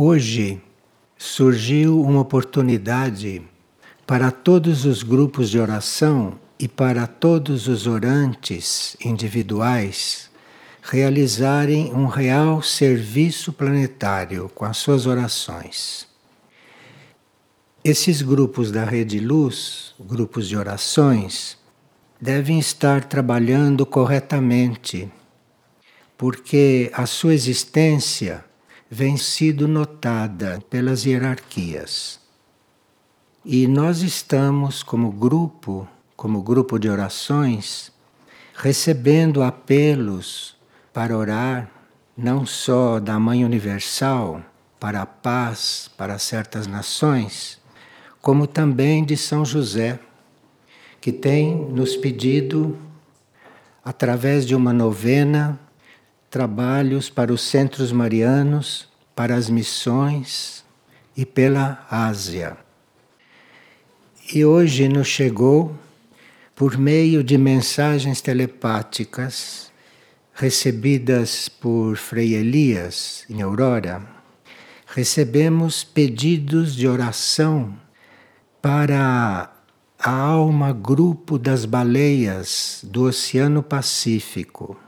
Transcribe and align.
Hoje 0.00 0.62
surgiu 1.16 2.00
uma 2.00 2.20
oportunidade 2.20 3.42
para 4.06 4.30
todos 4.30 4.84
os 4.84 5.02
grupos 5.02 5.50
de 5.50 5.58
oração 5.58 6.38
e 6.56 6.68
para 6.68 7.04
todos 7.08 7.66
os 7.66 7.84
orantes 7.84 8.96
individuais 9.04 10.30
realizarem 10.82 11.92
um 11.92 12.06
real 12.06 12.62
serviço 12.62 13.52
planetário 13.52 14.48
com 14.54 14.64
as 14.64 14.76
suas 14.76 15.04
orações. 15.04 16.06
Esses 17.82 18.22
grupos 18.22 18.70
da 18.70 18.84
Rede 18.84 19.18
Luz, 19.18 19.96
grupos 19.98 20.46
de 20.46 20.56
orações, 20.56 21.58
devem 22.20 22.60
estar 22.60 23.02
trabalhando 23.02 23.84
corretamente, 23.84 25.10
porque 26.16 26.88
a 26.94 27.04
sua 27.04 27.34
existência 27.34 28.44
vem 28.90 29.16
sido 29.16 29.68
notada 29.68 30.62
pelas 30.70 31.04
hierarquias. 31.04 32.20
E 33.44 33.66
nós 33.66 34.02
estamos, 34.02 34.82
como 34.82 35.10
grupo, 35.10 35.86
como 36.16 36.42
grupo 36.42 36.78
de 36.78 36.88
orações, 36.88 37.92
recebendo 38.54 39.42
apelos 39.42 40.56
para 40.92 41.16
orar, 41.16 41.70
não 42.16 42.44
só 42.44 42.98
da 42.98 43.18
Mãe 43.18 43.44
Universal, 43.44 44.42
para 44.80 45.02
a 45.02 45.06
paz, 45.06 45.90
para 45.96 46.18
certas 46.18 46.66
nações, 46.66 47.60
como 48.20 48.46
também 48.46 49.04
de 49.04 49.16
São 49.16 49.44
José, 49.44 50.00
que 51.00 51.12
tem 51.12 51.54
nos 51.54 51.96
pedido, 51.96 52.76
através 53.84 54.44
de 54.44 54.54
uma 54.54 54.72
novena, 54.72 55.58
trabalhos 56.30 57.08
para 57.08 57.32
os 57.32 57.42
centros 57.42 57.90
marianos, 57.90 58.88
para 59.14 59.34
as 59.34 59.48
missões 59.48 60.64
e 61.16 61.24
pela 61.24 61.86
Ásia. 61.90 62.56
E 64.32 64.44
hoje 64.44 64.88
nos 64.88 65.08
chegou, 65.08 65.74
por 66.54 66.76
meio 66.76 67.24
de 67.24 67.38
mensagens 67.38 68.20
telepáticas 68.20 69.72
recebidas 70.34 71.48
por 71.48 71.96
Frei 71.96 72.34
Elias 72.34 73.24
em 73.28 73.42
Aurora, 73.42 74.02
recebemos 74.86 75.82
pedidos 75.82 76.74
de 76.74 76.86
oração 76.86 77.74
para 78.60 79.50
a 79.98 80.10
alma 80.10 80.72
grupo 80.72 81.38
das 81.38 81.64
baleias 81.64 82.80
do 82.84 83.04
Oceano 83.04 83.62
Pacífico. 83.62 84.78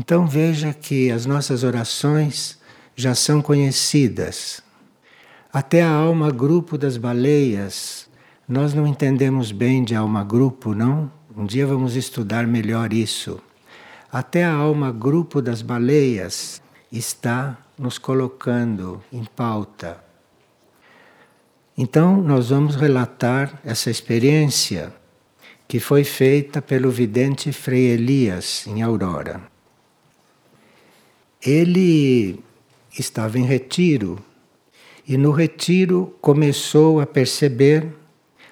Então 0.00 0.26
veja 0.26 0.72
que 0.72 1.10
as 1.10 1.26
nossas 1.26 1.62
orações 1.62 2.58
já 2.96 3.14
são 3.14 3.42
conhecidas. 3.42 4.62
Até 5.52 5.82
a 5.82 5.90
alma 5.90 6.30
grupo 6.30 6.78
das 6.78 6.96
baleias, 6.96 8.08
nós 8.48 8.72
não 8.72 8.86
entendemos 8.86 9.52
bem 9.52 9.84
de 9.84 9.94
alma 9.94 10.24
grupo, 10.24 10.74
não? 10.74 11.12
Um 11.36 11.44
dia 11.44 11.66
vamos 11.66 11.94
estudar 11.94 12.46
melhor 12.46 12.94
isso. 12.94 13.38
Até 14.10 14.42
a 14.44 14.52
alma 14.54 14.90
grupo 14.90 15.42
das 15.42 15.60
baleias 15.60 16.62
está 16.90 17.58
nos 17.78 17.98
colocando 17.98 19.02
em 19.12 19.24
pauta 19.24 20.10
então, 21.82 22.20
nós 22.20 22.50
vamos 22.50 22.76
relatar 22.76 23.58
essa 23.64 23.90
experiência 23.90 24.92
que 25.66 25.80
foi 25.80 26.04
feita 26.04 26.60
pelo 26.60 26.90
vidente 26.90 27.52
Frei 27.52 27.86
Elias 27.86 28.66
em 28.66 28.82
Aurora. 28.82 29.49
Ele 31.42 32.38
estava 32.98 33.38
em 33.38 33.44
retiro 33.44 34.22
e 35.08 35.16
no 35.16 35.30
retiro 35.30 36.14
começou 36.20 37.00
a 37.00 37.06
perceber 37.06 37.96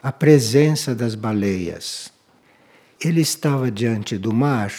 a 0.03 0.11
presença 0.11 0.95
das 0.95 1.15
baleias. 1.15 2.11
Ele 2.99 3.21
estava 3.21 3.71
diante 3.71 4.17
do 4.17 4.33
mar 4.33 4.73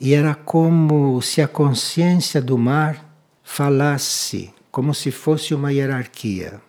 e 0.00 0.14
era 0.14 0.34
como 0.34 1.22
se 1.22 1.40
a 1.40 1.46
consciência 1.46 2.42
do 2.42 2.58
mar 2.58 3.04
falasse, 3.42 4.52
como 4.70 4.92
se 4.92 5.10
fosse 5.12 5.54
uma 5.54 5.72
hierarquia. 5.72 6.60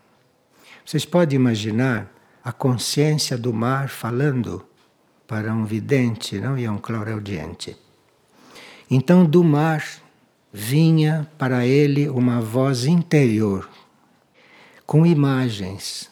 Vocês 0.85 1.03
podem 1.03 1.35
imaginar 1.35 2.13
a 2.43 2.51
consciência 2.51 3.37
do 3.37 3.51
mar 3.51 3.89
falando 3.89 4.63
para 5.27 5.51
um 5.51 5.65
vidente, 5.65 6.39
não? 6.39 6.57
E 6.57 6.65
a 6.65 6.71
um 6.71 6.77
clareaudiente. 6.77 7.75
Então, 8.89 9.25
do 9.25 9.43
mar 9.43 9.83
vinha 10.51 11.27
para 11.37 11.65
ele 11.65 12.09
uma 12.09 12.41
voz 12.41 12.85
interior, 12.85 13.69
com 14.85 15.05
imagens 15.05 16.09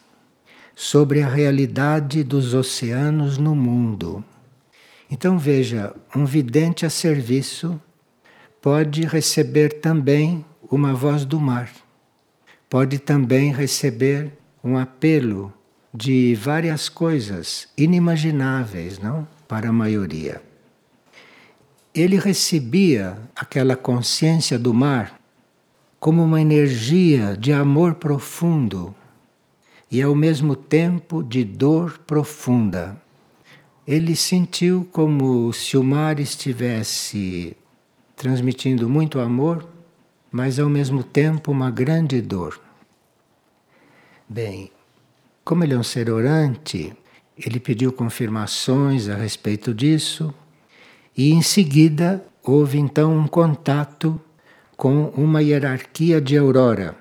sobre 0.75 1.22
a 1.22 1.28
realidade 1.28 2.23
dos 2.23 2.53
oceanos 2.53 3.38
no 3.38 3.56
mundo. 3.56 4.23
Então 5.09 5.40
veja, 5.40 5.96
um 6.16 6.25
vidente 6.25 6.85
a 6.85 6.90
serviço 6.90 7.79
pode 8.62 9.06
receber 9.06 9.79
também 9.79 10.44
uma 10.69 10.94
voz 10.94 11.23
do 11.23 11.40
mar, 11.40 11.72
pode 12.69 13.00
também 13.00 13.53
receber 13.53 14.34
um 14.63 14.78
apelo 14.78 15.53
de 15.94 16.35
várias 16.35 16.90
coisas 16.90 17.69
inimagináveis, 17.78 19.00
não? 19.00 19.25
Para 19.47 19.69
a 19.69 19.73
maioria. 19.73 20.41
Ele 21.96 22.20
recebia 22.20 23.18
aquela 23.34 23.74
consciência 23.74 24.60
do 24.60 24.74
mar 24.74 25.18
como 25.98 26.22
uma 26.22 26.42
energia 26.42 27.38
de 27.38 27.54
amor 27.54 27.96
profundo 27.96 28.94
e 29.90 30.02
ao 30.02 30.14
mesmo 30.14 30.58
tempo 30.58 31.24
de 31.24 31.46
dor 31.46 31.98
profunda. 32.00 33.02
Ele 33.88 34.14
sentiu 34.14 34.86
como 34.92 35.54
se 35.54 35.78
o 35.78 35.84
mar 35.86 36.20
estivesse 36.20 37.56
transmitindo 38.14 38.90
muito 38.90 39.18
amor, 39.18 39.66
mas 40.30 40.60
ao 40.60 40.68
mesmo 40.68 41.02
tempo 41.02 41.50
uma 41.50 41.72
grande 41.72 42.22
dor. 42.22 42.60
Bem, 44.28 44.70
como 45.46 45.64
ele 45.64 45.74
é 45.74 45.78
um 45.78 45.84
ser 45.84 46.10
orante, 46.10 46.94
ele 47.38 47.58
pediu 47.58 47.94
confirmações 47.94 49.08
a 49.08 49.16
respeito 49.16 49.74
disso 49.74 50.34
e 51.18 51.31
em 51.31 51.42
seguida 51.42 52.26
houve 52.44 52.78
então 52.78 53.18
um 53.18 53.28
contato 53.28 54.20
com 54.76 55.06
uma 55.16 55.42
hierarquia 55.42 56.20
de 56.20 56.38
aurora, 56.38 56.96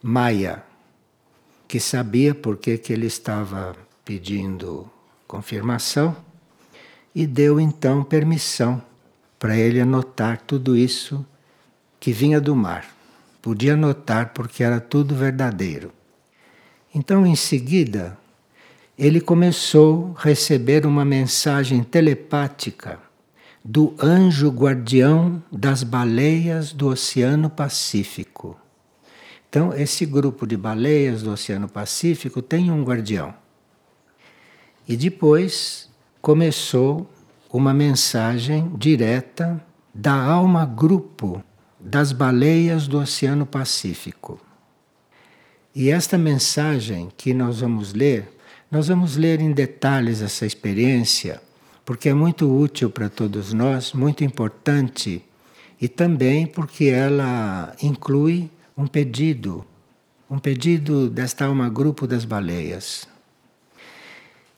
Maia, 0.00 0.62
que 1.66 1.80
sabia 1.80 2.34
por 2.34 2.56
que, 2.56 2.78
que 2.78 2.92
ele 2.92 3.06
estava 3.06 3.76
pedindo 4.04 4.88
confirmação 5.26 6.16
e 7.14 7.26
deu 7.26 7.60
então 7.60 8.04
permissão 8.04 8.80
para 9.38 9.56
ele 9.56 9.80
anotar 9.80 10.40
tudo 10.46 10.76
isso 10.76 11.26
que 11.98 12.12
vinha 12.12 12.40
do 12.40 12.54
mar. 12.54 12.86
Podia 13.42 13.74
anotar 13.74 14.32
porque 14.32 14.62
era 14.62 14.80
tudo 14.80 15.14
verdadeiro. 15.14 15.92
Então, 16.94 17.26
em 17.26 17.36
seguida, 17.36 18.16
ele 18.96 19.20
começou 19.20 20.14
a 20.16 20.22
receber 20.22 20.86
uma 20.86 21.04
mensagem 21.04 21.82
telepática 21.82 23.07
do 23.70 23.94
anjo 24.02 24.48
guardião 24.48 25.42
das 25.52 25.82
baleias 25.82 26.72
do 26.72 26.88
Oceano 26.88 27.50
Pacífico. 27.50 28.56
Então, 29.46 29.74
esse 29.74 30.06
grupo 30.06 30.46
de 30.46 30.56
baleias 30.56 31.22
do 31.22 31.30
Oceano 31.30 31.68
Pacífico 31.68 32.40
tem 32.40 32.70
um 32.70 32.82
guardião. 32.82 33.34
E 34.88 34.96
depois 34.96 35.90
começou 36.22 37.10
uma 37.52 37.74
mensagem 37.74 38.74
direta 38.74 39.62
da 39.94 40.14
alma 40.14 40.64
grupo 40.64 41.44
das 41.78 42.10
baleias 42.10 42.88
do 42.88 42.98
Oceano 42.98 43.44
Pacífico. 43.44 44.40
E 45.74 45.90
esta 45.90 46.16
mensagem 46.16 47.10
que 47.18 47.34
nós 47.34 47.60
vamos 47.60 47.92
ler, 47.92 48.34
nós 48.70 48.88
vamos 48.88 49.18
ler 49.18 49.42
em 49.42 49.52
detalhes 49.52 50.22
essa 50.22 50.46
experiência, 50.46 51.42
porque 51.88 52.10
é 52.10 52.12
muito 52.12 52.54
útil 52.54 52.90
para 52.90 53.08
todos 53.08 53.54
nós, 53.54 53.94
muito 53.94 54.22
importante, 54.22 55.24
e 55.80 55.88
também 55.88 56.46
porque 56.46 56.84
ela 56.84 57.74
inclui 57.82 58.50
um 58.76 58.86
pedido, 58.86 59.64
um 60.28 60.38
pedido 60.38 61.08
desta 61.08 61.46
alma 61.46 61.66
grupo 61.70 62.06
das 62.06 62.26
baleias. 62.26 63.08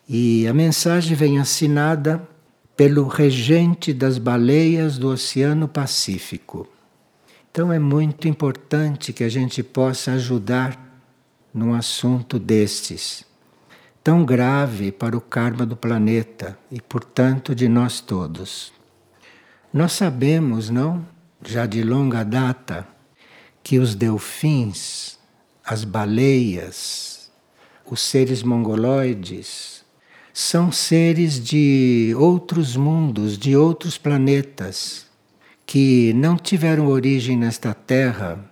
E 0.08 0.44
a 0.48 0.52
mensagem 0.52 1.16
vem 1.16 1.38
assinada 1.38 2.20
pelo 2.76 3.06
regente 3.06 3.94
das 3.94 4.18
baleias 4.18 4.98
do 4.98 5.06
Oceano 5.06 5.68
Pacífico. 5.68 6.66
Então 7.48 7.72
é 7.72 7.78
muito 7.78 8.26
importante 8.26 9.12
que 9.12 9.22
a 9.22 9.28
gente 9.28 9.62
possa 9.62 10.14
ajudar 10.14 10.76
num 11.54 11.74
assunto 11.74 12.40
destes, 12.40 13.24
tão 14.02 14.24
grave 14.24 14.90
para 14.90 15.16
o 15.16 15.20
karma 15.20 15.66
do 15.66 15.76
planeta 15.76 16.58
e, 16.70 16.80
portanto, 16.80 17.54
de 17.54 17.68
nós 17.68 18.00
todos. 18.00 18.72
Nós 19.72 19.92
sabemos, 19.92 20.70
não, 20.70 21.06
já 21.44 21.66
de 21.66 21.82
longa 21.82 22.24
data, 22.24 22.86
que 23.62 23.78
os 23.78 23.94
delfins, 23.94 25.18
as 25.64 25.84
baleias, 25.84 27.30
os 27.84 28.00
seres 28.00 28.42
mongoloides, 28.42 29.84
são 30.32 30.72
seres 30.72 31.42
de 31.42 32.14
outros 32.16 32.76
mundos, 32.76 33.36
de 33.36 33.56
outros 33.56 33.98
planetas, 33.98 35.06
que 35.66 36.12
não 36.14 36.36
tiveram 36.36 36.86
origem 36.86 37.36
nesta 37.36 37.74
Terra 37.74 38.44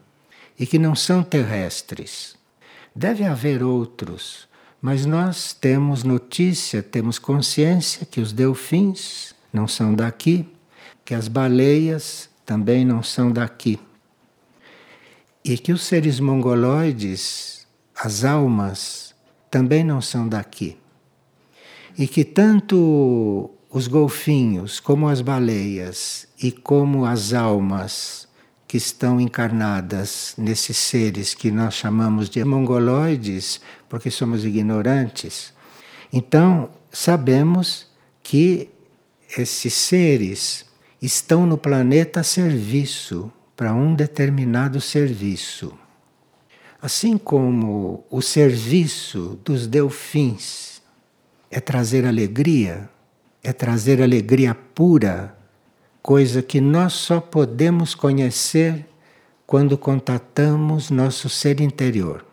e 0.59 0.67
que 0.67 0.79
não 0.79 0.95
são 0.95 1.23
terrestres. 1.23 2.37
Deve 2.95 3.25
haver 3.25 3.63
outros, 3.63 4.49
mas 4.81 5.05
nós 5.05 5.53
temos 5.53 6.05
notícia, 6.05 6.83
temos 6.83 7.19
consciência 7.19 8.07
que 8.07 8.21
os 8.21 8.33
delfins 8.33 9.35
não 9.53 9.67
são 9.67 9.95
daqui, 9.95 10.49
que 11.05 11.15
as 11.15 11.27
baleias 11.27 12.29
também 12.47 12.85
não 12.85 13.03
são 13.03 13.33
daqui. 13.33 13.79
E 15.45 15.59
que 15.59 15.73
os 15.73 15.83
seres 15.83 16.21
mongoloides, 16.21 17.67
as 17.95 18.25
almas, 18.25 19.15
também 19.51 19.83
não 19.83 20.01
são 20.01 20.29
daqui. 20.29 20.77
E 21.97 22.07
que 22.07 22.25
tanto 22.25 23.51
os 23.71 23.89
golfinhos, 23.89 24.79
como 24.79 25.09
as 25.09 25.21
baleias 25.21 26.29
e 26.41 26.53
como 26.53 27.05
as 27.05 27.33
almas 27.33 28.28
que 28.69 28.77
estão 28.77 29.19
encarnadas 29.19 30.35
nesses 30.37 30.77
seres 30.77 31.35
que 31.35 31.51
nós 31.51 31.73
chamamos 31.73 32.29
de 32.29 32.45
mongoloides, 32.45 33.63
porque 33.89 34.11
somos 34.11 34.45
ignorantes. 34.45 35.55
Então, 36.13 36.69
sabemos 36.93 37.87
que 38.23 38.69
esses 39.39 39.73
seres 39.73 40.67
estão 41.01 41.47
no 41.47 41.57
planeta 41.57 42.21
a 42.21 42.23
serviço, 42.23 43.33
para 43.57 43.75
um 43.75 43.95
determinado 43.95 44.81
serviço. 44.81 45.77
Assim 46.81 47.19
como 47.19 48.05
o 48.09 48.23
serviço 48.23 49.37
dos 49.45 49.67
delfins 49.67 50.81
é 51.51 51.59
trazer 51.59 52.07
alegria, 52.07 52.89
é 53.43 53.53
trazer 53.53 54.01
alegria 54.01 54.55
pura, 54.55 55.37
coisa 56.03 56.43
que 56.43 56.61
nós 56.61 56.93
só 56.93 57.21
podemos 57.21 57.95
conhecer 57.95 58.87
quando 59.47 59.79
contatamos 59.79 60.91
nosso 60.91 61.29
ser 61.29 61.61
interior. 61.61 62.25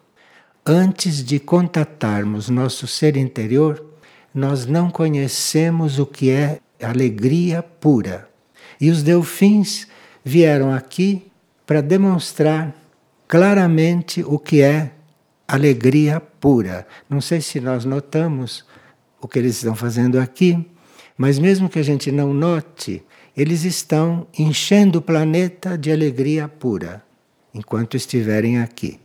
Antes 0.65 1.23
de 1.23 1.39
contatarmos 1.39 2.49
nosso 2.49 2.87
ser 2.87 3.15
interior, 3.15 3.83
nós 4.33 4.65
não 4.65 4.89
conhecemos 4.89 5.99
o 5.99 6.05
que 6.05 6.29
é 6.29 6.59
alegria 6.81 7.63
pura. 7.63 8.27
E 8.81 8.89
os 8.89 9.01
delfins 9.01 9.87
vieram 10.23 10.73
aqui 10.73 11.31
para 11.65 11.81
demonstrar 11.81 12.75
claramente 13.27 14.23
o 14.23 14.37
que 14.37 14.61
é 14.61 14.91
alegria 15.47 16.19
pura. 16.19 16.85
Não 17.09 17.21
sei 17.21 17.41
se 17.41 17.59
nós 17.59 17.85
notamos 17.85 18.65
o 19.21 19.27
que 19.27 19.39
eles 19.39 19.55
estão 19.55 19.75
fazendo 19.75 20.19
aqui, 20.19 20.67
mas 21.17 21.39
mesmo 21.39 21.69
que 21.69 21.79
a 21.79 21.83
gente 21.83 22.11
não 22.11 22.33
note, 22.33 23.03
eles 23.35 23.63
estão 23.63 24.27
enchendo 24.37 24.99
o 24.99 25.01
planeta 25.01 25.77
de 25.77 25.91
alegria 25.91 26.47
pura 26.47 27.03
enquanto 27.53 27.97
estiverem 27.97 28.59
aqui. 28.59 28.99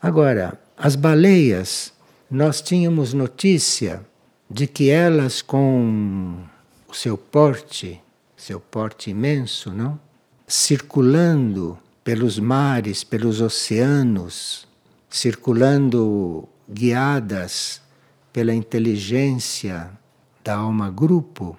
Agora, 0.00 0.58
as 0.76 0.96
baleias, 0.96 1.92
nós 2.30 2.60
tínhamos 2.60 3.12
notícia 3.12 4.04
de 4.50 4.66
que 4.66 4.90
elas, 4.90 5.40
com 5.40 6.42
o 6.88 6.94
seu 6.94 7.16
porte, 7.16 8.00
seu 8.36 8.58
porte 8.58 9.10
imenso, 9.10 9.70
não? 9.70 9.98
Circulando 10.46 11.78
pelos 12.02 12.38
mares, 12.38 13.04
pelos 13.04 13.40
oceanos, 13.40 14.66
circulando 15.08 16.48
guiadas 16.68 17.80
pela 18.32 18.52
inteligência 18.52 19.90
da 20.42 20.56
alma 20.56 20.90
grupo, 20.90 21.56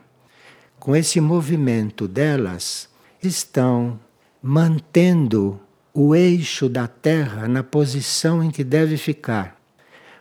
com 0.84 0.94
esse 0.94 1.22
movimento 1.22 2.10
delas, 2.10 2.90
estão 3.24 3.98
mantendo 4.42 5.58
o 5.94 6.14
eixo 6.14 6.68
da 6.68 6.90
Terra 6.90 7.48
na 7.48 7.64
posição 7.64 8.44
em 8.44 8.52
que 8.52 8.66
deve 8.66 8.98
ficar. 8.98 9.58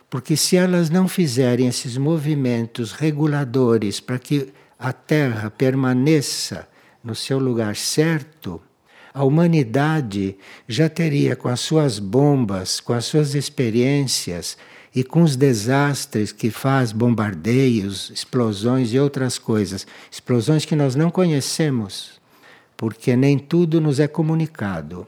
Porque 0.09 0.37
se 0.37 0.55
elas 0.55 0.89
não 0.89 1.05
fizerem 1.05 1.67
esses 1.67 1.97
movimentos 1.97 2.93
reguladores 2.93 3.99
para 3.99 4.17
que 4.17 4.53
a 4.79 4.93
Terra 4.93 5.51
permaneça 5.51 6.65
no 7.03 7.13
seu 7.13 7.39
lugar 7.39 7.75
certo, 7.75 8.61
a 9.13 9.25
humanidade 9.25 10.37
já 10.65 10.87
teria, 10.87 11.35
com 11.35 11.49
as 11.49 11.59
suas 11.59 11.99
bombas, 11.99 12.79
com 12.79 12.93
as 12.93 13.03
suas 13.03 13.35
experiências 13.35 14.57
e 14.95 15.03
com 15.03 15.23
os 15.23 15.35
desastres 15.35 16.31
que 16.31 16.51
faz 16.51 16.91
bombardeios, 16.91 18.11
explosões 18.11 18.93
e 18.93 18.99
outras 18.99 19.39
coisas, 19.39 19.87
explosões 20.11 20.65
que 20.65 20.75
nós 20.75 20.95
não 20.95 21.09
conhecemos, 21.09 22.21
porque 22.77 23.15
nem 23.15 23.39
tudo 23.39 23.81
nos 23.81 23.99
é 23.99 24.07
comunicado. 24.07 25.07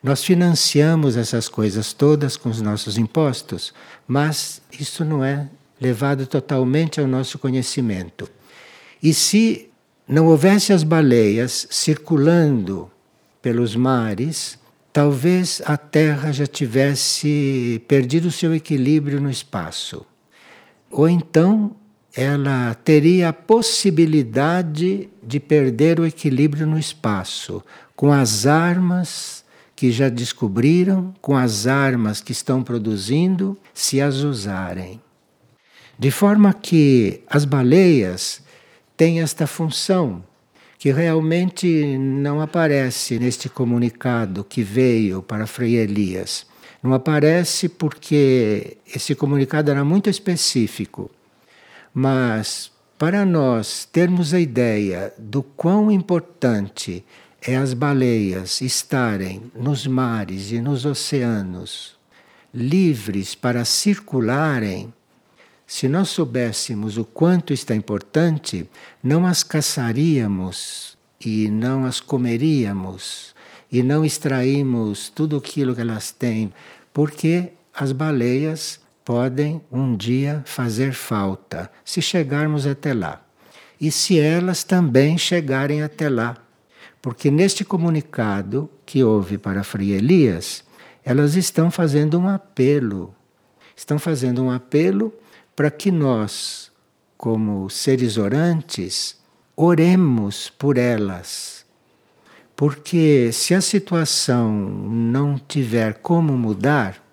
Nós 0.00 0.22
financiamos 0.22 1.16
essas 1.16 1.48
coisas 1.48 1.92
todas 1.92 2.36
com 2.36 2.48
os 2.48 2.60
nossos 2.60 2.96
impostos, 2.96 3.74
mas 4.06 4.62
isso 4.78 5.04
não 5.04 5.24
é 5.24 5.48
levado 5.80 6.26
totalmente 6.26 7.00
ao 7.00 7.06
nosso 7.06 7.38
conhecimento. 7.38 8.30
E 9.02 9.12
se 9.12 9.68
não 10.06 10.26
houvesse 10.26 10.72
as 10.72 10.84
baleias 10.84 11.66
circulando 11.70 12.90
pelos 13.42 13.74
mares, 13.74 14.58
talvez 14.98 15.62
a 15.64 15.76
Terra 15.76 16.32
já 16.32 16.44
tivesse 16.44 17.80
perdido 17.86 18.32
seu 18.32 18.52
equilíbrio 18.52 19.20
no 19.20 19.30
espaço. 19.30 20.04
Ou 20.90 21.08
então 21.08 21.76
ela 22.12 22.74
teria 22.74 23.28
a 23.28 23.32
possibilidade 23.32 25.08
de 25.22 25.38
perder 25.38 26.00
o 26.00 26.04
equilíbrio 26.04 26.66
no 26.66 26.76
espaço 26.76 27.62
com 27.94 28.12
as 28.12 28.44
armas 28.44 29.44
que 29.76 29.92
já 29.92 30.08
descobriram, 30.08 31.14
com 31.20 31.36
as 31.36 31.68
armas 31.68 32.20
que 32.20 32.32
estão 32.32 32.64
produzindo, 32.64 33.56
se 33.72 34.00
as 34.00 34.16
usarem. 34.16 35.00
De 35.96 36.10
forma 36.10 36.52
que 36.52 37.22
as 37.30 37.44
baleias 37.44 38.42
tem 38.96 39.20
esta 39.20 39.46
função 39.46 40.24
que 40.78 40.92
realmente 40.92 41.98
não 41.98 42.40
aparece 42.40 43.18
neste 43.18 43.48
comunicado 43.48 44.44
que 44.44 44.62
veio 44.62 45.20
para 45.20 45.46
Frei 45.46 45.76
Elias. 45.76 46.46
Não 46.82 46.94
aparece 46.94 47.68
porque 47.68 48.76
esse 48.86 49.14
comunicado 49.14 49.70
era 49.70 49.84
muito 49.84 50.08
específico. 50.08 51.10
Mas 51.92 52.70
para 52.96 53.24
nós 53.24 53.84
termos 53.84 54.32
a 54.32 54.38
ideia 54.38 55.12
do 55.18 55.42
quão 55.42 55.90
importante 55.90 57.04
é 57.42 57.56
as 57.56 57.74
baleias 57.74 58.60
estarem 58.60 59.50
nos 59.54 59.86
mares 59.86 60.52
e 60.52 60.60
nos 60.60 60.84
oceanos 60.84 61.98
livres 62.52 63.34
para 63.34 63.64
circularem 63.64 64.92
se 65.68 65.86
nós 65.86 66.08
soubéssemos 66.08 66.96
o 66.96 67.04
quanto 67.04 67.52
está 67.52 67.74
importante, 67.74 68.66
não 69.02 69.26
as 69.26 69.42
caçaríamos 69.42 70.96
e 71.20 71.50
não 71.50 71.84
as 71.84 72.00
comeríamos 72.00 73.34
e 73.70 73.82
não 73.82 74.02
extraímos 74.02 75.10
tudo 75.10 75.36
aquilo 75.36 75.74
que 75.74 75.82
elas 75.82 76.10
têm, 76.10 76.50
porque 76.90 77.52
as 77.74 77.92
baleias 77.92 78.80
podem 79.04 79.60
um 79.70 79.94
dia 79.94 80.42
fazer 80.46 80.94
falta, 80.94 81.70
se 81.84 82.00
chegarmos 82.00 82.66
até 82.66 82.94
lá. 82.94 83.22
E 83.78 83.92
se 83.92 84.18
elas 84.18 84.64
também 84.64 85.18
chegarem 85.18 85.82
até 85.82 86.08
lá. 86.08 86.34
Porque 87.02 87.30
neste 87.30 87.62
comunicado 87.62 88.70
que 88.86 89.04
houve 89.04 89.36
para 89.36 89.62
Frei 89.62 89.92
Elias, 89.92 90.64
elas 91.04 91.36
estão 91.36 91.70
fazendo 91.70 92.18
um 92.18 92.26
apelo. 92.26 93.14
Estão 93.76 93.98
fazendo 93.98 94.42
um 94.42 94.50
apelo 94.50 95.12
para 95.58 95.72
que 95.72 95.90
nós, 95.90 96.70
como 97.16 97.68
seres 97.68 98.16
orantes, 98.16 99.16
oremos 99.56 100.48
por 100.48 100.78
elas. 100.78 101.66
Porque 102.54 103.32
se 103.32 103.56
a 103.56 103.60
situação 103.60 104.52
não 104.52 105.36
tiver 105.36 105.94
como 105.94 106.38
mudar, 106.38 107.04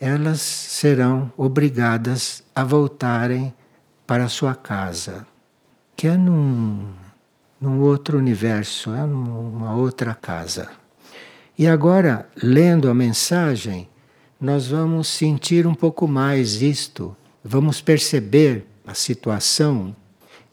elas 0.00 0.40
serão 0.40 1.32
obrigadas 1.36 2.44
a 2.54 2.62
voltarem 2.62 3.52
para 4.06 4.26
a 4.26 4.28
sua 4.28 4.54
casa, 4.54 5.26
que 5.96 6.06
é 6.06 6.16
num, 6.16 6.86
num 7.60 7.80
outro 7.80 8.16
universo, 8.16 8.94
é 8.94 9.04
numa 9.04 9.74
outra 9.74 10.14
casa. 10.14 10.70
E 11.58 11.66
agora, 11.66 12.28
lendo 12.40 12.88
a 12.88 12.94
mensagem, 12.94 13.88
nós 14.40 14.68
vamos 14.68 15.08
sentir 15.08 15.66
um 15.66 15.74
pouco 15.74 16.06
mais 16.06 16.62
isto 16.62 17.16
vamos 17.42 17.80
perceber 17.80 18.64
a 18.86 18.94
situação 18.94 19.94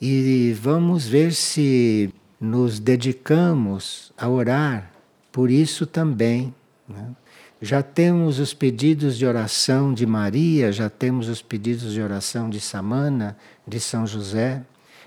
e 0.01 0.55
vamos 0.61 1.07
ver 1.07 1.33
se 1.33 2.13
nos 2.39 2.79
dedicamos 2.79 4.11
a 4.17 4.29
orar 4.29 4.91
por 5.31 5.51
isso 5.51 5.85
também, 5.85 6.53
Né? 6.87 7.15
Já 7.61 7.83
temos 7.83 8.39
os 8.39 8.53
pedidos 8.53 9.17
de 9.17 9.25
oração 9.25 9.93
de 9.93 10.05
Maria, 10.05 10.71
já 10.71 10.89
temos 10.89 11.27
os 11.27 11.41
pedidos 11.41 11.91
de 11.93 12.01
oração 12.01 12.49
de 12.49 12.59
Samana, 12.59 13.37
de 13.67 13.81
São 13.81 14.07
José, 14.07 14.63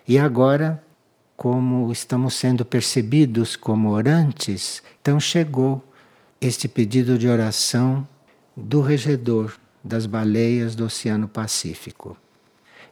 e 0.07 0.19
agora, 0.19 0.83
como 1.35 1.91
estamos 1.91 2.35
sendo 2.35 2.63
percebidos 2.63 3.57
como 3.57 3.91
orantes, 3.91 4.83
então 5.01 5.19
chegou 5.19 5.83
este 6.41 6.69
pedido 6.69 7.17
de 7.17 7.27
oração 7.27 8.07
do 8.55 8.83
regedor 8.83 9.55
das 9.83 10.07
baleias 10.07 10.75
do 10.75 10.85
Oceano 10.85 11.29
Pacífico. 11.29 12.17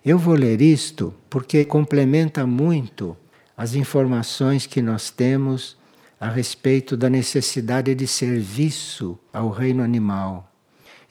Eu 0.04 0.18
vou 0.18 0.34
ler 0.34 0.60
isto 0.60 1.14
porque 1.28 1.64
complementa 1.64 2.46
muito 2.46 3.16
as 3.56 3.74
informações 3.74 4.66
que 4.66 4.80
nós 4.80 5.10
temos 5.10 5.76
a 6.18 6.28
respeito 6.28 6.96
da 6.96 7.10
necessidade 7.10 7.94
de 7.94 8.06
serviço 8.06 9.18
ao 9.32 9.50
reino 9.50 9.82
animal. 9.82 10.50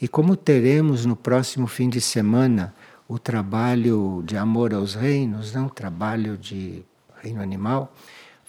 E 0.01 0.07
como 0.07 0.36
teremos 0.36 1.05
no 1.05 1.15
próximo 1.15 1.67
fim 1.67 1.89
de 1.89 2.01
semana 2.01 2.74
o 3.07 3.17
trabalho 3.17 4.24
de 4.25 4.38
amor 4.38 4.74
aos 4.74 4.93
reinos, 4.93 5.53
não 5.53 5.67
trabalho 5.67 6.38
de 6.38 6.83
reino 7.21 7.41
animal, 7.41 7.93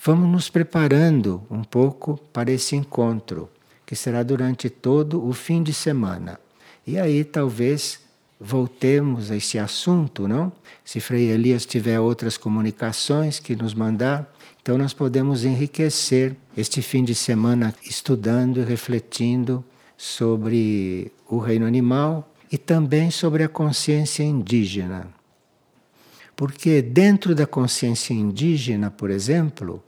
vamos 0.05 0.29
nos 0.29 0.51
preparando 0.51 1.43
um 1.51 1.65
pouco 1.65 2.19
para 2.33 2.51
esse 2.51 2.77
encontro, 2.77 3.51
que 3.85 3.97
será 3.97 4.23
durante 4.23 4.71
todo 4.71 5.27
o 5.27 5.33
fim 5.33 5.63
de 5.63 5.73
semana. 5.75 6.39
E 6.87 6.99
aí 6.99 7.25
talvez 7.25 8.01
voltemos 8.41 9.31
a 9.31 9.37
esse 9.37 9.59
assunto, 9.59 10.27
não? 10.27 10.53
Se 10.85 11.01
Frei 11.01 11.31
Elias 11.31 11.67
tiver 11.67 12.01
outras 12.01 12.37
comunicações 12.37 13.39
que 13.39 13.55
nos 13.55 13.75
mandar, 13.75 14.33
então, 14.63 14.77
nós 14.77 14.93
podemos 14.93 15.45
enriquecer 15.45 16.37
este 16.57 16.83
fim 16.83 17.03
de 17.03 17.15
semana 17.15 17.75
estudando 17.83 18.61
e 18.61 18.65
refletindo 18.65 19.65
sobre 19.97 21.11
o 21.27 21.39
reino 21.39 21.67
animal 21.67 22.33
e 22.53 22.59
também 22.59 23.11
sobre 23.11 23.43
a 23.43 23.49
consciência 23.49 24.23
indígena. 24.23 25.09
Porque 26.37 26.83
dentro 26.83 27.35
da 27.35 27.47
consciência 27.47 28.13
indígena, 28.13 28.91
por 28.91 29.11
exemplo, 29.11 29.83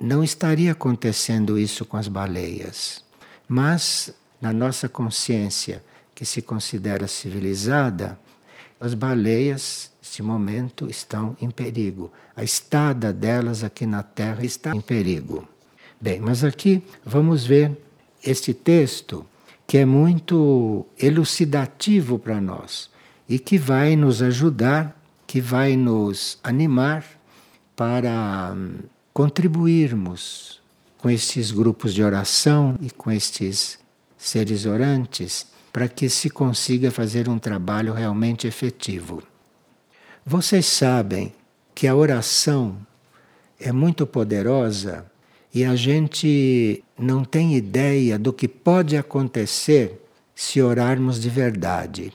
não 0.00 0.24
estaria 0.24 0.72
acontecendo 0.72 1.58
isso 1.58 1.84
com 1.84 1.96
as 1.96 2.08
baleias. 2.08 3.04
Mas 3.46 4.12
na 4.40 4.52
nossa 4.52 4.88
consciência, 4.88 5.84
que 6.16 6.24
se 6.24 6.42
considera 6.42 7.06
civilizada, 7.06 8.18
as 8.80 8.94
baleias 8.94 9.92
neste 10.00 10.22
momento 10.22 10.88
estão 10.88 11.36
em 11.40 11.50
perigo. 11.50 12.10
A 12.34 12.42
estada 12.42 13.12
delas 13.12 13.62
aqui 13.62 13.84
na 13.84 14.02
Terra 14.02 14.44
está 14.44 14.74
em 14.74 14.80
perigo. 14.80 15.46
Bem, 16.00 16.18
mas 16.20 16.42
aqui 16.42 16.82
vamos 17.04 17.44
ver 17.44 17.76
este 18.24 18.54
texto 18.54 19.26
que 19.66 19.76
é 19.76 19.84
muito 19.84 20.86
elucidativo 20.98 22.18
para 22.18 22.40
nós 22.40 22.88
e 23.28 23.38
que 23.38 23.58
vai 23.58 23.94
nos 23.94 24.22
ajudar, 24.22 24.98
que 25.26 25.40
vai 25.40 25.76
nos 25.76 26.38
animar 26.42 27.04
para 27.74 28.54
hum, 28.56 28.78
contribuirmos 29.12 30.62
com 30.96 31.10
estes 31.10 31.50
grupos 31.50 31.92
de 31.92 32.02
oração 32.02 32.78
e 32.80 32.90
com 32.90 33.10
estes 33.10 33.78
seres 34.16 34.64
orantes 34.64 35.55
para 35.76 35.88
que 35.88 36.08
se 36.08 36.30
consiga 36.30 36.90
fazer 36.90 37.28
um 37.28 37.38
trabalho 37.38 37.92
realmente 37.92 38.46
efetivo. 38.46 39.22
Vocês 40.24 40.64
sabem 40.64 41.34
que 41.74 41.86
a 41.86 41.94
oração 41.94 42.78
é 43.60 43.70
muito 43.72 44.06
poderosa 44.06 45.04
e 45.52 45.66
a 45.66 45.76
gente 45.76 46.82
não 46.98 47.22
tem 47.22 47.56
ideia 47.56 48.18
do 48.18 48.32
que 48.32 48.48
pode 48.48 48.96
acontecer 48.96 50.00
se 50.34 50.62
orarmos 50.62 51.20
de 51.20 51.28
verdade. 51.28 52.10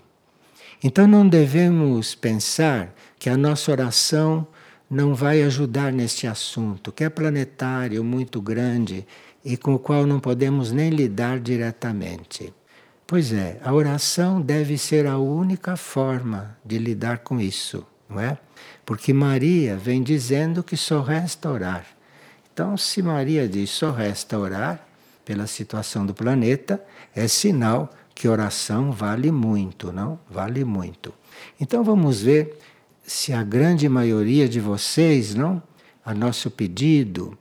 Então 0.84 1.06
não 1.06 1.30
devemos 1.30 2.16
pensar 2.16 2.92
que 3.20 3.30
a 3.30 3.38
nossa 3.38 3.72
oração 3.72 4.48
não 4.90 5.14
vai 5.14 5.44
ajudar 5.44 5.94
neste 5.94 6.26
assunto, 6.26 6.92
que 6.92 7.04
é 7.04 7.10
planetário, 7.12 8.04
muito 8.04 8.42
grande 8.42 9.06
e 9.46 9.56
com 9.56 9.76
o 9.76 9.80
qual 9.80 10.08
não 10.08 10.20
podemos 10.20 10.72
nem 10.72 10.90
lidar 10.90 11.40
diretamente. 11.40 12.52
Pois 13.12 13.32
é, 13.32 13.60
a 13.62 13.74
oração 13.74 14.42
deve 14.42 14.78
ser 14.78 15.06
a 15.06 15.18
única 15.20 15.76
forma 15.76 16.58
de 16.66 16.78
lidar 16.78 17.20
com 17.20 17.40
isso 17.40 17.86
não 18.12 18.20
é? 18.20 18.38
Porque 18.86 19.14
Maria 19.14 19.78
vem 19.78 20.04
dizendo 20.04 20.64
que 20.64 20.76
só 20.76 21.02
resta 21.02 21.50
orar. 21.50 21.86
Então, 22.54 22.76
se 22.76 23.02
Maria 23.02 23.48
diz 23.48 23.70
só 23.70 23.92
resta 23.92 24.38
orar, 24.38 24.86
pela 25.24 25.48
situação 25.48 26.06
do 26.06 26.14
planeta, 26.14 26.84
é 27.16 27.28
sinal 27.28 27.90
que 28.14 28.28
oração 28.28 28.92
vale 28.92 29.32
muito, 29.32 29.92
não? 29.92 30.20
Vale 30.30 30.66
muito. 30.66 31.14
Então 31.60 31.84
vamos 31.84 32.22
ver 32.22 32.58
se 33.04 33.32
a 33.32 33.44
grande 33.44 33.88
maioria 33.88 34.50
de 34.50 34.60
vocês, 34.60 35.34
não, 35.34 35.62
a 36.04 36.14
nosso 36.14 36.52
pedido 36.52 37.38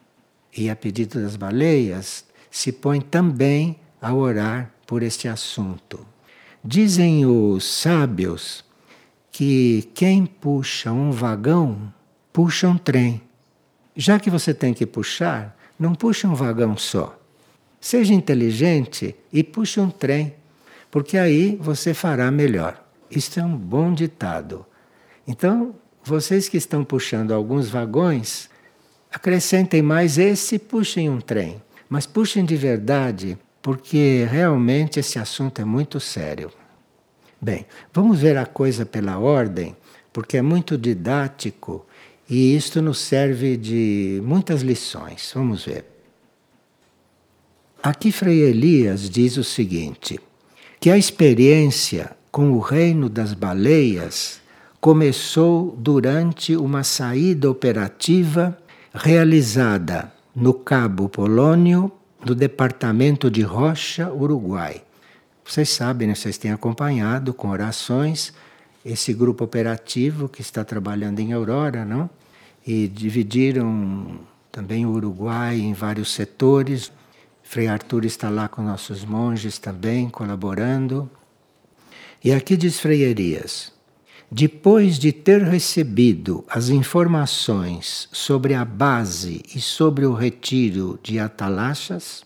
e 0.56 0.70
a 0.70 0.76
pedido 0.76 1.20
das 1.20 1.36
baleias, 1.36 2.24
se 2.50 2.70
põe 2.70 3.00
também 3.00 3.80
a 4.00 4.14
orar 4.14 4.72
por 4.86 5.02
este 5.02 5.28
assunto. 5.28 6.06
Dizem 6.64 7.26
os 7.26 7.64
sábios 7.64 8.64
que 9.30 9.88
quem 9.94 10.26
puxa 10.26 10.92
um 10.92 11.10
vagão 11.10 11.92
puxa 12.32 12.68
um 12.68 12.78
trem. 12.78 13.20
Já 13.96 14.18
que 14.18 14.30
você 14.30 14.54
tem 14.54 14.72
que 14.72 14.86
puxar, 14.86 15.56
não 15.78 15.94
puxe 15.94 16.26
um 16.26 16.34
vagão 16.34 16.76
só. 16.76 17.18
Seja 17.80 18.12
inteligente 18.12 19.16
e 19.32 19.42
puxe 19.42 19.80
um 19.80 19.90
trem, 19.90 20.34
porque 20.90 21.16
aí 21.16 21.56
você 21.60 21.94
fará 21.94 22.30
melhor. 22.30 22.82
Isto 23.10 23.40
é 23.40 23.44
um 23.44 23.56
bom 23.56 23.92
ditado. 23.92 24.66
Então, 25.26 25.74
vocês 26.04 26.48
que 26.48 26.56
estão 26.56 26.84
puxando 26.84 27.32
alguns 27.32 27.68
vagões, 27.68 28.48
acrescentem 29.12 29.82
mais 29.82 30.18
esse 30.18 30.56
e 30.56 30.58
puxem 30.58 31.08
um 31.08 31.20
trem. 31.20 31.62
Mas 31.88 32.06
puxem 32.06 32.44
de 32.44 32.56
verdade, 32.56 33.38
porque 33.62 34.26
realmente 34.30 35.00
esse 35.00 35.18
assunto 35.18 35.60
é 35.60 35.64
muito 35.64 36.00
sério. 36.00 36.50
Bem, 37.40 37.66
vamos 37.92 38.20
ver 38.20 38.36
a 38.36 38.46
coisa 38.46 38.84
pela 38.84 39.18
ordem, 39.18 39.76
porque 40.12 40.36
é 40.36 40.42
muito 40.42 40.76
didático 40.76 41.86
e 42.28 42.54
isto 42.54 42.80
nos 42.80 42.98
serve 42.98 43.56
de 43.56 44.20
muitas 44.24 44.62
lições. 44.62 45.30
Vamos 45.34 45.64
ver. 45.64 45.84
Aqui 47.82 48.12
Frei 48.12 48.40
Elias 48.40 49.08
diz 49.08 49.36
o 49.36 49.44
seguinte: 49.44 50.20
que 50.78 50.90
a 50.90 50.98
experiência 50.98 52.10
com 52.30 52.52
o 52.52 52.60
reino 52.60 53.08
das 53.08 53.32
baleias 53.34 54.40
começou 54.80 55.74
durante 55.78 56.56
uma 56.56 56.84
saída 56.84 57.50
operativa 57.50 58.56
realizada 58.94 60.12
no 60.34 60.54
Cabo 60.54 61.08
Polônio, 61.08 61.90
no 62.24 62.34
departamento 62.34 63.30
de 63.30 63.42
Rocha, 63.42 64.12
Uruguai 64.12 64.82
vocês 65.50 65.68
sabem, 65.70 66.06
né? 66.06 66.14
vocês 66.14 66.38
têm 66.38 66.52
acompanhado 66.52 67.34
com 67.34 67.48
orações 67.48 68.32
esse 68.84 69.12
grupo 69.12 69.42
operativo 69.42 70.28
que 70.28 70.40
está 70.40 70.64
trabalhando 70.64 71.18
em 71.18 71.32
Aurora, 71.32 71.84
não? 71.84 72.08
E 72.64 72.86
dividiram 72.86 74.20
também 74.52 74.86
o 74.86 74.90
Uruguai 74.90 75.58
em 75.58 75.72
vários 75.72 76.12
setores. 76.12 76.92
Frei 77.42 77.66
Arthur 77.66 78.04
está 78.04 78.30
lá 78.30 78.48
com 78.48 78.62
nossos 78.62 79.04
monges 79.04 79.58
também, 79.58 80.08
colaborando. 80.08 81.10
E 82.22 82.32
aqui 82.32 82.56
diz 82.56 82.78
Frei 82.78 83.02
Elias, 83.02 83.72
depois 84.30 84.96
de 84.96 85.10
ter 85.10 85.42
recebido 85.42 86.44
as 86.48 86.68
informações 86.68 88.08
sobre 88.12 88.54
a 88.54 88.64
base 88.64 89.42
e 89.54 89.60
sobre 89.60 90.06
o 90.06 90.14
retiro 90.14 91.00
de 91.02 91.18
Atalachas, 91.18 92.22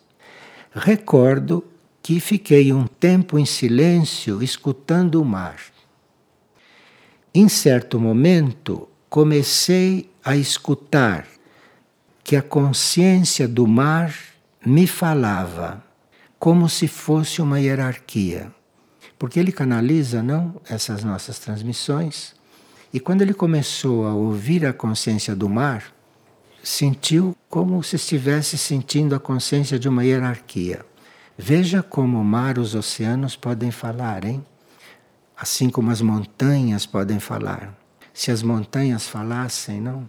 recordo 0.74 1.64
que 2.02 2.20
fiquei 2.20 2.72
um 2.72 2.86
tempo 2.86 3.38
em 3.38 3.46
silêncio 3.46 4.42
escutando 4.42 5.22
o 5.22 5.24
mar. 5.24 5.56
Em 7.34 7.48
certo 7.48 7.98
momento, 7.98 8.86
comecei 9.08 10.10
a 10.22 10.36
escutar 10.36 11.26
que 12.22 12.36
a 12.36 12.42
consciência 12.42 13.48
do 13.48 13.66
mar 13.66 14.14
me 14.64 14.86
falava 14.86 15.82
como 16.38 16.68
se 16.68 16.86
fosse 16.86 17.40
uma 17.40 17.58
hierarquia. 17.58 18.52
Porque 19.24 19.40
ele 19.40 19.52
canaliza, 19.52 20.22
não, 20.22 20.60
essas 20.68 21.02
nossas 21.02 21.38
transmissões. 21.38 22.34
E 22.92 23.00
quando 23.00 23.22
ele 23.22 23.32
começou 23.32 24.06
a 24.06 24.12
ouvir 24.12 24.66
a 24.66 24.72
consciência 24.74 25.34
do 25.34 25.48
mar, 25.48 25.94
sentiu 26.62 27.34
como 27.48 27.82
se 27.82 27.96
estivesse 27.96 28.58
sentindo 28.58 29.14
a 29.14 29.18
consciência 29.18 29.78
de 29.78 29.88
uma 29.88 30.04
hierarquia. 30.04 30.84
Veja 31.38 31.82
como 31.82 32.20
o 32.20 32.22
mar, 32.24 32.58
os 32.58 32.74
oceanos 32.74 33.34
podem 33.34 33.70
falar, 33.70 34.26
hein? 34.26 34.44
Assim 35.34 35.70
como 35.70 35.90
as 35.90 36.02
montanhas 36.02 36.84
podem 36.84 37.18
falar. 37.18 37.74
Se 38.12 38.30
as 38.30 38.42
montanhas 38.42 39.08
falassem, 39.08 39.80
não? 39.80 40.06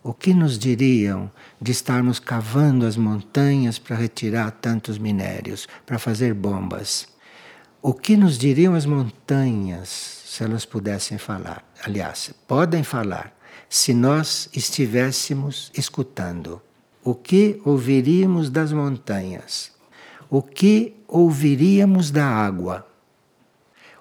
O 0.00 0.14
que 0.14 0.32
nos 0.32 0.56
diriam 0.56 1.28
de 1.60 1.72
estarmos 1.72 2.20
cavando 2.20 2.86
as 2.86 2.96
montanhas 2.96 3.80
para 3.80 3.96
retirar 3.96 4.52
tantos 4.52 4.96
minérios, 4.96 5.66
para 5.84 5.98
fazer 5.98 6.32
bombas? 6.32 7.12
O 7.86 7.92
que 7.92 8.16
nos 8.16 8.38
diriam 8.38 8.74
as 8.74 8.86
montanhas 8.86 9.90
se 10.24 10.42
elas 10.42 10.64
pudessem 10.64 11.18
falar? 11.18 11.62
Aliás, 11.84 12.32
podem 12.48 12.82
falar 12.82 13.36
se 13.68 13.92
nós 13.92 14.48
estivéssemos 14.54 15.70
escutando. 15.76 16.62
O 17.04 17.14
que 17.14 17.60
ouviríamos 17.62 18.48
das 18.48 18.72
montanhas? 18.72 19.70
O 20.30 20.40
que 20.40 20.96
ouviríamos 21.06 22.10
da 22.10 22.26
água? 22.26 22.88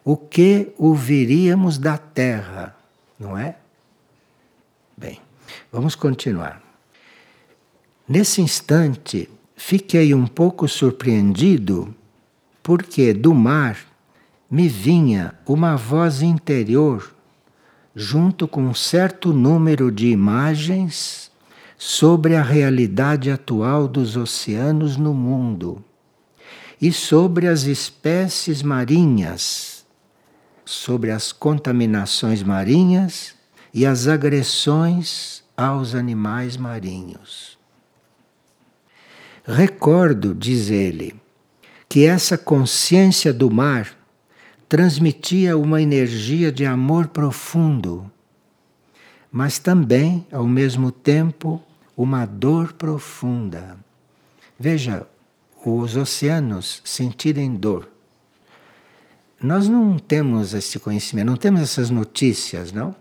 O 0.02 0.16
que 0.16 0.74
ouviríamos 0.78 1.78
da 1.78 1.98
terra? 1.98 2.78
Não 3.20 3.38
é? 3.38 3.58
Bem, 4.96 5.20
vamos 5.70 5.94
continuar. 5.94 6.64
Nesse 8.08 8.42
instante, 8.42 9.30
fiquei 9.58 10.14
um 10.14 10.26
pouco 10.26 10.70
surpreendido 10.70 11.94
porque 12.64 13.14
do 13.14 13.34
mar 13.34 13.78
me 14.50 14.70
vinha 14.70 15.36
uma 15.46 15.76
voz 15.76 16.22
interior 16.22 17.14
junto 17.94 18.48
com 18.48 18.64
um 18.64 18.74
certo 18.74 19.34
número 19.34 19.92
de 19.92 20.08
imagens 20.08 21.30
sobre 21.78 22.36
a 22.36 22.42
realidade 22.42 23.30
atual 23.30 23.88
dos 23.88 24.16
oceanos 24.16 24.96
no 24.96 25.14
mundo 25.14 25.84
e 26.82 26.92
sobre 26.92 27.48
as 27.48 27.64
espécies 27.64 28.64
marinhas, 28.64 29.86
sobre 30.66 31.12
as 31.12 31.32
contaminações 31.32 32.42
marinhas 32.42 33.36
e 33.74 33.86
as 33.86 34.08
agressões 34.08 35.44
aos 35.56 35.94
animais 35.94 36.58
marinhos. 36.58 37.58
Recordo, 39.46 40.34
diz 40.34 40.70
ele, 40.70 41.23
que 41.94 42.08
essa 42.08 42.40
consciência 42.40 43.32
do 43.32 43.52
mar 43.52 43.96
transmitia 44.68 45.56
uma 45.56 45.80
energia 45.80 46.52
de 46.52 46.66
amor 46.66 47.10
profundo, 47.10 48.12
mas 49.32 49.60
também, 49.60 50.26
ao 50.32 50.48
mesmo 50.48 50.92
tempo, 50.92 51.62
uma 51.96 52.26
dor 52.26 52.74
profunda. 52.74 53.78
Veja, 54.60 55.06
os 55.64 55.96
oceanos 55.96 56.82
sentirem 56.84 57.54
dor. 57.54 57.88
Nós 59.40 59.70
não 59.70 60.00
temos 60.00 60.56
esse 60.56 60.80
conhecimento, 60.80 61.28
não 61.28 61.38
temos 61.38 61.62
essas 61.62 61.92
notícias, 61.92 62.72
não? 62.72 62.96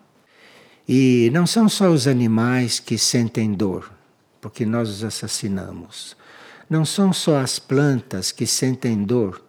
E 0.87 1.30
não 1.32 1.46
são 1.46 1.66
só 1.66 1.88
os 1.88 2.06
animais 2.06 2.78
que 2.78 2.99
sentem 2.99 3.54
dor, 3.54 3.90
porque 4.38 4.66
nós 4.66 4.90
os 4.90 5.02
assassinamos. 5.02 6.14
Não 6.69 6.85
são 6.85 7.12
só 7.12 7.38
as 7.38 7.59
plantas 7.59 8.33
que 8.33 8.47
sentem 8.47 9.04
dor, 9.04 9.42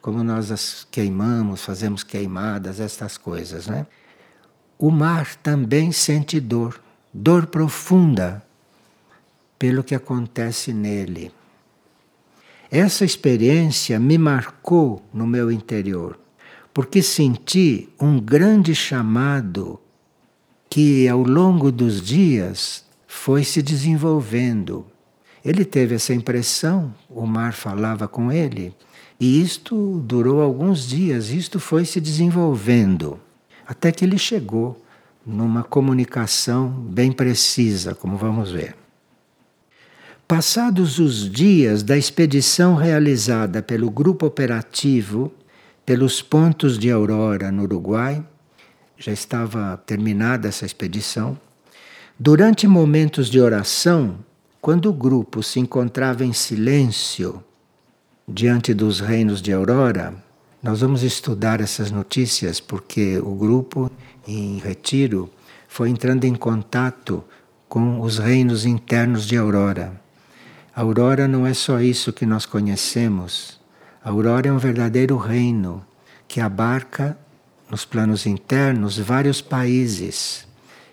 como 0.00 0.22
nós 0.22 0.50
as 0.50 0.86
queimamos, 0.90 1.64
fazemos 1.64 2.02
queimadas, 2.02 2.80
estas 2.80 3.16
coisas, 3.16 3.66
né? 3.66 3.86
O 4.78 4.90
mar 4.90 5.34
também 5.36 5.92
sente 5.92 6.40
dor, 6.40 6.80
dor 7.12 7.46
profunda 7.46 8.44
pelo 9.58 9.84
que 9.84 9.94
acontece 9.94 10.72
nele. 10.72 11.32
Essa 12.70 13.04
experiência 13.04 14.00
me 14.00 14.18
marcou 14.18 15.02
no 15.12 15.26
meu 15.26 15.50
interior, 15.50 16.18
porque 16.72 17.02
senti 17.02 17.88
um 18.00 18.18
grande 18.18 18.74
chamado 18.74 19.80
que 20.68 21.08
ao 21.08 21.22
longo 21.22 21.70
dos 21.70 22.02
dias 22.02 22.84
foi 23.06 23.44
se 23.44 23.62
desenvolvendo. 23.62 24.84
Ele 25.44 25.64
teve 25.64 25.94
essa 25.94 26.14
impressão, 26.14 26.94
o 27.08 27.26
mar 27.26 27.52
falava 27.52 28.08
com 28.08 28.32
ele, 28.32 28.74
e 29.20 29.40
isto 29.42 30.00
durou 30.06 30.40
alguns 30.40 30.88
dias, 30.88 31.28
isto 31.30 31.60
foi 31.60 31.84
se 31.84 32.00
desenvolvendo, 32.00 33.20
até 33.66 33.92
que 33.92 34.04
ele 34.04 34.18
chegou 34.18 34.82
numa 35.24 35.62
comunicação 35.62 36.68
bem 36.68 37.12
precisa, 37.12 37.94
como 37.94 38.16
vamos 38.16 38.50
ver. 38.50 38.74
Passados 40.26 40.98
os 40.98 41.30
dias 41.30 41.82
da 41.82 41.96
expedição 41.96 42.74
realizada 42.74 43.62
pelo 43.62 43.90
grupo 43.90 44.24
operativo 44.24 45.30
pelos 45.84 46.22
pontos 46.22 46.78
de 46.78 46.90
Aurora 46.90 47.52
no 47.52 47.64
Uruguai, 47.64 48.24
já 48.96 49.12
estava 49.12 49.76
terminada 49.84 50.48
essa 50.48 50.64
expedição. 50.64 51.38
Durante 52.18 52.66
momentos 52.66 53.28
de 53.28 53.38
oração, 53.38 54.16
quando 54.64 54.88
o 54.88 54.94
grupo 54.94 55.42
se 55.42 55.60
encontrava 55.60 56.24
em 56.24 56.32
silêncio 56.32 57.44
diante 58.26 58.72
dos 58.72 58.98
reinos 58.98 59.42
de 59.42 59.52
Aurora, 59.52 60.14
nós 60.62 60.80
vamos 60.80 61.02
estudar 61.02 61.60
essas 61.60 61.90
notícias 61.90 62.60
porque 62.60 63.18
o 63.18 63.34
grupo 63.34 63.90
em 64.26 64.56
retiro 64.56 65.30
foi 65.68 65.90
entrando 65.90 66.24
em 66.24 66.34
contato 66.34 67.22
com 67.68 68.00
os 68.00 68.16
reinos 68.16 68.64
internos 68.64 69.26
de 69.26 69.36
Aurora. 69.36 70.00
A 70.74 70.80
Aurora 70.80 71.28
não 71.28 71.46
é 71.46 71.52
só 71.52 71.78
isso 71.78 72.10
que 72.10 72.24
nós 72.24 72.46
conhecemos. 72.46 73.60
A 74.02 74.08
Aurora 74.08 74.48
é 74.48 74.52
um 74.52 74.56
verdadeiro 74.56 75.18
reino 75.18 75.84
que 76.26 76.40
abarca 76.40 77.18
nos 77.70 77.84
planos 77.84 78.24
internos 78.24 78.96
vários 78.96 79.42
países. 79.42 80.48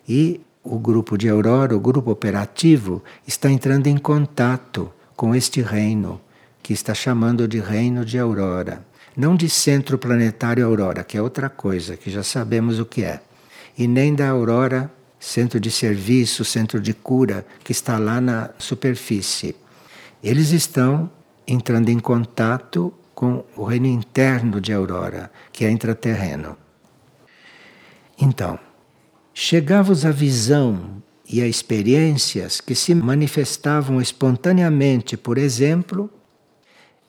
E 0.06 0.42
o 0.64 0.78
grupo 0.78 1.18
de 1.18 1.28
Aurora, 1.30 1.76
o 1.76 1.80
grupo 1.80 2.12
operativo, 2.12 3.04
está 3.26 3.50
entrando 3.50 3.88
em 3.88 3.98
contato 3.98 4.92
com 5.16 5.36
este 5.36 5.62
reino, 5.62 6.22
que 6.62 6.74
está 6.74 6.94
chamando 6.94 7.48
de 7.48 7.60
Reino 7.60 8.06
de 8.06 8.18
Aurora. 8.20 8.86
Não 9.16 9.36
de 9.36 9.50
Centro 9.50 9.98
Planetário 9.98 10.66
Aurora, 10.66 11.04
que 11.04 11.18
é 11.18 11.22
outra 11.22 11.50
coisa, 11.50 11.98
que 11.98 12.10
já 12.10 12.24
sabemos 12.24 12.80
o 12.80 12.86
que 12.86 13.04
é. 13.04 13.22
E 13.78 13.88
nem 13.88 14.14
da 14.14 14.30
Aurora, 14.30 14.92
centro 15.20 15.60
de 15.60 15.70
serviço, 15.70 16.46
centro 16.46 16.80
de 16.80 16.94
cura, 16.94 17.46
que 17.64 17.72
está 17.72 17.98
lá 17.98 18.22
na 18.22 18.52
superfície. 18.58 19.56
Eles 20.24 20.52
estão 20.52 21.10
entrando 21.48 21.90
em 21.90 22.00
contato 22.00 22.94
com 23.14 23.44
o 23.56 23.64
reino 23.64 23.88
interno 23.88 24.62
de 24.62 24.72
Aurora, 24.72 25.32
que 25.52 25.66
é 25.66 25.70
intraterreno. 25.70 26.58
Então, 28.20 28.58
chegava-vos 29.34 30.06
a 30.06 30.12
visão 30.12 31.02
e 31.28 31.42
a 31.42 31.48
experiências 31.48 32.60
que 32.60 32.76
se 32.76 32.94
manifestavam 32.94 34.02
espontaneamente, 34.02 35.16
por 35.16 35.38
exemplo, 35.38 36.10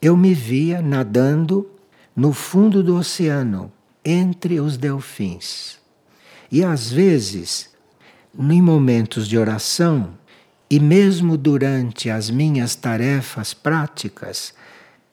eu 0.01 0.17
me 0.17 0.35
via 0.35 0.81
nadando 0.81 1.69
no 2.15 2.33
fundo 2.33 2.83
do 2.83 2.97
oceano, 2.97 3.73
entre 4.05 4.61
os 4.61 4.77
delfins. 4.77 5.79
E 6.51 6.63
às 6.63 6.91
vezes, 6.91 7.71
em 8.39 8.61
momentos 8.61 9.27
de 9.29 9.39
oração, 9.39 10.11
e 10.71 10.79
mesmo 10.79 11.37
durante 11.37 12.11
as 12.11 12.31
minhas 12.31 12.75
tarefas 12.75 13.55
práticas, 13.55 14.55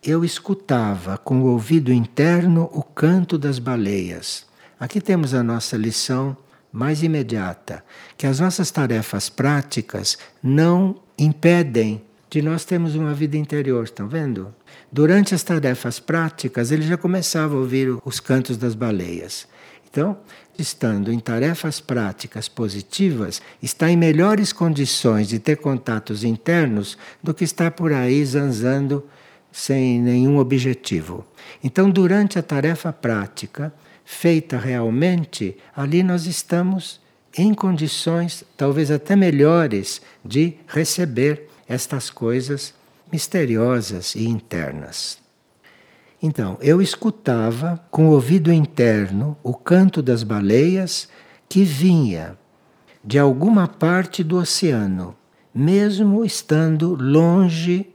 eu 0.04 0.24
escutava 0.24 1.18
com 1.18 1.42
o 1.42 1.46
ouvido 1.48 1.92
interno 1.92 2.70
o 2.72 2.82
canto 2.82 3.38
das 3.38 3.60
baleias 3.60 4.48
Aqui 4.80 5.02
temos 5.02 5.34
a 5.34 5.44
nossa 5.44 5.76
lição 5.76 6.38
mais 6.72 7.04
imediata, 7.04 7.84
que 8.18 8.28
as 8.28 8.40
nossas 8.40 8.70
tarefas 8.72 9.30
práticas 9.30 10.18
não 10.42 10.96
impedem 11.18 12.02
de 12.30 12.42
nós 12.42 12.64
termos 12.64 12.96
uma 12.96 13.14
vida 13.14 13.38
interior, 13.38 13.84
estão 13.84 14.08
vendo? 14.08 14.54
Durante 14.92 15.34
as 15.34 15.42
tarefas 15.42 16.00
práticas, 16.00 16.72
ele 16.72 16.84
já 16.84 16.96
começava 16.96 17.56
a 17.56 17.60
ouvir 17.60 17.98
os 18.06 18.20
cantos 18.20 18.56
das 18.56 18.76
baleias. 18.76 19.48
Então, 19.90 20.18
estando 20.58 21.12
em 21.12 21.20
tarefas 21.20 21.82
práticas 21.82 22.48
positivas, 22.48 23.42
está 23.62 23.90
em 23.90 23.98
melhores 23.98 24.54
condições 24.54 25.28
de 25.28 25.40
ter 25.40 25.58
contatos 25.58 26.24
internos 26.24 26.98
do 27.24 27.34
que 27.34 27.44
estar 27.44 27.72
por 27.72 27.92
aí 27.92 28.24
zanzando 28.24 29.04
sem 29.52 30.00
nenhum 30.00 30.38
objetivo. 30.38 31.26
Então, 31.64 31.90
durante 31.90 32.38
a 32.38 32.44
tarefa 32.44 32.94
prática, 32.94 33.74
feita 34.12 34.58
realmente, 34.58 35.56
ali 35.74 36.02
nós 36.02 36.26
estamos 36.26 37.00
em 37.38 37.54
condições, 37.54 38.44
talvez 38.58 38.90
até 38.90 39.16
melhores, 39.16 40.02
de 40.26 40.56
receber 40.68 41.48
estas 41.68 42.10
coisas 42.10 42.74
misteriosas 43.12 44.16
e 44.16 44.26
internas. 44.26 45.20
Então, 46.22 46.58
eu 46.60 46.82
escutava 46.82 47.80
com 47.92 48.08
o 48.08 48.14
ouvido 48.14 48.52
interno 48.52 49.38
o 49.44 49.54
canto 49.54 50.02
das 50.02 50.24
baleias 50.24 51.08
que 51.48 51.64
vinha 51.64 52.36
de 53.06 53.20
alguma 53.20 53.68
parte 53.68 54.24
do 54.24 54.38
oceano, 54.38 55.16
mesmo 55.54 56.26
estando 56.26 56.96
longe 56.96 57.88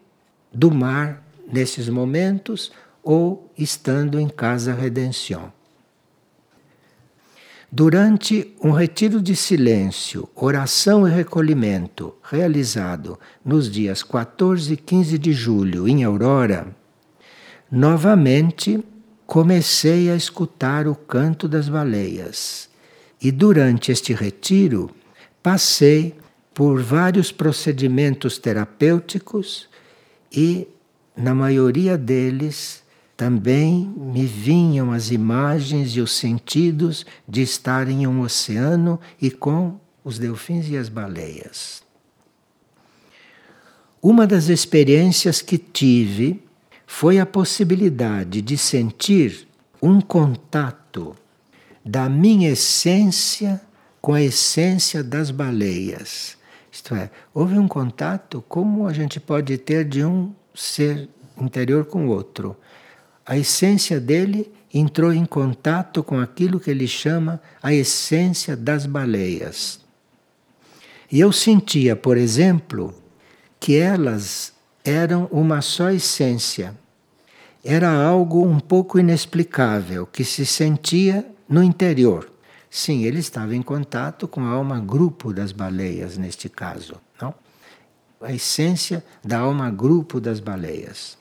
do 0.52 0.70
mar 0.70 1.24
nesses 1.52 1.88
momentos 1.88 2.70
ou 3.02 3.50
estando 3.58 4.18
em 4.18 4.28
Casa 4.28 4.72
Redenção. 4.72 5.52
Durante 7.76 8.54
um 8.62 8.70
retiro 8.70 9.20
de 9.20 9.34
silêncio, 9.34 10.28
oração 10.36 11.08
e 11.08 11.10
recolhimento 11.10 12.14
realizado 12.22 13.18
nos 13.44 13.68
dias 13.68 14.00
14 14.00 14.74
e 14.74 14.76
15 14.76 15.18
de 15.18 15.32
julho 15.32 15.88
em 15.88 16.04
Aurora, 16.04 16.68
novamente 17.68 18.80
comecei 19.26 20.08
a 20.08 20.14
escutar 20.14 20.86
o 20.86 20.94
canto 20.94 21.48
das 21.48 21.68
baleias. 21.68 22.70
E 23.20 23.32
durante 23.32 23.90
este 23.90 24.14
retiro, 24.14 24.88
passei 25.42 26.14
por 26.54 26.80
vários 26.80 27.32
procedimentos 27.32 28.38
terapêuticos 28.38 29.68
e, 30.30 30.68
na 31.16 31.34
maioria 31.34 31.98
deles, 31.98 32.83
também 33.16 33.92
me 33.96 34.26
vinham 34.26 34.90
as 34.90 35.10
imagens 35.10 35.96
e 35.96 36.00
os 36.00 36.12
sentidos 36.12 37.06
de 37.28 37.42
estar 37.42 37.88
em 37.88 38.06
um 38.06 38.20
oceano 38.20 39.00
e 39.20 39.30
com 39.30 39.78
os 40.04 40.18
delfins 40.18 40.68
e 40.68 40.76
as 40.76 40.88
baleias. 40.88 41.82
Uma 44.02 44.26
das 44.26 44.48
experiências 44.48 45.40
que 45.40 45.56
tive 45.56 46.42
foi 46.86 47.18
a 47.18 47.24
possibilidade 47.24 48.42
de 48.42 48.58
sentir 48.58 49.48
um 49.80 50.00
contato 50.00 51.16
da 51.84 52.08
minha 52.08 52.50
essência 52.50 53.60
com 54.00 54.12
a 54.12 54.20
essência 54.20 55.02
das 55.02 55.30
baleias. 55.30 56.36
Isto 56.70 56.94
é, 56.94 57.10
houve 57.32 57.58
um 57.58 57.68
contato 57.68 58.44
como 58.48 58.86
a 58.86 58.92
gente 58.92 59.18
pode 59.20 59.56
ter 59.56 59.84
de 59.84 60.04
um 60.04 60.34
ser 60.54 61.08
interior 61.40 61.84
com 61.86 62.06
o 62.06 62.10
outro 62.10 62.56
a 63.26 63.38
essência 63.38 63.98
dele 63.98 64.52
entrou 64.72 65.12
em 65.12 65.24
contato 65.24 66.02
com 66.02 66.18
aquilo 66.18 66.60
que 66.60 66.70
ele 66.70 66.86
chama 66.86 67.40
a 67.62 67.72
essência 67.72 68.56
das 68.56 68.86
baleias. 68.86 69.80
E 71.10 71.20
eu 71.20 71.32
sentia, 71.32 71.94
por 71.94 72.16
exemplo, 72.16 72.94
que 73.60 73.76
elas 73.76 74.52
eram 74.84 75.28
uma 75.30 75.62
só 75.62 75.90
essência. 75.90 76.74
Era 77.64 77.90
algo 77.90 78.44
um 78.44 78.60
pouco 78.60 78.98
inexplicável 78.98 80.06
que 80.06 80.24
se 80.24 80.44
sentia 80.44 81.24
no 81.48 81.62
interior. 81.62 82.30
Sim, 82.68 83.04
ele 83.04 83.20
estava 83.20 83.54
em 83.54 83.62
contato 83.62 84.26
com 84.26 84.40
a 84.42 84.48
alma 84.48 84.80
grupo 84.80 85.32
das 85.32 85.52
baleias 85.52 86.18
neste 86.18 86.48
caso, 86.48 87.00
não? 87.22 87.32
A 88.20 88.32
essência 88.32 89.04
da 89.24 89.38
alma 89.38 89.70
grupo 89.70 90.20
das 90.20 90.40
baleias. 90.40 91.16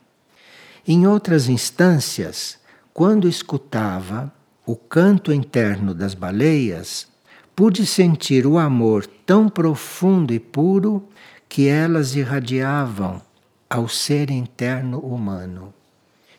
Em 0.85 1.07
outras 1.07 1.47
instâncias, 1.47 2.59
quando 2.93 3.29
escutava 3.29 4.31
o 4.65 4.75
canto 4.75 5.31
interno 5.31 5.93
das 5.93 6.13
baleias, 6.13 7.07
pude 7.55 7.85
sentir 7.85 8.45
o 8.45 8.57
amor 8.57 9.05
tão 9.25 9.47
profundo 9.47 10.33
e 10.33 10.39
puro 10.39 11.07
que 11.47 11.67
elas 11.67 12.15
irradiavam 12.15 13.21
ao 13.69 13.87
ser 13.87 14.29
interno 14.29 14.99
humano. 14.99 15.73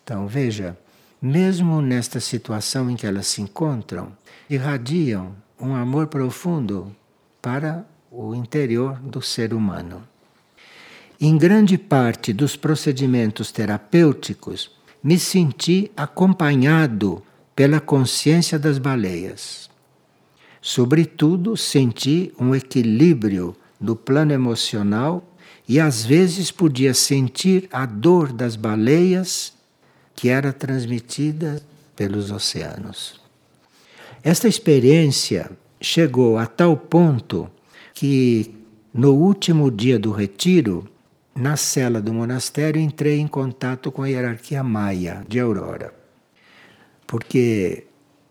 Então, 0.02 0.26
veja, 0.26 0.76
mesmo 1.22 1.80
nesta 1.80 2.20
situação 2.20 2.90
em 2.90 2.96
que 2.96 3.06
elas 3.06 3.26
se 3.26 3.40
encontram, 3.40 4.12
irradiam 4.50 5.34
um 5.58 5.74
amor 5.74 6.08
profundo 6.08 6.94
para 7.40 7.86
o 8.10 8.34
interior 8.34 8.98
do 9.00 9.22
ser 9.22 9.54
humano. 9.54 10.06
Em 11.20 11.38
grande 11.38 11.78
parte 11.78 12.32
dos 12.32 12.56
procedimentos 12.56 13.52
terapêuticos, 13.52 14.70
me 15.02 15.18
senti 15.18 15.90
acompanhado 15.96 17.22
pela 17.54 17.80
consciência 17.80 18.58
das 18.58 18.78
baleias. 18.78 19.70
Sobretudo, 20.60 21.56
senti 21.56 22.32
um 22.38 22.54
equilíbrio 22.54 23.54
no 23.78 23.94
plano 23.94 24.32
emocional 24.32 25.22
e 25.68 25.78
às 25.78 26.04
vezes 26.04 26.50
podia 26.50 26.94
sentir 26.94 27.68
a 27.70 27.86
dor 27.86 28.32
das 28.32 28.56
baleias 28.56 29.52
que 30.16 30.28
era 30.28 30.52
transmitida 30.52 31.62
pelos 31.94 32.30
oceanos. 32.30 33.20
Esta 34.22 34.48
experiência 34.48 35.50
chegou 35.80 36.38
a 36.38 36.46
tal 36.46 36.76
ponto 36.76 37.48
que, 37.92 38.54
no 38.92 39.12
último 39.12 39.70
dia 39.70 39.98
do 39.98 40.10
retiro, 40.10 40.88
na 41.34 41.56
cela 41.56 42.00
do 42.00 42.14
monastério, 42.14 42.80
entrei 42.80 43.18
em 43.18 43.26
contato 43.26 43.90
com 43.90 44.02
a 44.02 44.08
hierarquia 44.08 44.62
maia 44.62 45.24
de 45.28 45.40
Aurora. 45.40 45.92
Porque 47.06 47.86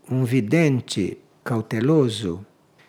um 0.10 0.24
vidente 0.24 1.18
cauteloso 1.44 2.46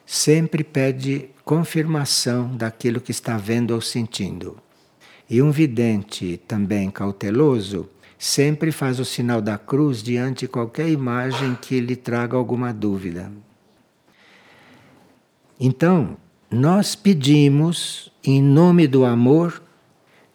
sempre 0.07 0.63
pede 0.63 1.31
confirmação 1.45 2.57
daquilo 2.57 3.01
que 3.01 3.11
está 3.11 3.37
vendo 3.37 3.73
ou 3.73 3.81
sentindo. 3.81 4.57
E 5.29 5.43
um 5.43 5.51
vidente 5.51 6.41
também 6.47 6.91
cauteloso 6.91 7.89
sempre 8.19 8.71
faz 8.71 9.01
o 9.01 9.05
sinal 9.05 9.41
da 9.41 9.59
cruz 9.59 10.03
diante 10.03 10.41
de 10.41 10.49
qualquer 10.49 10.89
imagem 10.89 11.57
que 11.61 11.81
lhe 11.81 11.97
traga 11.97 12.37
alguma 12.37 12.73
dúvida. 12.73 13.31
Então, 15.59 16.17
nós 16.51 16.95
pedimos, 16.95 18.13
em 18.23 18.43
nome 18.43 18.87
do 18.87 19.05
amor, 19.05 19.64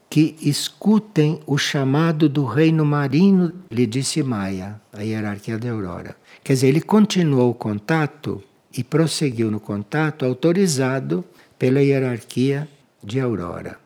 que 0.09 0.35
escutem 0.41 1.39
o 1.45 1.57
chamado 1.57 2.27
do 2.27 2.43
reino 2.43 2.83
marino, 2.83 3.53
lhe 3.69 3.85
disse 3.85 4.23
Maia, 4.23 4.81
a 4.91 5.03
hierarquia 5.03 5.59
da 5.59 5.69
Aurora. 5.69 6.15
Quer 6.43 6.53
dizer, 6.53 6.67
ele 6.67 6.81
continuou 6.81 7.51
o 7.51 7.53
contato 7.53 8.43
e 8.75 8.83
prosseguiu 8.83 9.51
no 9.51 9.59
contato 9.59 10.25
autorizado 10.25 11.23
pela 11.59 11.83
hierarquia 11.83 12.67
de 13.03 13.19
Aurora. 13.19 13.79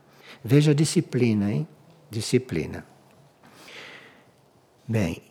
Veja 0.44 0.72
a 0.72 0.74
disciplina, 0.74 1.52
hein? 1.52 1.68
Disciplina. 2.10 2.86
Bem, 4.88 5.22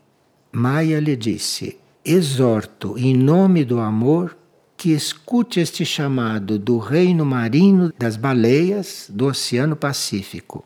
Maia 0.50 1.00
lhe 1.00 1.16
disse: 1.16 1.78
exorto 2.04 2.98
em 2.98 3.14
nome 3.14 3.64
do 3.64 3.80
amor 3.80 4.36
que 4.76 4.90
escute 4.92 5.60
este 5.60 5.84
chamado 5.84 6.58
do 6.58 6.76
reino 6.78 7.24
marino 7.24 7.92
das 7.98 8.16
baleias 8.16 9.06
do 9.08 9.26
Oceano 9.26 9.76
Pacífico 9.76 10.64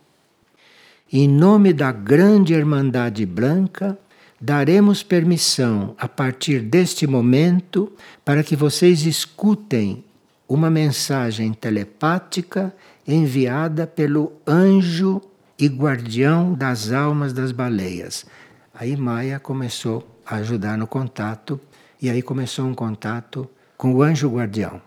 em 1.13 1.29
nome 1.29 1.73
da 1.73 1.93
grande 1.93 2.53
Irmandade 2.53 3.25
Branca, 3.25 3.97
daremos 4.41 5.03
permissão 5.03 5.95
a 5.99 6.09
partir 6.09 6.61
deste 6.61 7.07
momento 7.07 7.93
para 8.25 8.43
que 8.43 8.57
vocês 8.57 9.07
escutem 9.07 10.05
uma 10.49 10.69
mensagem 10.69 11.53
telepática 11.53 12.75
enviada 13.07 13.87
pelo 13.87 14.33
anjo 14.47 15.21
e 15.59 15.69
guardião 15.69 16.55
das 16.55 16.91
almas 16.91 17.33
das 17.33 17.53
baleias. 17.53 18.27
Aí 18.75 18.97
Maia 18.97 19.39
começou 19.39 20.07
a 20.27 20.37
ajudar 20.37 20.77
no 20.77 20.87
contato 20.87 21.59
e 22.03 22.11
aí 22.11 22.21
começou 22.21 22.67
um 22.67 22.75
contato 22.75 23.49
com 23.77 23.95
o 23.95 24.03
anjo 24.03 24.29
guardião. 24.29 24.83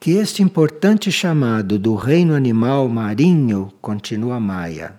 Que 0.00 0.12
este 0.12 0.42
importante 0.42 1.12
chamado 1.12 1.78
do 1.78 1.94
reino 1.94 2.34
animal 2.34 2.88
marinho, 2.88 3.70
continua 3.82 4.40
Maia, 4.40 4.98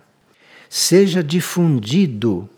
seja 0.74 1.22
difundido 1.22 2.48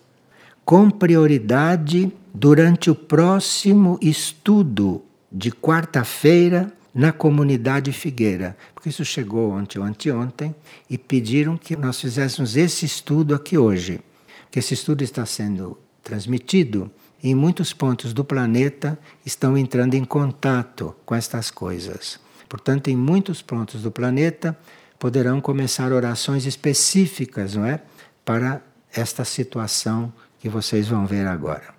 com 0.64 0.88
prioridade 0.88 2.12
durante 2.32 2.88
o 2.88 2.94
próximo 2.94 3.98
estudo 4.00 5.02
de 5.32 5.50
quarta-feira 5.50 6.72
na 6.94 7.10
comunidade 7.10 7.90
Figueira, 7.90 8.56
porque 8.72 8.88
isso 8.88 9.04
chegou 9.04 9.50
ontem 9.50 9.80
ou 9.80 9.84
anteontem 9.84 10.54
e 10.88 10.96
pediram 10.96 11.56
que 11.56 11.74
nós 11.74 12.00
fizéssemos 12.00 12.56
esse 12.56 12.86
estudo 12.86 13.34
aqui 13.34 13.58
hoje, 13.58 14.00
que 14.48 14.60
esse 14.60 14.74
estudo 14.74 15.02
está 15.02 15.26
sendo 15.26 15.76
transmitido 16.00 16.88
e 17.20 17.30
em 17.30 17.34
muitos 17.34 17.72
pontos 17.72 18.12
do 18.12 18.24
planeta 18.24 18.96
estão 19.26 19.58
entrando 19.58 19.94
em 19.94 20.04
contato 20.04 20.94
com 21.04 21.16
estas 21.16 21.50
coisas. 21.50 22.20
Portanto, 22.48 22.86
em 22.86 22.96
muitos 22.96 23.42
pontos 23.42 23.82
do 23.82 23.90
planeta 23.90 24.56
poderão 25.00 25.40
começar 25.40 25.90
orações 25.92 26.46
específicas, 26.46 27.56
não 27.56 27.66
é? 27.66 27.82
Para 28.24 28.62
esta 28.92 29.24
situação 29.24 30.12
que 30.38 30.48
vocês 30.48 30.88
vão 30.88 31.06
ver 31.06 31.26
agora. 31.26 31.74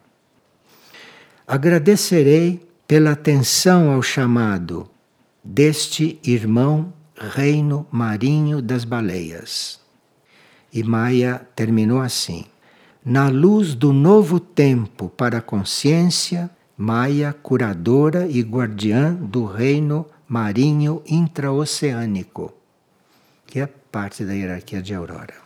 Agradecerei 1.48 2.68
pela 2.88 3.12
atenção 3.12 3.92
ao 3.92 4.02
chamado 4.02 4.90
deste 5.44 6.20
irmão 6.24 6.94
reino 7.16 7.86
marinho 7.92 8.62
das 8.62 8.84
baleias. 8.84 9.80
E 10.74 10.84
Maia 10.84 11.42
terminou 11.56 12.02
assim: 12.02 12.46
Na 13.04 13.30
luz 13.30 13.74
do 13.74 13.94
novo 13.94 14.40
tempo 14.40 15.10
para 15.10 15.38
a 15.38 15.42
consciência, 15.42 16.50
Maia, 16.78 17.32
curadora 17.32 18.28
e 18.28 18.42
guardiã 18.42 19.14
do 19.14 19.46
reino 19.46 20.06
marinho 20.28 21.02
intraoceânico, 21.08 22.54
que 23.48 23.62
é 23.62 23.68
parte 23.68 24.26
da 24.26 24.34
hierarquia 24.34 24.82
de 24.82 24.94
Aurora. 24.94 25.45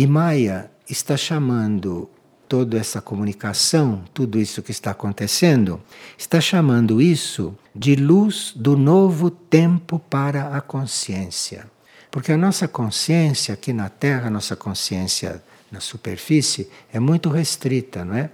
E 0.00 0.06
Maia 0.06 0.70
está 0.88 1.14
chamando 1.14 2.08
toda 2.48 2.78
essa 2.78 3.02
comunicação, 3.02 4.02
tudo 4.14 4.40
isso 4.40 4.62
que 4.62 4.70
está 4.70 4.92
acontecendo, 4.92 5.78
está 6.16 6.40
chamando 6.40 7.02
isso 7.02 7.54
de 7.76 7.96
luz 7.96 8.54
do 8.56 8.78
novo 8.78 9.28
tempo 9.30 9.98
para 9.98 10.56
a 10.56 10.60
consciência. 10.62 11.66
Porque 12.10 12.32
a 12.32 12.38
nossa 12.38 12.66
consciência 12.66 13.52
aqui 13.52 13.74
na 13.74 13.90
Terra, 13.90 14.28
a 14.28 14.30
nossa 14.30 14.56
consciência 14.56 15.44
na 15.70 15.80
superfície, 15.80 16.70
é 16.90 16.98
muito 16.98 17.28
restrita, 17.28 18.02
não 18.02 18.14
é? 18.14 18.30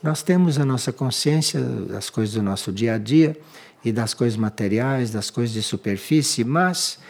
Nós 0.00 0.22
temos 0.22 0.56
a 0.56 0.64
nossa 0.64 0.92
consciência 0.92 1.60
das 1.60 2.08
coisas 2.08 2.36
do 2.36 2.44
nosso 2.44 2.70
dia 2.70 2.94
a 2.94 2.98
dia 2.98 3.36
e 3.84 3.90
das 3.90 4.14
coisas 4.14 4.36
materiais, 4.36 5.10
das 5.10 5.30
coisas 5.30 5.52
de 5.52 5.64
superfície, 5.64 6.44
mas 6.44 7.00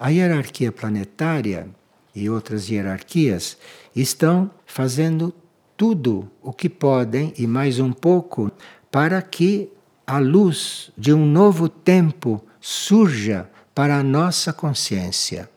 a 0.00 0.08
hierarquia 0.08 0.72
planetária 0.72 1.68
e 2.18 2.28
outras 2.28 2.68
hierarquias 2.68 3.56
estão 3.94 4.50
fazendo 4.66 5.32
tudo 5.76 6.28
o 6.42 6.52
que 6.52 6.68
podem 6.68 7.32
e 7.38 7.46
mais 7.46 7.78
um 7.78 7.92
pouco 7.92 8.50
para 8.90 9.22
que 9.22 9.70
a 10.04 10.18
luz 10.18 10.90
de 10.98 11.12
um 11.12 11.24
novo 11.24 11.68
tempo 11.68 12.42
surja 12.60 13.48
para 13.74 13.98
a 13.98 14.02
nossa 14.02 14.52
consciência. 14.52 15.48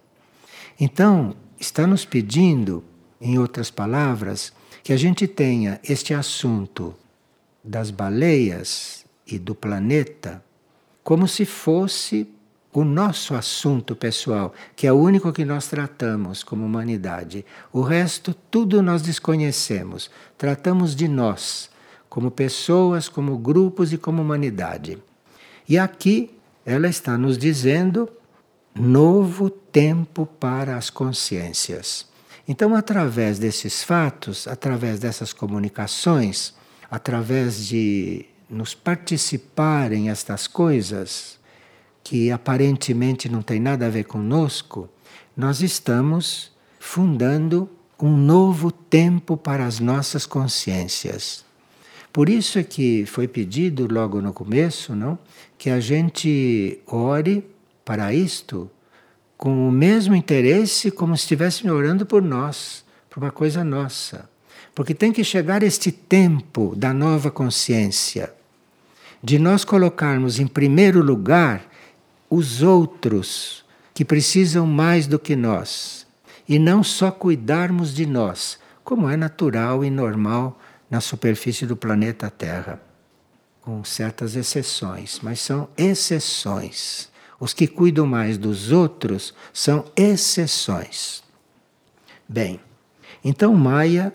Então, 0.80 1.36
está 1.60 1.88
nos 1.88 2.06
pedindo, 2.06 2.84
em 3.20 3.40
outras 3.40 3.72
palavras, 3.72 4.54
que 4.84 4.94
a 4.94 4.98
gente 4.98 5.28
tenha 5.28 5.80
este 5.84 6.14
assunto 6.14 6.94
das 7.64 7.90
baleias 7.90 9.06
e 9.26 9.40
do 9.40 9.56
planeta 9.56 10.44
como 11.04 11.28
se 11.28 11.46
fosse 11.46 12.28
o 12.74 12.84
nosso 12.84 13.36
assunto 13.36 13.96
pessoal, 13.96 14.54
que 14.76 14.88
é 14.88 14.94
o 14.94 14.98
único 14.98 15.34
que 15.34 15.44
nós 15.44 15.68
tratamos 15.68 16.44
como 16.44 16.66
humanidade. 16.66 17.46
O 17.72 17.82
resto, 17.82 18.34
tudo 18.34 18.82
nós 18.82 19.02
desconhecemos. 19.02 20.10
Tratamos 20.38 20.96
de 20.96 21.08
nós, 21.08 21.70
como 22.10 22.32
pessoas, 22.32 23.10
como 23.10 23.38
grupos 23.38 23.92
e 23.92 23.98
como 23.98 24.22
humanidade. 24.22 24.98
E 25.68 25.78
aqui 25.78 26.38
ela 26.66 26.88
está 26.88 27.18
nos 27.18 27.38
dizendo 27.38 28.10
novo 28.74 29.50
tempo 29.50 30.26
para 30.26 30.78
as 30.78 30.90
consciências. 30.90 32.10
Então, 32.48 32.76
através 32.76 33.38
desses 33.38 33.84
fatos, 33.84 34.48
através 34.48 35.00
dessas 35.00 35.34
comunicações, 35.34 36.54
através 36.90 37.68
de 37.68 38.26
nos 38.50 38.74
participarem 38.74 40.10
estas 40.10 40.48
coisas, 40.48 41.40
que 42.04 42.32
aparentemente 42.32 43.30
não 43.30 43.42
tem 43.42 43.60
nada 43.60 43.88
a 43.88 43.90
ver 43.90 44.06
conosco, 44.06 44.90
nós 45.36 45.62
estamos 45.62 46.52
fundando 46.80 47.70
um 48.02 48.18
novo 48.18 48.72
tempo 48.72 49.38
para 49.38 49.66
as 49.66 49.80
nossas 49.80 50.26
consciências. 50.26 51.46
Por 52.12 52.28
isso 52.28 52.60
é 52.60 52.64
que 52.64 53.06
foi 53.06 53.28
pedido 53.28 53.88
logo 53.90 54.22
no 54.22 54.34
começo, 54.34 54.96
não, 54.96 55.18
que 55.58 55.70
a 55.70 55.80
gente 55.80 56.80
ore 56.86 57.46
para 57.86 58.14
isto 58.14 58.70
com 59.38 59.68
o 59.68 59.72
mesmo 59.72 60.14
interesse 60.14 60.92
como 60.92 61.16
se 61.16 61.24
estivesse 61.24 61.70
orando 61.70 62.06
por 62.06 62.22
nós, 62.22 62.84
por 63.10 63.24
uma 63.24 63.32
coisa 63.32 63.64
nossa. 63.64 64.30
Porque 64.76 64.94
tem 64.94 65.12
que 65.12 65.24
chegar 65.24 65.64
este 65.64 65.92
tempo 65.92 66.76
da 66.76 66.94
nova 66.94 67.32
consciência, 67.32 68.34
de 69.24 69.40
nós 69.40 69.64
colocarmos 69.64 70.40
em 70.40 70.48
primeiro 70.48 71.02
lugar 71.02 71.71
os 72.32 72.64
outros 72.64 73.66
que 73.94 74.06
precisam 74.06 74.66
mais 74.66 75.06
do 75.06 75.20
que 75.20 75.36
nós 75.36 76.08
e 76.48 76.58
não 76.58 76.82
só 76.82 77.12
cuidarmos 77.12 77.94
de 77.94 78.06
nós, 78.06 78.58
como 78.86 79.10
é 79.10 79.18
natural 79.18 79.84
e 79.84 79.90
normal 79.90 80.58
na 80.90 81.02
superfície 81.02 81.66
do 81.66 81.76
planeta 81.76 82.30
Terra, 82.30 82.82
com 83.62 83.84
certas 83.84 84.38
exceções, 84.38 85.20
mas 85.22 85.42
são 85.42 85.68
exceções. 85.78 87.10
Os 87.38 87.54
que 87.54 87.68
cuidam 87.68 88.06
mais 88.08 88.38
dos 88.38 88.72
outros 88.72 89.34
são 89.52 89.84
exceções. 89.96 91.22
Bem, 92.28 92.62
então 93.24 93.54
Maia 93.54 94.14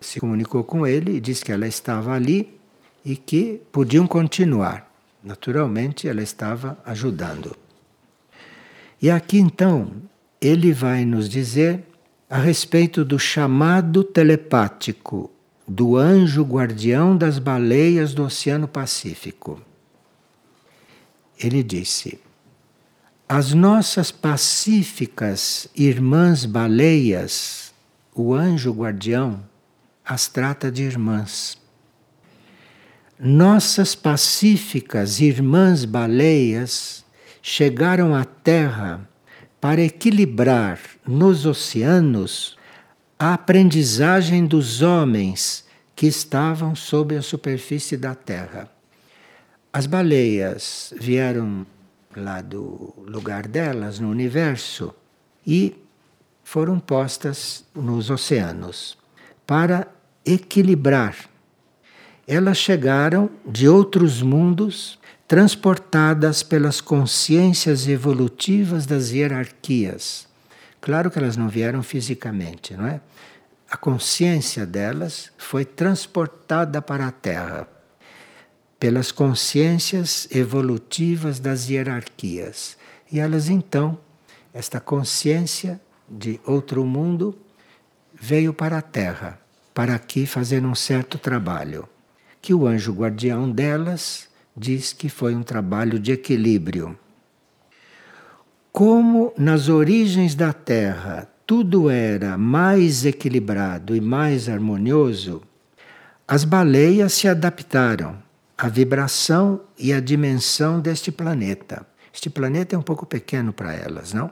se 0.00 0.20
comunicou 0.20 0.62
com 0.62 0.86
ele 0.86 1.16
e 1.16 1.20
disse 1.20 1.44
que 1.44 1.52
ela 1.52 1.66
estava 1.66 2.12
ali 2.12 2.60
e 3.04 3.16
que 3.16 3.62
podiam 3.72 4.06
continuar. 4.06 4.87
Naturalmente, 5.22 6.08
ela 6.08 6.22
estava 6.22 6.78
ajudando. 6.84 7.56
E 9.00 9.10
aqui 9.10 9.38
então, 9.38 9.90
ele 10.40 10.72
vai 10.72 11.04
nos 11.04 11.28
dizer 11.28 11.84
a 12.28 12.38
respeito 12.38 13.04
do 13.04 13.18
chamado 13.18 14.04
telepático 14.04 15.30
do 15.66 15.96
anjo 15.96 16.42
guardião 16.42 17.16
das 17.16 17.38
baleias 17.38 18.14
do 18.14 18.24
Oceano 18.24 18.66
Pacífico. 18.66 19.60
Ele 21.38 21.62
disse: 21.62 22.18
As 23.28 23.52
nossas 23.52 24.10
pacíficas 24.10 25.68
irmãs 25.76 26.44
baleias, 26.44 27.72
o 28.14 28.34
anjo 28.34 28.72
guardião 28.72 29.42
as 30.08 30.26
trata 30.26 30.72
de 30.72 30.84
irmãs 30.84 31.58
nossas 33.18 33.96
pacíficas 33.96 35.20
irmãs 35.20 35.84
baleias 35.84 37.04
chegaram 37.42 38.14
à 38.14 38.24
Terra 38.24 39.08
para 39.60 39.80
equilibrar 39.80 40.78
nos 41.06 41.44
oceanos 41.44 42.56
a 43.18 43.34
aprendizagem 43.34 44.46
dos 44.46 44.82
homens 44.82 45.64
que 45.96 46.06
estavam 46.06 46.76
sob 46.76 47.16
a 47.16 47.22
superfície 47.22 47.96
da 47.96 48.14
Terra. 48.14 48.70
As 49.72 49.86
baleias 49.86 50.94
vieram 50.96 51.66
lá 52.16 52.40
do 52.40 52.94
lugar 52.98 53.48
delas 53.48 53.98
no 53.98 54.08
universo 54.08 54.94
e 55.44 55.74
foram 56.44 56.78
postas 56.78 57.64
nos 57.74 58.10
oceanos 58.10 58.96
para 59.44 59.88
equilibrar 60.24 61.16
elas 62.28 62.58
chegaram 62.58 63.30
de 63.46 63.66
outros 63.66 64.20
mundos, 64.20 64.98
transportadas 65.26 66.42
pelas 66.42 66.78
consciências 66.78 67.88
evolutivas 67.88 68.84
das 68.84 69.10
hierarquias. 69.10 70.28
Claro 70.78 71.10
que 71.10 71.18
elas 71.18 71.38
não 71.38 71.48
vieram 71.48 71.82
fisicamente, 71.82 72.76
não 72.76 72.86
é? 72.86 73.00
A 73.70 73.78
consciência 73.78 74.66
delas 74.66 75.32
foi 75.38 75.64
transportada 75.64 76.82
para 76.82 77.06
a 77.06 77.10
Terra 77.10 77.66
pelas 78.78 79.10
consciências 79.10 80.28
evolutivas 80.30 81.40
das 81.40 81.68
hierarquias. 81.68 82.76
E 83.10 83.18
elas 83.18 83.48
então, 83.48 83.98
esta 84.52 84.78
consciência 84.78 85.80
de 86.08 86.38
outro 86.46 86.84
mundo, 86.84 87.36
veio 88.14 88.52
para 88.52 88.78
a 88.78 88.82
Terra, 88.82 89.40
para 89.74 89.94
aqui 89.94 90.26
fazer 90.26 90.64
um 90.64 90.74
certo 90.74 91.18
trabalho 91.18 91.88
que 92.40 92.54
o 92.54 92.66
anjo 92.66 92.92
guardião 92.92 93.50
delas 93.50 94.28
diz 94.56 94.92
que 94.92 95.08
foi 95.08 95.34
um 95.34 95.42
trabalho 95.42 95.98
de 95.98 96.12
equilíbrio. 96.12 96.98
Como 98.72 99.32
nas 99.36 99.68
origens 99.68 100.34
da 100.34 100.52
Terra 100.52 101.28
tudo 101.46 101.88
era 101.88 102.36
mais 102.36 103.06
equilibrado 103.06 103.96
e 103.96 104.00
mais 104.00 104.48
harmonioso, 104.48 105.42
as 106.26 106.44
baleias 106.44 107.14
se 107.14 107.26
adaptaram 107.26 108.22
à 108.56 108.68
vibração 108.68 109.62
e 109.78 109.92
à 109.92 109.98
dimensão 109.98 110.78
deste 110.78 111.10
planeta. 111.10 111.86
Este 112.12 112.28
planeta 112.28 112.76
é 112.76 112.78
um 112.78 112.82
pouco 112.82 113.06
pequeno 113.06 113.52
para 113.52 113.72
elas, 113.72 114.12
não? 114.12 114.30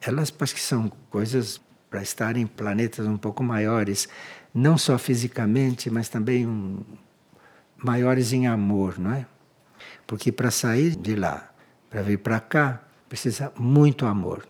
Elas 0.00 0.30
parece 0.30 0.54
que 0.54 0.60
são 0.60 0.92
coisas 1.08 1.58
para 1.88 2.02
estarem 2.02 2.46
planetas 2.46 3.06
um 3.06 3.16
pouco 3.16 3.42
maiores, 3.42 4.08
não 4.52 4.76
só 4.76 4.98
fisicamente, 4.98 5.88
mas 5.88 6.08
também 6.08 6.46
um, 6.46 6.80
maiores 7.82 8.32
em 8.32 8.46
amor, 8.46 8.98
não 8.98 9.12
é? 9.12 9.26
Porque 10.06 10.30
para 10.30 10.50
sair 10.50 10.96
de 10.96 11.14
lá, 11.14 11.50
para 11.90 12.02
vir 12.02 12.18
para 12.18 12.40
cá, 12.40 12.82
precisa 13.08 13.52
muito 13.58 14.06
amor. 14.06 14.46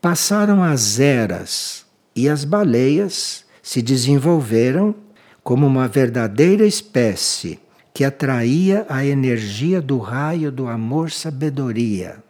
Passaram 0.00 0.62
as 0.62 0.98
eras 1.00 1.86
e 2.14 2.28
as 2.28 2.44
baleias 2.44 3.44
se 3.62 3.82
desenvolveram 3.82 4.94
como 5.42 5.66
uma 5.66 5.88
verdadeira 5.88 6.66
espécie 6.66 7.60
que 7.92 8.04
atraía 8.04 8.86
a 8.88 9.04
energia 9.04 9.80
do 9.80 9.98
raio 9.98 10.52
do 10.52 10.68
amor-sabedoria. 10.68 12.22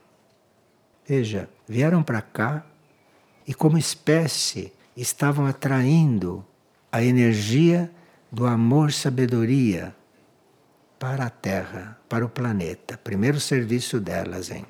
Veja, 1.06 1.48
vieram 1.68 2.02
para 2.02 2.22
cá 2.22 2.64
e, 3.46 3.52
como 3.52 3.76
espécie, 3.76 4.72
estavam 4.96 5.46
atraindo 5.46 6.44
a 6.90 7.02
energia 7.02 7.90
do 8.30 8.46
amor-sabedoria 8.46 9.94
para 10.98 11.26
a 11.26 11.30
Terra, 11.30 11.98
para 12.08 12.24
o 12.24 12.28
planeta. 12.28 12.98
Primeiro 13.02 13.38
serviço 13.40 14.00
delas, 14.00 14.50
hein? 14.50 14.64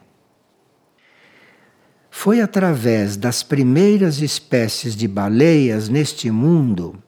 Foi 2.11 2.41
através 2.41 3.17
das 3.17 3.43
primeiras 3.43 4.21
espécies 4.21 4.97
de 4.97 5.07
baleias 5.07 5.89
neste 5.89 6.31
mundo 6.31 7.03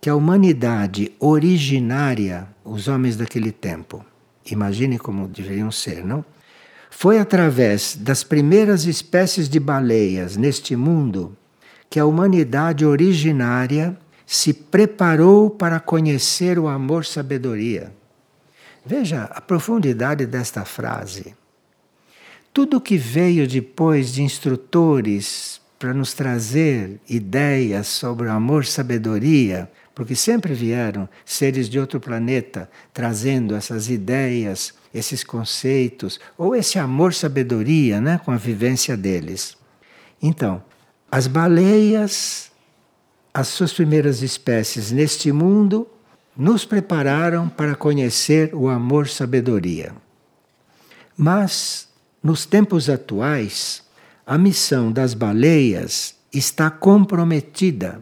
que 0.00 0.08
a 0.08 0.16
humanidade 0.16 1.12
originária, 1.18 2.48
os 2.64 2.88
homens 2.88 3.16
daquele 3.16 3.52
tempo, 3.52 4.04
imagine 4.50 4.98
como 4.98 5.28
deveriam 5.28 5.70
ser, 5.70 6.04
não? 6.04 6.24
Foi 6.90 7.18
através 7.18 7.96
das 7.96 8.24
primeiras 8.24 8.86
espécies 8.86 9.48
de 9.48 9.60
baleias 9.60 10.36
neste 10.36 10.74
mundo 10.74 11.36
que 11.90 12.00
a 12.00 12.06
humanidade 12.06 12.86
originária 12.86 13.96
se 14.26 14.52
preparou 14.52 15.48
para 15.48 15.78
conhecer 15.78 16.58
o 16.58 16.66
amor-sabedoria. 16.66 17.92
Veja 18.84 19.24
a 19.24 19.40
profundidade 19.40 20.26
desta 20.26 20.64
frase. 20.64 21.34
Tudo 22.52 22.80
que 22.80 22.96
veio 22.96 23.46
depois 23.46 24.12
de 24.12 24.22
instrutores 24.22 25.60
para 25.78 25.94
nos 25.94 26.12
trazer 26.12 26.98
ideias 27.08 27.86
sobre 27.86 28.26
o 28.26 28.32
amor-sabedoria, 28.32 29.70
porque 29.94 30.14
sempre 30.14 30.54
vieram 30.54 31.08
seres 31.24 31.68
de 31.68 31.78
outro 31.78 32.00
planeta 32.00 32.68
trazendo 32.92 33.54
essas 33.54 33.88
ideias, 33.88 34.74
esses 34.92 35.22
conceitos, 35.22 36.18
ou 36.36 36.56
esse 36.56 36.78
amor-sabedoria 36.78 38.00
né, 38.00 38.20
com 38.24 38.30
a 38.30 38.36
vivência 38.36 38.96
deles. 38.96 39.56
Então, 40.20 40.62
as 41.10 41.26
baleias, 41.26 42.50
as 43.36 43.48
suas 43.48 43.70
primeiras 43.70 44.22
espécies 44.22 44.90
neste 44.90 45.30
mundo, 45.30 45.86
nos 46.34 46.64
prepararam 46.64 47.50
para 47.50 47.74
conhecer 47.74 48.54
o 48.54 48.66
amor-sabedoria. 48.66 49.92
Mas, 51.14 51.86
nos 52.22 52.46
tempos 52.46 52.88
atuais, 52.88 53.82
a 54.26 54.38
missão 54.38 54.90
das 54.90 55.12
baleias 55.12 56.16
está 56.32 56.70
comprometida, 56.70 58.00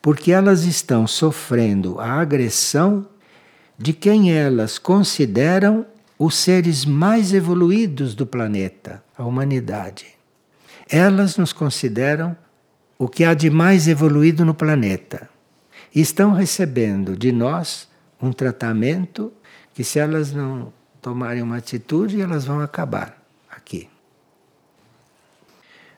porque 0.00 0.30
elas 0.30 0.62
estão 0.62 1.04
sofrendo 1.04 1.98
a 1.98 2.12
agressão 2.12 3.08
de 3.76 3.92
quem 3.92 4.32
elas 4.32 4.78
consideram 4.78 5.84
os 6.16 6.36
seres 6.36 6.84
mais 6.84 7.34
evoluídos 7.34 8.14
do 8.14 8.24
planeta, 8.24 9.02
a 9.18 9.24
humanidade. 9.24 10.06
Elas 10.88 11.36
nos 11.36 11.52
consideram 11.52 12.36
o 12.98 13.08
que 13.08 13.24
há 13.24 13.34
de 13.34 13.50
mais 13.50 13.88
evoluído 13.88 14.44
no 14.44 14.54
planeta. 14.54 15.28
E 15.94 16.00
estão 16.00 16.32
recebendo 16.32 17.16
de 17.16 17.32
nós 17.32 17.88
um 18.20 18.32
tratamento 18.32 19.32
que, 19.72 19.84
se 19.84 19.98
elas 19.98 20.32
não 20.32 20.72
tomarem 21.00 21.42
uma 21.42 21.58
atitude, 21.58 22.20
elas 22.20 22.44
vão 22.44 22.60
acabar 22.60 23.22
aqui. 23.50 23.88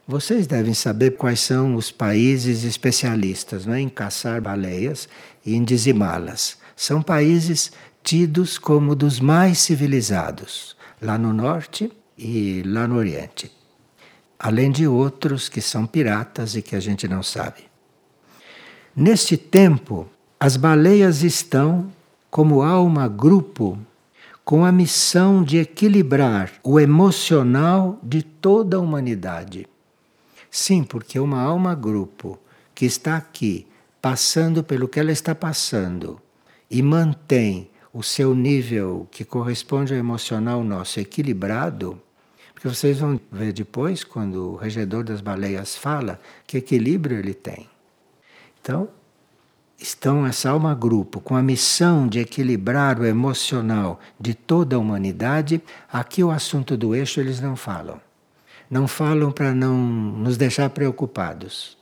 Vocês 0.08 0.46
devem 0.46 0.72
saber 0.72 1.16
quais 1.16 1.40
são 1.40 1.74
os 1.74 1.90
países 1.90 2.62
especialistas 2.62 3.66
né, 3.66 3.80
em 3.80 3.88
caçar 3.88 4.40
baleias 4.40 5.08
e 5.44 5.54
em 5.54 5.64
dizimá-las. 5.64 6.58
São 6.76 7.02
países 7.02 7.72
tidos 8.04 8.56
como 8.56 8.94
dos 8.94 9.18
mais 9.18 9.58
civilizados, 9.58 10.76
lá 11.02 11.18
no 11.18 11.32
norte 11.32 11.90
e 12.16 12.62
lá 12.64 12.86
no 12.86 12.96
oriente. 12.96 13.50
Além 14.38 14.70
de 14.70 14.86
outros 14.86 15.48
que 15.48 15.60
são 15.60 15.86
piratas 15.86 16.54
e 16.54 16.62
que 16.62 16.76
a 16.76 16.80
gente 16.80 17.08
não 17.08 17.22
sabe. 17.22 17.64
Neste 18.94 19.36
tempo, 19.36 20.08
as 20.38 20.56
baleias 20.56 21.22
estão 21.22 21.90
como 22.30 22.62
alma 22.62 23.08
grupo 23.08 23.78
com 24.44 24.64
a 24.64 24.70
missão 24.70 25.42
de 25.42 25.58
equilibrar 25.58 26.52
o 26.62 26.78
emocional 26.78 27.98
de 28.02 28.22
toda 28.22 28.76
a 28.76 28.80
humanidade. 28.80 29.66
Sim, 30.50 30.84
porque 30.84 31.18
uma 31.18 31.40
alma 31.42 31.74
grupo 31.74 32.38
que 32.74 32.86
está 32.86 33.16
aqui, 33.16 33.66
passando 34.00 34.62
pelo 34.62 34.86
que 34.86 35.00
ela 35.00 35.10
está 35.10 35.34
passando, 35.34 36.20
e 36.70 36.80
mantém 36.80 37.68
o 37.92 38.02
seu 38.02 38.34
nível 38.34 39.08
que 39.10 39.24
corresponde 39.24 39.94
ao 39.94 39.98
emocional 39.98 40.62
nosso 40.62 41.00
equilibrado, 41.00 42.00
porque 42.66 42.74
vocês 42.74 42.98
vão 42.98 43.20
ver 43.30 43.52
depois, 43.52 44.02
quando 44.02 44.54
o 44.54 44.56
regedor 44.56 45.04
das 45.04 45.20
baleias 45.20 45.76
fala, 45.76 46.18
que 46.44 46.58
equilíbrio 46.58 47.16
ele 47.16 47.32
tem. 47.32 47.68
Então, 48.60 48.88
estão 49.78 50.26
essa 50.26 50.50
alma 50.50 50.74
grupo 50.74 51.20
com 51.20 51.36
a 51.36 51.42
missão 51.42 52.08
de 52.08 52.18
equilibrar 52.18 52.98
o 52.98 53.06
emocional 53.06 54.00
de 54.18 54.34
toda 54.34 54.74
a 54.74 54.80
humanidade. 54.80 55.62
Aqui 55.92 56.24
o 56.24 56.30
assunto 56.32 56.76
do 56.76 56.92
eixo 56.92 57.20
eles 57.20 57.40
não 57.40 57.54
falam 57.54 58.00
não 58.68 58.88
falam 58.88 59.30
para 59.30 59.54
não 59.54 59.76
nos 59.78 60.36
deixar 60.36 60.70
preocupados. 60.70 61.78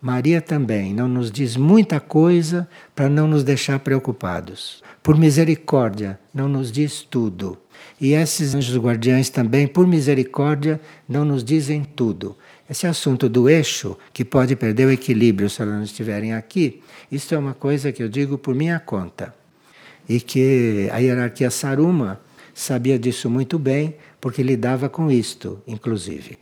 Maria 0.00 0.40
também 0.40 0.94
não 0.94 1.08
nos 1.08 1.30
diz 1.30 1.58
muita 1.58 2.00
coisa 2.00 2.66
para 2.94 3.06
não 3.06 3.28
nos 3.28 3.44
deixar 3.44 3.80
preocupados. 3.80 4.82
Por 5.02 5.18
misericórdia, 5.18 6.18
não 6.32 6.48
nos 6.48 6.72
diz 6.72 7.02
tudo. 7.02 7.58
E 8.00 8.12
esses 8.12 8.54
anjos 8.54 8.76
guardiães 8.76 9.30
também, 9.30 9.66
por 9.66 9.86
misericórdia, 9.86 10.80
não 11.08 11.24
nos 11.24 11.42
dizem 11.42 11.84
tudo. 11.84 12.36
Esse 12.68 12.86
assunto 12.86 13.28
do 13.28 13.48
eixo, 13.48 13.96
que 14.12 14.24
pode 14.24 14.56
perder 14.56 14.86
o 14.86 14.90
equilíbrio 14.90 15.48
se 15.48 15.62
elas 15.62 15.74
não 15.74 15.82
estiverem 15.82 16.34
aqui, 16.34 16.82
isso 17.10 17.34
é 17.34 17.38
uma 17.38 17.54
coisa 17.54 17.92
que 17.92 18.02
eu 18.02 18.08
digo 18.08 18.36
por 18.36 18.54
minha 18.54 18.78
conta. 18.80 19.34
E 20.08 20.20
que 20.20 20.88
a 20.92 20.98
hierarquia 20.98 21.50
Saruma 21.50 22.20
sabia 22.52 22.98
disso 22.98 23.30
muito 23.30 23.58
bem, 23.58 23.96
porque 24.20 24.42
lidava 24.42 24.88
com 24.88 25.10
isto, 25.10 25.62
inclusive. 25.66 26.38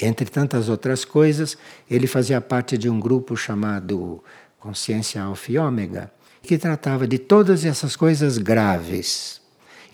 Entre 0.00 0.28
tantas 0.28 0.68
outras 0.68 1.04
coisas, 1.04 1.56
ele 1.90 2.06
fazia 2.06 2.40
parte 2.40 2.76
de 2.76 2.88
um 2.88 3.00
grupo 3.00 3.36
chamado 3.36 4.22
Consciência 4.58 5.22
Alfa 5.22 5.52
e 5.52 5.58
Ômega, 5.58 6.12
que 6.42 6.58
tratava 6.58 7.06
de 7.06 7.18
todas 7.18 7.64
essas 7.64 7.96
coisas 7.96 8.38
graves. 8.38 9.40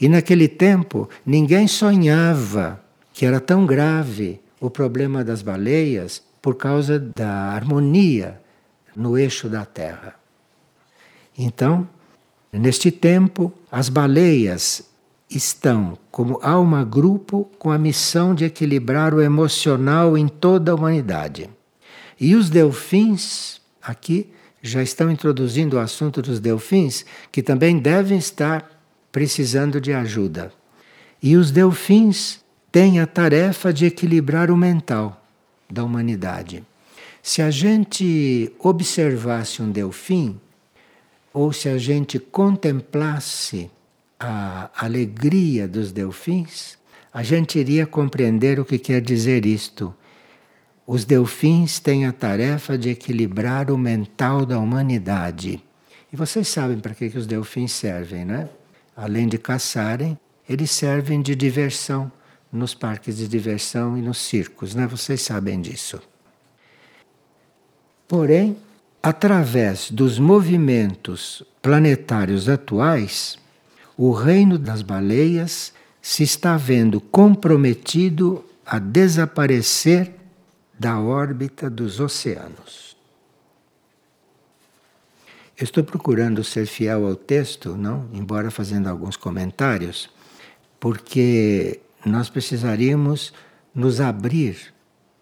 E 0.02 0.08
naquele 0.08 0.48
tempo, 0.48 1.08
ninguém 1.24 1.68
sonhava 1.68 2.82
que 3.12 3.24
era 3.24 3.38
tão 3.38 3.64
grave 3.64 4.40
o 4.60 4.68
problema 4.68 5.22
das 5.22 5.42
baleias 5.42 6.20
por 6.42 6.56
causa 6.56 6.98
da 6.98 7.30
harmonia 7.52 8.40
no 8.96 9.16
eixo 9.16 9.48
da 9.48 9.64
Terra. 9.64 10.16
Então, 11.38 11.88
neste 12.52 12.90
tempo, 12.90 13.52
as 13.70 13.88
baleias 13.88 14.90
estão 15.30 15.96
como 16.10 16.40
alma 16.42 16.82
grupo 16.84 17.48
com 17.56 17.70
a 17.70 17.78
missão 17.78 18.34
de 18.34 18.44
equilibrar 18.44 19.14
o 19.14 19.22
emocional 19.22 20.18
em 20.18 20.26
toda 20.26 20.72
a 20.72 20.74
humanidade. 20.74 21.48
E 22.20 22.34
os 22.34 22.50
delfins, 22.50 23.60
aqui, 23.80 24.32
já 24.60 24.82
estão 24.82 25.08
introduzindo 25.12 25.76
o 25.76 25.80
assunto 25.80 26.20
dos 26.20 26.40
delfins, 26.40 27.04
que 27.30 27.40
também 27.40 27.78
devem 27.78 28.18
estar 28.18 28.81
precisando 29.12 29.80
de 29.80 29.92
ajuda. 29.92 30.50
E 31.22 31.36
os 31.36 31.50
delfins 31.52 32.40
têm 32.72 32.98
a 32.98 33.06
tarefa 33.06 33.72
de 33.72 33.84
equilibrar 33.84 34.50
o 34.50 34.56
mental 34.56 35.22
da 35.70 35.84
humanidade. 35.84 36.64
Se 37.22 37.40
a 37.42 37.50
gente 37.50 38.50
observasse 38.58 39.62
um 39.62 39.70
delfim, 39.70 40.40
ou 41.32 41.52
se 41.52 41.68
a 41.68 41.78
gente 41.78 42.18
contemplasse 42.18 43.70
a 44.18 44.70
alegria 44.74 45.68
dos 45.68 45.92
delfins, 45.92 46.76
a 47.12 47.22
gente 47.22 47.58
iria 47.58 47.86
compreender 47.86 48.58
o 48.58 48.64
que 48.64 48.78
quer 48.78 49.00
dizer 49.00 49.46
isto. 49.46 49.94
Os 50.86 51.04
delfins 51.04 51.78
têm 51.78 52.06
a 52.06 52.12
tarefa 52.12 52.76
de 52.76 52.90
equilibrar 52.90 53.70
o 53.70 53.78
mental 53.78 54.44
da 54.44 54.58
humanidade. 54.58 55.62
E 56.12 56.16
vocês 56.16 56.48
sabem 56.48 56.80
para 56.80 56.94
que, 56.94 57.08
que 57.08 57.18
os 57.18 57.26
delfins 57.26 57.72
servem, 57.72 58.24
né? 58.24 58.48
Além 58.96 59.26
de 59.28 59.38
caçarem, 59.38 60.18
eles 60.48 60.70
servem 60.70 61.22
de 61.22 61.34
diversão 61.34 62.10
nos 62.52 62.74
parques 62.74 63.16
de 63.16 63.26
diversão 63.26 63.96
e 63.96 64.02
nos 64.02 64.18
circos, 64.18 64.74
né? 64.74 64.86
Vocês 64.86 65.22
sabem 65.22 65.60
disso. 65.60 66.00
Porém, 68.06 68.56
através 69.02 69.90
dos 69.90 70.18
movimentos 70.18 71.42
planetários 71.62 72.48
atuais, 72.48 73.38
o 73.96 74.12
reino 74.12 74.58
das 74.58 74.82
baleias 74.82 75.72
se 76.02 76.22
está 76.22 76.56
vendo 76.56 77.00
comprometido 77.00 78.44
a 78.66 78.78
desaparecer 78.78 80.12
da 80.78 81.00
órbita 81.00 81.70
dos 81.70 82.00
oceanos. 82.00 82.91
Estou 85.64 85.84
procurando 85.84 86.42
ser 86.42 86.66
fiel 86.66 87.06
ao 87.06 87.14
texto, 87.14 87.76
não, 87.76 88.08
embora 88.12 88.50
fazendo 88.50 88.88
alguns 88.88 89.16
comentários, 89.16 90.10
porque 90.80 91.80
nós 92.04 92.28
precisaríamos 92.28 93.32
nos 93.74 94.00
abrir 94.00 94.74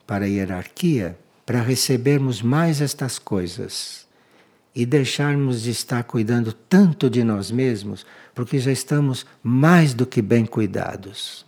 para 0.06 0.24
a 0.24 0.28
hierarquia 0.28 1.18
para 1.44 1.60
recebermos 1.60 2.42
mais 2.42 2.80
estas 2.80 3.18
coisas 3.18 4.06
e 4.74 4.86
deixarmos 4.86 5.62
de 5.62 5.70
estar 5.70 6.04
cuidando 6.04 6.52
tanto 6.52 7.10
de 7.10 7.24
nós 7.24 7.50
mesmos, 7.50 8.06
porque 8.34 8.58
já 8.58 8.70
estamos 8.70 9.26
mais 9.42 9.92
do 9.92 10.06
que 10.06 10.22
bem 10.22 10.46
cuidados. 10.46 11.44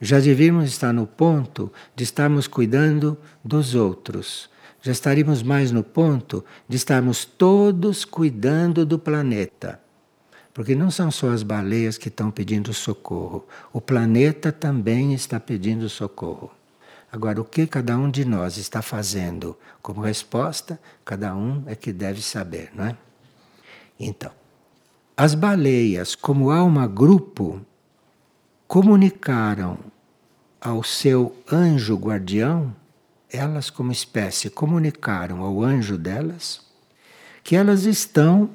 Já 0.00 0.18
devíamos 0.18 0.64
estar 0.64 0.92
no 0.92 1.06
ponto 1.06 1.72
de 1.94 2.02
estarmos 2.02 2.46
cuidando 2.46 3.16
dos 3.44 3.74
outros, 3.74 4.50
já 4.84 4.92
estaríamos 4.92 5.42
mais 5.42 5.72
no 5.72 5.82
ponto 5.82 6.44
de 6.68 6.76
estarmos 6.76 7.24
todos 7.24 8.04
cuidando 8.04 8.84
do 8.84 8.98
planeta. 8.98 9.80
Porque 10.52 10.74
não 10.74 10.90
são 10.90 11.10
só 11.10 11.30
as 11.30 11.42
baleias 11.42 11.96
que 11.96 12.08
estão 12.08 12.30
pedindo 12.30 12.74
socorro, 12.74 13.46
o 13.72 13.80
planeta 13.80 14.52
também 14.52 15.14
está 15.14 15.40
pedindo 15.40 15.88
socorro. 15.88 16.50
Agora, 17.10 17.40
o 17.40 17.46
que 17.46 17.66
cada 17.66 17.96
um 17.96 18.10
de 18.10 18.26
nós 18.26 18.58
está 18.58 18.82
fazendo 18.82 19.56
como 19.80 20.02
resposta, 20.02 20.78
cada 21.02 21.34
um 21.34 21.62
é 21.66 21.74
que 21.74 21.90
deve 21.90 22.20
saber, 22.20 22.70
não 22.74 22.84
é? 22.84 22.96
Então, 23.98 24.32
as 25.16 25.34
baleias, 25.34 26.14
como 26.14 26.50
alma 26.50 26.86
grupo, 26.86 27.58
comunicaram 28.68 29.78
ao 30.60 30.84
seu 30.84 31.34
anjo 31.50 31.96
guardião 31.96 32.76
elas, 33.34 33.70
como 33.70 33.92
espécie, 33.92 34.50
comunicaram 34.50 35.42
ao 35.42 35.62
anjo 35.62 35.98
delas 35.98 36.62
que 37.42 37.56
elas 37.56 37.84
estão 37.84 38.50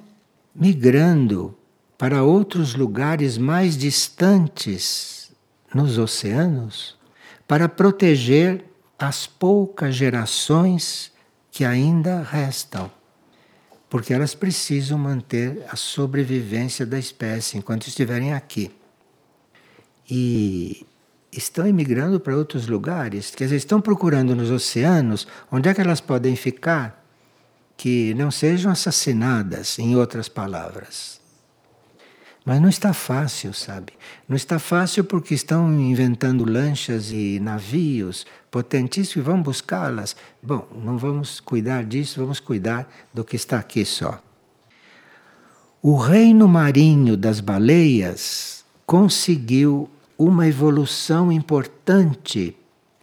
migrando 0.53 1.55
para 1.97 2.23
outros 2.23 2.73
lugares 2.75 3.37
mais 3.37 3.77
distantes 3.77 5.31
nos 5.73 5.97
oceanos 5.97 6.97
para 7.47 7.69
proteger 7.69 8.65
as 8.97 9.27
poucas 9.27 9.95
gerações 9.95 11.11
que 11.51 11.63
ainda 11.65 12.21
restam. 12.21 12.91
Porque 13.89 14.13
elas 14.13 14.35
precisam 14.35 14.97
manter 14.97 15.65
a 15.69 15.75
sobrevivência 15.75 16.85
da 16.85 16.99
espécie 16.99 17.57
enquanto 17.57 17.87
estiverem 17.87 18.33
aqui. 18.33 18.71
E 20.09 20.85
estão 21.31 21.67
emigrando 21.67 22.19
para 22.19 22.35
outros 22.35 22.67
lugares, 22.67 23.31
quer 23.31 23.45
dizer, 23.45 23.57
estão 23.57 23.79
procurando 23.79 24.35
nos 24.35 24.49
oceanos 24.49 25.27
onde 25.51 25.69
é 25.69 25.73
que 25.73 25.81
elas 25.81 26.01
podem 26.01 26.35
ficar 26.35 26.99
que 27.77 28.13
não 28.15 28.29
sejam 28.29 28.71
assassinadas, 28.71 29.79
em 29.79 29.95
outras 29.95 30.27
palavras. 30.27 31.19
Mas 32.43 32.61
não 32.61 32.67
está 32.67 32.93
fácil, 32.93 33.53
sabe? 33.53 33.93
Não 34.27 34.35
está 34.35 34.59
fácil 34.59 35.03
porque 35.03 35.33
estão 35.33 35.71
inventando 35.79 36.43
lanchas 36.43 37.11
e 37.11 37.39
navios 37.39 38.25
potentíssimos 38.49 39.15
e 39.15 39.21
vão 39.21 39.41
buscá-las. 39.41 40.15
Bom, 40.41 40.67
não 40.83 40.97
vamos 40.97 41.39
cuidar 41.39 41.85
disso, 41.85 42.19
vamos 42.19 42.39
cuidar 42.39 42.91
do 43.13 43.23
que 43.23 43.35
está 43.35 43.59
aqui 43.59 43.85
só. 43.85 44.21
O 45.81 45.95
reino 45.95 46.47
marinho 46.47 47.15
das 47.15 47.39
baleias 47.39 48.65
conseguiu 48.85 49.89
uma 50.19 50.45
evolução 50.45 51.31
importante 51.31 52.53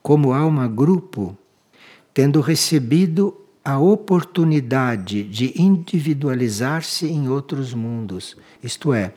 como 0.02 0.34
alma 0.34 0.68
grupo, 0.68 1.34
tendo 2.12 2.42
recebido 2.42 3.34
a 3.64 3.78
oportunidade 3.78 5.24
de 5.24 5.60
individualizar-se 5.60 7.06
em 7.06 7.26
outros 7.26 7.72
mundos. 7.72 8.36
Isto 8.62 8.92
é, 8.92 9.14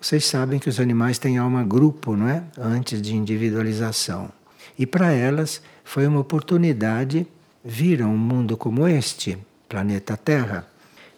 vocês 0.00 0.24
sabem 0.24 0.60
que 0.60 0.68
os 0.68 0.78
animais 0.78 1.18
têm 1.18 1.36
alma 1.36 1.64
grupo, 1.64 2.16
não 2.16 2.28
é? 2.28 2.44
Antes 2.56 3.02
de 3.02 3.16
individualização. 3.16 4.30
E 4.78 4.86
para 4.86 5.12
elas 5.12 5.60
foi 5.82 6.06
uma 6.06 6.20
oportunidade 6.20 7.26
vir 7.64 8.02
a 8.02 8.06
um 8.06 8.16
mundo 8.16 8.56
como 8.56 8.86
este, 8.86 9.36
planeta 9.68 10.16
Terra, 10.16 10.66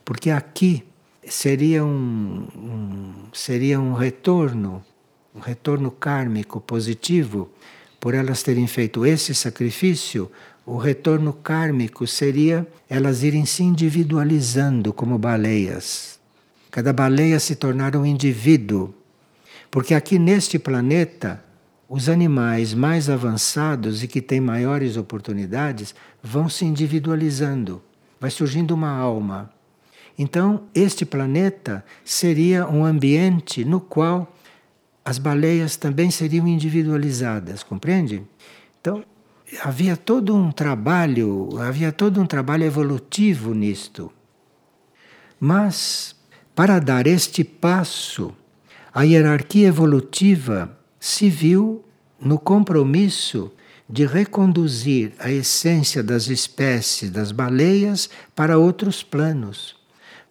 porque 0.06 0.30
aqui 0.30 0.84
seria 1.22 1.84
um, 1.84 2.48
um 2.56 3.12
seria 3.32 3.78
um 3.78 3.92
retorno 3.92 4.82
um 5.38 5.40
retorno 5.40 5.92
kármico 5.92 6.60
positivo, 6.60 7.48
por 8.00 8.12
elas 8.12 8.42
terem 8.42 8.66
feito 8.66 9.06
esse 9.06 9.32
sacrifício, 9.34 10.30
o 10.66 10.76
retorno 10.76 11.32
kármico 11.32 12.06
seria 12.06 12.66
elas 12.90 13.22
irem 13.22 13.46
se 13.46 13.62
individualizando 13.62 14.92
como 14.92 15.16
baleias. 15.16 16.18
Cada 16.72 16.92
baleia 16.92 17.38
se 17.38 17.54
tornar 17.54 17.96
um 17.96 18.04
indivíduo. 18.04 18.92
Porque 19.70 19.94
aqui 19.94 20.18
neste 20.18 20.58
planeta, 20.58 21.42
os 21.88 22.08
animais 22.08 22.74
mais 22.74 23.08
avançados 23.08 24.02
e 24.02 24.08
que 24.08 24.20
têm 24.20 24.40
maiores 24.40 24.96
oportunidades 24.96 25.94
vão 26.22 26.48
se 26.48 26.64
individualizando. 26.64 27.80
Vai 28.20 28.30
surgindo 28.30 28.74
uma 28.74 28.90
alma. 28.90 29.50
Então, 30.18 30.64
este 30.74 31.06
planeta 31.06 31.84
seria 32.04 32.68
um 32.68 32.84
ambiente 32.84 33.64
no 33.64 33.80
qual 33.80 34.34
as 35.08 35.16
baleias 35.16 35.74
também 35.74 36.10
seriam 36.10 36.46
individualizadas, 36.46 37.62
compreende? 37.62 38.22
Então, 38.78 39.02
havia 39.62 39.96
todo 39.96 40.36
um 40.36 40.52
trabalho, 40.52 41.48
havia 41.58 41.90
todo 41.90 42.20
um 42.20 42.26
trabalho 42.26 42.64
evolutivo 42.64 43.54
nisto. 43.54 44.12
Mas, 45.40 46.14
para 46.54 46.78
dar 46.78 47.06
este 47.06 47.42
passo, 47.42 48.34
a 48.92 49.02
hierarquia 49.02 49.68
evolutiva 49.68 50.78
se 51.00 51.30
viu 51.30 51.82
no 52.20 52.38
compromisso 52.38 53.50
de 53.88 54.04
reconduzir 54.04 55.14
a 55.18 55.30
essência 55.30 56.02
das 56.02 56.28
espécies 56.28 57.10
das 57.10 57.32
baleias 57.32 58.10
para 58.36 58.58
outros 58.58 59.02
planos, 59.02 59.74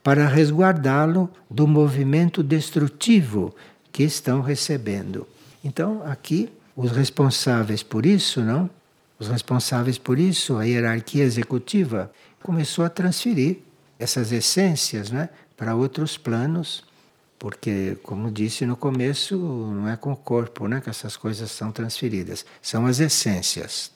para 0.03 0.28
resguardá-lo 0.28 1.32
do 1.49 1.65
movimento 1.65 2.43
destrutivo 2.43 3.55
que 3.97 4.03
estão 4.03 4.41
recebendo. 4.41 5.27
Então, 5.63 6.03
aqui, 6.05 6.51
os 6.75 6.91
responsáveis 6.91 7.81
por 7.81 8.05
isso, 8.05 8.41
não? 8.41 8.69
Os 9.17 9.27
responsáveis 9.27 9.97
por 9.97 10.19
isso, 10.19 10.55
a 10.55 10.65
hierarquia 10.65 11.23
executiva, 11.23 12.11
começou 12.43 12.85
a 12.85 12.89
transferir 12.89 13.57
essas 13.97 14.31
essências 14.31 15.09
né, 15.09 15.29
para 15.57 15.73
outros 15.73 16.15
planos, 16.15 16.83
porque, 17.39 17.97
como 18.03 18.29
disse 18.29 18.67
no 18.67 18.77
começo, 18.77 19.35
não 19.35 19.89
é 19.89 19.97
com 19.97 20.11
o 20.11 20.15
corpo 20.15 20.67
né, 20.67 20.79
que 20.79 20.91
essas 20.91 21.17
coisas 21.17 21.49
são 21.49 21.71
transferidas, 21.71 22.45
são 22.61 22.85
as 22.85 22.99
essências. 22.99 23.91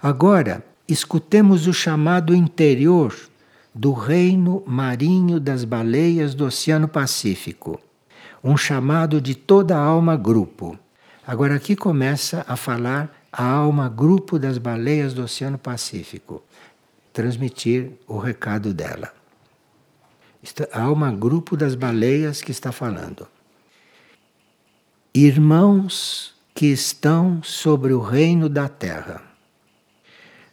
Agora, 0.00 0.64
escutemos 0.86 1.66
o 1.66 1.72
chamado 1.72 2.32
interior 2.32 3.12
do 3.74 3.92
reino 3.92 4.62
marinho 4.64 5.40
das 5.40 5.64
baleias 5.64 6.32
do 6.32 6.44
Oceano 6.44 6.86
Pacífico 6.86 7.80
um 8.44 8.58
chamado 8.58 9.22
de 9.22 9.34
toda 9.34 9.74
a 9.74 9.80
alma 9.80 10.16
grupo. 10.16 10.78
Agora 11.26 11.54
aqui 11.54 11.74
começa 11.74 12.44
a 12.46 12.56
falar 12.56 13.10
a 13.32 13.42
alma 13.42 13.88
grupo 13.88 14.38
das 14.38 14.58
baleias 14.58 15.14
do 15.14 15.22
Oceano 15.22 15.56
Pacífico, 15.56 16.42
transmitir 17.10 17.92
o 18.06 18.18
recado 18.18 18.74
dela. 18.74 19.14
A 20.70 20.82
alma 20.82 21.10
grupo 21.10 21.56
das 21.56 21.74
baleias 21.74 22.42
que 22.42 22.50
está 22.50 22.70
falando. 22.70 23.26
Irmãos 25.14 26.34
que 26.54 26.66
estão 26.66 27.42
sobre 27.42 27.94
o 27.94 28.00
reino 28.00 28.50
da 28.50 28.68
terra. 28.68 29.22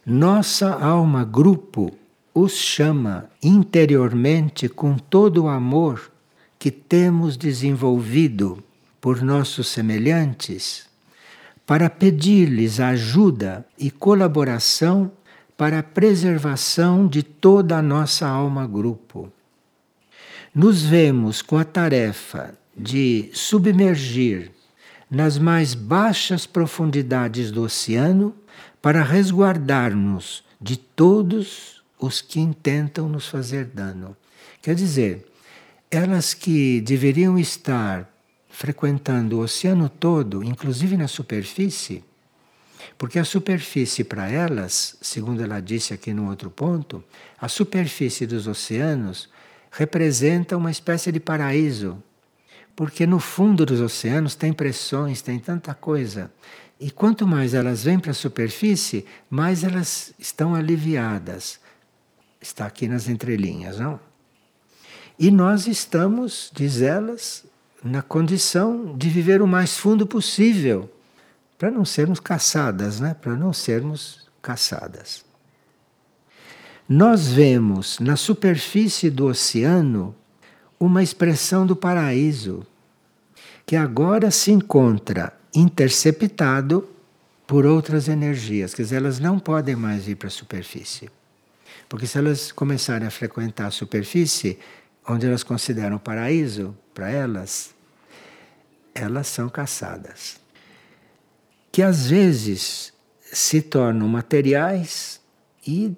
Nossa 0.04 0.72
alma 0.72 1.24
grupo 1.24 1.92
os 2.34 2.52
chama 2.54 3.28
interiormente 3.42 4.66
com 4.66 4.96
todo 4.96 5.44
o 5.44 5.48
amor 5.48 6.11
que 6.62 6.70
temos 6.70 7.36
desenvolvido 7.36 8.62
por 9.00 9.20
nossos 9.20 9.66
semelhantes 9.66 10.86
para 11.66 11.90
pedir-lhes 11.90 12.78
ajuda 12.78 13.66
e 13.76 13.90
colaboração 13.90 15.10
para 15.56 15.80
a 15.80 15.82
preservação 15.82 17.08
de 17.08 17.24
toda 17.24 17.78
a 17.78 17.82
nossa 17.82 18.28
alma 18.28 18.64
grupo. 18.64 19.28
Nos 20.54 20.84
vemos 20.84 21.42
com 21.42 21.58
a 21.58 21.64
tarefa 21.64 22.54
de 22.76 23.28
submergir 23.32 24.52
nas 25.10 25.38
mais 25.38 25.74
baixas 25.74 26.46
profundidades 26.46 27.50
do 27.50 27.64
oceano 27.64 28.36
para 28.80 29.02
resguardar-nos 29.02 30.44
de 30.60 30.76
todos 30.76 31.82
os 31.98 32.20
que 32.20 32.38
intentam 32.38 33.08
nos 33.08 33.26
fazer 33.26 33.64
dano. 33.64 34.16
Quer 34.62 34.76
dizer, 34.76 35.31
elas 35.92 36.32
que 36.32 36.80
deveriam 36.80 37.38
estar 37.38 38.10
frequentando 38.48 39.36
o 39.36 39.42
oceano 39.42 39.90
todo, 39.90 40.42
inclusive 40.42 40.96
na 40.96 41.06
superfície, 41.06 42.02
porque 42.96 43.18
a 43.18 43.24
superfície 43.24 44.02
para 44.02 44.26
elas, 44.30 44.96
segundo 45.02 45.42
ela 45.42 45.60
disse 45.60 45.92
aqui 45.92 46.14
no 46.14 46.30
outro 46.30 46.50
ponto, 46.50 47.04
a 47.38 47.46
superfície 47.46 48.26
dos 48.26 48.46
oceanos 48.46 49.28
representa 49.70 50.56
uma 50.56 50.70
espécie 50.70 51.12
de 51.12 51.20
paraíso, 51.20 52.02
porque 52.74 53.06
no 53.06 53.20
fundo 53.20 53.66
dos 53.66 53.80
oceanos 53.80 54.34
tem 54.34 54.50
pressões, 54.50 55.20
tem 55.20 55.38
tanta 55.38 55.74
coisa. 55.74 56.32
E 56.80 56.90
quanto 56.90 57.26
mais 57.26 57.52
elas 57.52 57.84
vêm 57.84 57.98
para 57.98 58.12
a 58.12 58.14
superfície, 58.14 59.04
mais 59.28 59.62
elas 59.62 60.14
estão 60.18 60.54
aliviadas. 60.54 61.60
Está 62.40 62.64
aqui 62.64 62.88
nas 62.88 63.08
entrelinhas, 63.08 63.78
não? 63.78 64.00
E 65.22 65.30
nós 65.30 65.68
estamos, 65.68 66.50
diz 66.52 66.82
elas, 66.82 67.44
na 67.80 68.02
condição 68.02 68.96
de 68.98 69.08
viver 69.08 69.40
o 69.40 69.46
mais 69.46 69.76
fundo 69.76 70.04
possível, 70.04 70.90
para 71.56 71.70
não 71.70 71.84
sermos 71.84 72.18
caçadas, 72.18 72.98
né? 72.98 73.14
para 73.14 73.36
não 73.36 73.52
sermos 73.52 74.26
caçadas. 74.42 75.24
nós 76.88 77.28
vemos 77.28 78.00
na 78.00 78.16
superfície 78.16 79.08
do 79.10 79.26
oceano 79.26 80.12
uma 80.78 81.04
expressão 81.04 81.64
do 81.64 81.76
paraíso, 81.76 82.66
que 83.64 83.76
agora 83.76 84.28
se 84.32 84.50
encontra 84.50 85.32
interceptado 85.54 86.88
por 87.46 87.64
outras 87.64 88.08
energias, 88.08 88.74
quer 88.74 88.82
dizer, 88.82 88.96
elas 88.96 89.20
não 89.20 89.38
podem 89.38 89.76
mais 89.76 90.08
ir 90.08 90.16
para 90.16 90.26
a 90.26 90.32
superfície. 90.32 91.08
Porque 91.88 92.06
se 92.08 92.18
elas 92.18 92.50
começarem 92.50 93.06
a 93.06 93.10
frequentar 93.10 93.66
a 93.66 93.70
superfície, 93.70 94.58
onde 95.06 95.26
elas 95.26 95.42
consideram 95.42 95.98
paraíso 95.98 96.76
para 96.94 97.10
elas, 97.10 97.74
elas 98.94 99.26
são 99.26 99.48
caçadas. 99.48 100.40
Que 101.70 101.82
às 101.82 102.08
vezes 102.08 102.92
se 103.20 103.62
tornam 103.62 104.06
materiais 104.06 105.20
e 105.66 105.96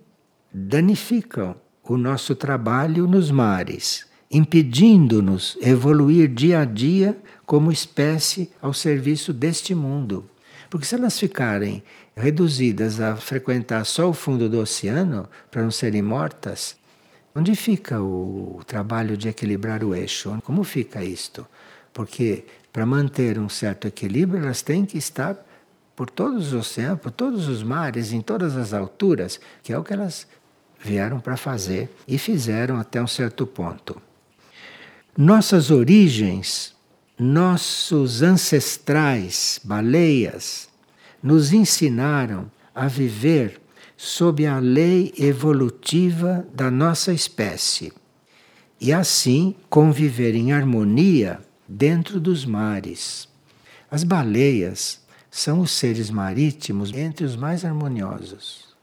danificam 0.53 1.57
o 1.83 1.97
nosso 1.97 2.35
trabalho 2.35 3.07
nos 3.07 3.31
mares, 3.31 4.07
impedindo-nos 4.31 5.59
evoluir 5.61 6.29
dia 6.29 6.61
a 6.61 6.65
dia 6.65 7.19
como 7.45 7.73
espécie 7.73 8.51
ao 8.63 8.73
serviço 8.73 9.33
deste 9.33 9.75
mundo. 9.75 10.31
Porque 10.71 10.87
se 10.87 10.95
elas 10.95 11.19
ficarem 11.19 11.83
reduzidas 12.17 13.01
a 13.01 13.17
frequentar 13.17 13.85
só 13.85 14.09
o 14.09 14.15
fundo 14.15 14.49
do 14.49 14.61
oceano, 14.61 15.29
para 15.51 15.63
não 15.63 15.71
serem 15.71 16.03
mortas, 16.03 16.77
onde 17.35 17.55
fica 17.55 18.01
o 18.01 18.62
trabalho 18.66 19.16
de 19.16 19.28
equilibrar 19.28 19.82
o 19.82 19.95
eixo? 19.95 20.41
Como 20.45 20.62
fica 20.62 21.03
isto? 21.05 21.47
Porque 21.93 22.45
para 22.72 22.87
manter 22.87 23.39
um 23.39 23.49
certo 23.49 23.87
equilíbrio, 23.87 24.43
elas 24.43 24.62
têm 24.62 24.85
que 24.85 24.99
estar 24.99 25.37
por 25.95 26.11
todos 26.11 26.49
os 26.49 26.55
oceanos, 26.55 27.01
por 27.01 27.11
todos 27.11 27.49
os 27.49 27.62
mares, 27.62 28.12
em 28.12 28.20
todas 28.20 28.57
as 28.57 28.72
alturas, 28.72 29.41
que 29.62 29.72
é 29.72 29.78
o 29.78 29.85
que 29.85 29.93
elas 29.93 30.26
vieram 30.80 31.20
para 31.20 31.37
fazer 31.37 31.89
e 32.07 32.18
fizeram 32.18 32.76
até 32.78 33.01
um 33.01 33.07
certo 33.07 33.47
ponto. 33.47 34.01
Nossas 35.16 35.70
origens, 35.70 36.74
nossos 37.18 38.22
ancestrais, 38.22 39.61
baleias, 39.62 40.68
nos 41.22 41.53
ensinaram 41.53 42.51
a 42.74 42.89
viver 42.89 43.61
sob 44.05 44.47
a 44.47 44.59
lei 44.59 45.15
evolutiva 45.17 46.47
da 46.53 46.71
nossa 46.71 47.11
espécie 47.11 47.91
e 48.79 48.93
assim 48.93 49.57
conviver 49.71 50.35
em 50.35 50.53
harmonia 50.53 51.41
dentro 51.67 52.21
dos 52.21 52.45
mares. 52.45 53.27
As 53.91 54.05
baleias 54.05 55.01
são 55.31 55.61
os 55.61 55.71
seres 55.71 56.11
marítimos 56.11 56.93
entre 56.93 57.25
os 57.25 57.35
mais 57.35 57.65
harmoniosos. 57.65 58.77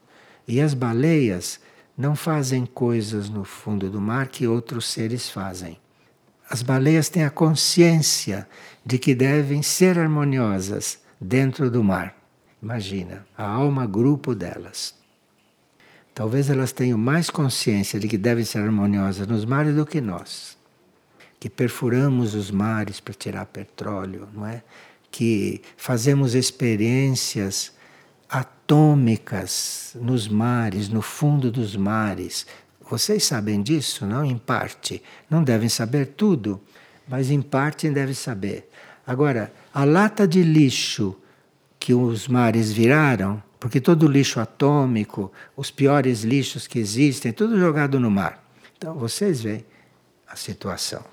E 0.48 0.60
as 0.60 0.74
baleias 0.74 1.60
não 1.96 2.16
fazem 2.16 2.66
coisas 2.66 3.30
no 3.30 3.44
fundo 3.44 3.92
do 3.92 4.02
mar 4.02 4.28
que 4.28 4.48
outros 4.48 4.88
seres 4.88 5.30
fazem. 5.30 5.78
As 6.50 6.64
baleias 6.64 7.10
têm 7.10 7.24
a 7.24 7.30
consciência 7.30 8.50
de 8.84 8.98
que 8.98 9.14
devem 9.14 9.62
ser 9.62 10.00
harmoniosas 10.00 10.98
dentro 11.22 11.70
do 11.70 11.84
mar. 11.84 12.18
Imagina, 12.60 13.24
a 13.38 13.48
alma 13.48 13.86
grupo 13.86 14.34
delas. 14.34 15.00
Talvez 16.14 16.50
elas 16.50 16.72
tenham 16.72 16.98
mais 16.98 17.30
consciência 17.30 18.00
de 18.00 18.08
que 18.08 18.18
devem 18.18 18.44
ser 18.44 18.60
harmoniosas 18.60 19.28
nos 19.28 19.46
mares 19.46 19.76
do 19.76 19.86
que 19.86 20.02
nós, 20.02 20.58
que 21.40 21.50
perfuramos 21.50 22.36
os 22.36 22.52
mares 22.52 23.00
para 23.00 23.14
tirar 23.14 23.46
petróleo, 23.46 24.28
não 24.34 24.46
é? 24.46 24.62
Que 25.10 25.62
fazemos 25.78 26.36
experiências 26.36 27.72
atômicas 28.30 29.96
nos 30.00 30.28
mares, 30.28 30.90
no 30.90 31.02
fundo 31.02 31.52
dos 31.52 31.76
mares. 31.76 32.46
Vocês 32.90 33.24
sabem 33.24 33.62
disso, 33.62 34.06
não? 34.06 34.24
Em 34.24 34.38
parte. 34.38 35.02
Não 35.30 35.44
devem 35.44 35.70
saber 35.70 36.08
tudo, 36.08 36.62
mas 37.08 37.30
em 37.30 37.42
parte 37.42 37.90
devem 37.90 38.14
saber. 38.14 38.70
Agora, 39.06 39.52
a 39.74 39.84
lata 39.84 40.28
de 40.28 40.44
lixo 40.44 41.16
que 41.80 41.94
os 41.94 42.28
mares 42.28 42.72
viraram, 42.72 43.42
porque 43.62 43.80
todo 43.80 44.08
o 44.08 44.12
lixo 44.12 44.40
atômico, 44.40 45.32
os 45.56 45.70
piores 45.70 46.24
lixos 46.24 46.66
que 46.66 46.80
existem, 46.80 47.32
tudo 47.32 47.60
jogado 47.60 48.00
no 48.00 48.10
mar. 48.10 48.44
Então 48.76 48.96
vocês 48.96 49.44
veem 49.44 49.64
a 50.28 50.36
situação. 50.36 51.04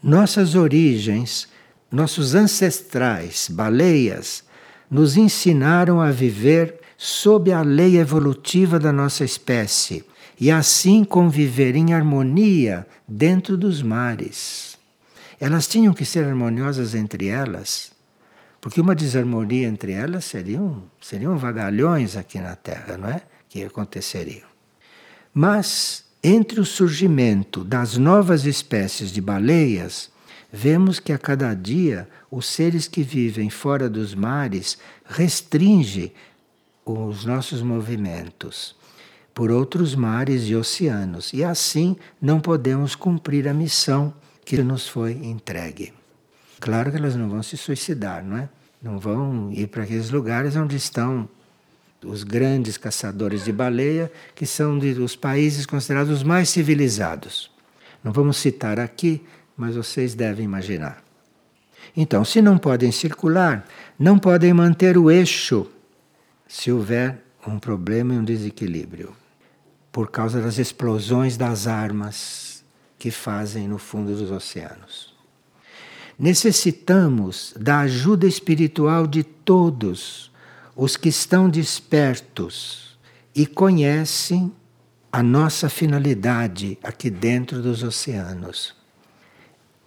Nossas 0.00 0.54
origens, 0.54 1.48
nossos 1.90 2.36
ancestrais, 2.36 3.48
baleias, 3.50 4.44
nos 4.88 5.16
ensinaram 5.16 6.00
a 6.00 6.12
viver 6.12 6.78
sob 6.96 7.52
a 7.52 7.62
lei 7.62 7.98
evolutiva 7.98 8.78
da 8.78 8.92
nossa 8.92 9.24
espécie 9.24 10.04
e 10.40 10.52
assim 10.52 11.02
conviver 11.02 11.74
em 11.74 11.92
harmonia 11.92 12.86
dentro 13.08 13.56
dos 13.56 13.82
mares. 13.82 14.78
Elas 15.40 15.66
tinham 15.66 15.92
que 15.92 16.04
ser 16.04 16.24
harmoniosas 16.24 16.94
entre 16.94 17.26
elas, 17.26 17.90
porque 18.64 18.80
uma 18.80 18.94
desarmonia 18.94 19.68
entre 19.68 19.92
elas 19.92 20.24
seriam, 20.24 20.84
seriam 20.98 21.36
vagalhões 21.36 22.16
aqui 22.16 22.38
na 22.38 22.56
Terra, 22.56 22.96
não 22.96 23.10
é? 23.10 23.20
Que 23.46 23.62
aconteceriam. 23.62 24.48
Mas, 25.34 26.02
entre 26.22 26.58
o 26.58 26.64
surgimento 26.64 27.62
das 27.62 27.98
novas 27.98 28.46
espécies 28.46 29.12
de 29.12 29.20
baleias, 29.20 30.10
vemos 30.50 30.98
que 30.98 31.12
a 31.12 31.18
cada 31.18 31.52
dia 31.52 32.08
os 32.30 32.46
seres 32.46 32.88
que 32.88 33.02
vivem 33.02 33.50
fora 33.50 33.86
dos 33.86 34.14
mares 34.14 34.78
restringem 35.04 36.10
os 36.86 37.26
nossos 37.26 37.60
movimentos 37.60 38.74
por 39.34 39.50
outros 39.50 39.94
mares 39.94 40.48
e 40.48 40.56
oceanos, 40.56 41.34
e 41.34 41.44
assim 41.44 41.98
não 42.18 42.40
podemos 42.40 42.94
cumprir 42.94 43.46
a 43.46 43.52
missão 43.52 44.14
que 44.42 44.56
nos 44.62 44.88
foi 44.88 45.12
entregue. 45.12 45.92
Claro 46.60 46.90
que 46.90 46.96
elas 46.96 47.14
não 47.14 47.28
vão 47.28 47.42
se 47.42 47.58
suicidar, 47.58 48.24
não 48.24 48.38
é? 48.38 48.48
Não 48.84 49.00
vão 49.00 49.50
ir 49.50 49.66
para 49.66 49.82
aqueles 49.82 50.10
lugares 50.10 50.54
onde 50.54 50.76
estão 50.76 51.28
os 52.04 52.22
grandes 52.22 52.76
caçadores 52.76 53.44
de 53.44 53.52
baleia, 53.52 54.12
que 54.32 54.46
são 54.46 54.78
de, 54.78 54.90
os 55.00 55.16
países 55.16 55.66
considerados 55.66 56.12
os 56.12 56.22
mais 56.22 56.48
civilizados. 56.50 57.50
Não 58.04 58.12
vamos 58.12 58.36
citar 58.36 58.78
aqui 58.78 59.24
mas 59.56 59.76
vocês 59.76 60.14
devem 60.14 60.44
imaginar. 60.44 61.02
Então, 61.96 62.24
se 62.24 62.42
não 62.42 62.58
podem 62.58 62.90
circular, 62.90 63.66
não 63.98 64.18
podem 64.18 64.52
manter 64.52 64.98
o 64.98 65.10
eixo 65.10 65.70
se 66.48 66.72
houver 66.72 67.22
um 67.46 67.58
problema 67.58 68.14
e 68.14 68.18
um 68.18 68.24
desequilíbrio, 68.24 69.14
por 69.92 70.10
causa 70.10 70.40
das 70.40 70.58
explosões 70.58 71.36
das 71.36 71.66
armas 71.66 72.64
que 72.98 73.10
fazem 73.10 73.68
no 73.68 73.78
fundo 73.78 74.14
dos 74.14 74.30
oceanos. 74.30 75.13
Necessitamos 76.18 77.54
da 77.58 77.80
ajuda 77.80 78.26
espiritual 78.26 79.06
de 79.06 79.22
todos 79.22 80.30
os 80.76 80.96
que 80.96 81.08
estão 81.08 81.48
despertos 81.48 82.98
e 83.34 83.46
conhecem 83.46 84.52
a 85.10 85.22
nossa 85.22 85.68
finalidade 85.68 86.78
aqui 86.82 87.10
dentro 87.10 87.62
dos 87.62 87.82
oceanos 87.82 88.74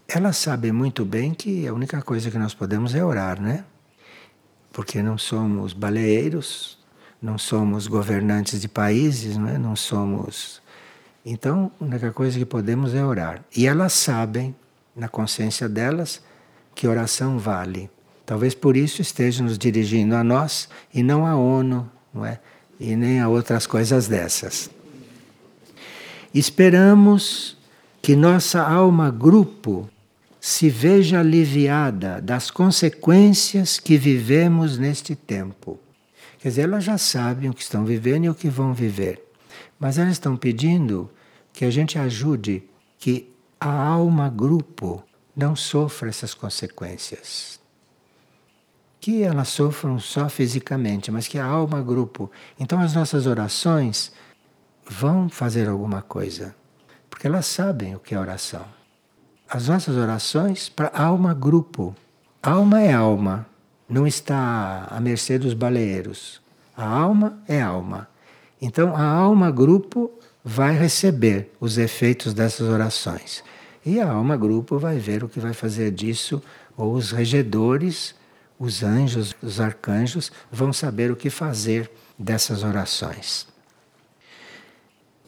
elas 0.08 0.38
sabem 0.38 0.72
muito 0.72 1.04
bem 1.04 1.34
que 1.34 1.68
a 1.68 1.74
única 1.74 2.02
coisa 2.02 2.32
que 2.32 2.38
nós 2.38 2.54
podemos 2.54 2.96
é 2.96 3.04
orar, 3.04 3.42
né? 3.42 3.66
Porque 4.72 5.02
não 5.02 5.18
somos 5.18 5.74
baleeiros, 5.74 6.80
não 7.22 7.38
somos 7.38 7.88
governantes 7.88 8.62
de 8.62 8.70
países, 8.70 9.38
né? 9.38 9.58
não 9.58 9.76
somos. 9.76 10.62
Então, 11.26 11.72
a 11.82 11.84
única 11.84 12.12
coisa 12.14 12.40
que 12.40 12.46
podemos 12.46 12.94
é 12.94 13.04
orar. 13.04 13.44
E 13.56 13.68
elas 13.68 13.92
sabem, 13.92 14.56
na 14.98 15.08
consciência 15.08 15.70
delas, 15.70 16.22
que 16.74 16.88
oração 16.88 17.38
vale. 17.38 17.90
Talvez 18.26 18.54
por 18.54 18.76
isso 18.76 19.02
estejam 19.02 19.46
nos 19.46 19.58
dirigindo 19.58 20.16
a 20.16 20.24
nós 20.24 20.68
e 20.94 21.02
não 21.02 21.26
à 21.26 21.36
ONU, 21.36 21.90
não 22.14 22.26
é? 22.26 22.40
E 22.80 22.96
nem 22.96 23.20
a 23.20 23.30
outras 23.30 23.66
coisas 23.66 24.08
dessas. 24.08 24.70
Esperamos 26.34 27.58
que 28.02 28.16
nossa 28.16 28.62
alma 28.62 29.10
grupo 29.10 29.90
se 30.40 30.70
veja 30.70 31.20
aliviada 31.20 32.22
das 32.22 32.52
consequências 32.52 33.80
que 33.80 33.98
vivemos 33.98 34.78
neste 34.78 35.16
tempo. 35.16 35.80
Quer 36.40 36.50
dizer, 36.50 36.62
elas 36.64 36.84
já 36.84 36.98
sabem 36.98 37.50
o 37.50 37.54
que 37.54 37.62
estão 37.62 37.84
vivendo 37.84 38.26
e 38.26 38.30
o 38.30 38.36
que 38.36 38.50
vão 38.50 38.74
viver, 38.74 39.22
mas 39.80 39.98
elas 39.98 40.14
estão 40.14 40.38
pedindo 40.38 41.10
que 41.52 41.66
a 41.66 41.72
gente 41.72 41.98
ajude 41.98 42.64
que 43.00 43.34
a 43.60 43.70
alma 43.70 44.30
grupo 44.30 45.04
não 45.36 45.56
sofra 45.56 46.10
essas 46.10 46.34
consequências. 46.34 47.60
Que 49.00 49.24
elas 49.24 49.50
sofram 49.50 50.00
só 50.00 50.28
fisicamente, 50.28 51.12
mas 51.12 51.28
que 51.28 51.38
a 51.38 51.46
alma 51.46 51.82
grupo. 51.82 52.32
Então 52.60 52.80
as 52.80 52.94
nossas 52.94 53.26
orações 53.26 54.12
vão 54.90 55.30
fazer 55.30 55.68
alguma 55.70 56.02
coisa, 56.02 56.56
porque 57.10 57.28
elas 57.28 57.46
sabem 57.46 57.96
o 57.96 58.00
que 58.00 58.16
é 58.16 58.20
oração 58.20 58.78
as 59.50 59.68
nossas 59.68 59.96
orações 59.96 60.68
para 60.68 60.92
alma 60.94 61.34
grupo. 61.34 61.96
Alma 62.44 62.82
é 62.82 62.92
alma, 62.92 63.46
não 63.88 64.06
está 64.06 64.88
à 64.90 65.00
mercê 65.00 65.40
dos 65.40 65.54
baleeiros. 65.54 66.42
A 66.76 66.86
alma 66.86 67.40
é 67.48 67.62
alma. 67.62 68.08
Então 68.62 68.96
a 68.96 69.04
alma 69.04 69.50
grupo 69.50 70.12
vai 70.50 70.74
receber 70.74 71.52
os 71.60 71.78
efeitos 71.78 72.34
dessas 72.34 72.70
orações. 72.70 73.44
E 73.86 74.00
a 74.00 74.10
alma 74.10 74.38
grupo 74.38 74.80
vai 74.80 74.98
ver 74.98 75.22
o 75.22 75.28
que 75.28 75.42
vai 75.42 75.52
fazer 75.52 75.92
disso, 75.92 76.42
ou 76.78 76.94
os 76.94 77.12
regedores, 77.12 78.16
os 78.58 78.82
anjos, 78.82 79.36
os 79.44 79.60
arcanjos 79.60 80.32
vão 80.50 80.72
saber 80.72 81.12
o 81.12 81.18
que 81.18 81.30
fazer 81.30 81.92
dessas 82.18 82.64
orações. 82.64 83.46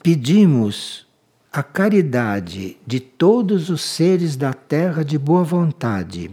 Pedimos 0.02 1.06
a 1.52 1.62
caridade 1.62 2.78
de 2.88 3.02
todos 3.02 3.70
os 3.70 3.82
seres 3.82 4.38
da 4.38 4.54
terra 4.54 5.04
de 5.04 5.18
boa 5.18 5.44
vontade, 5.44 6.32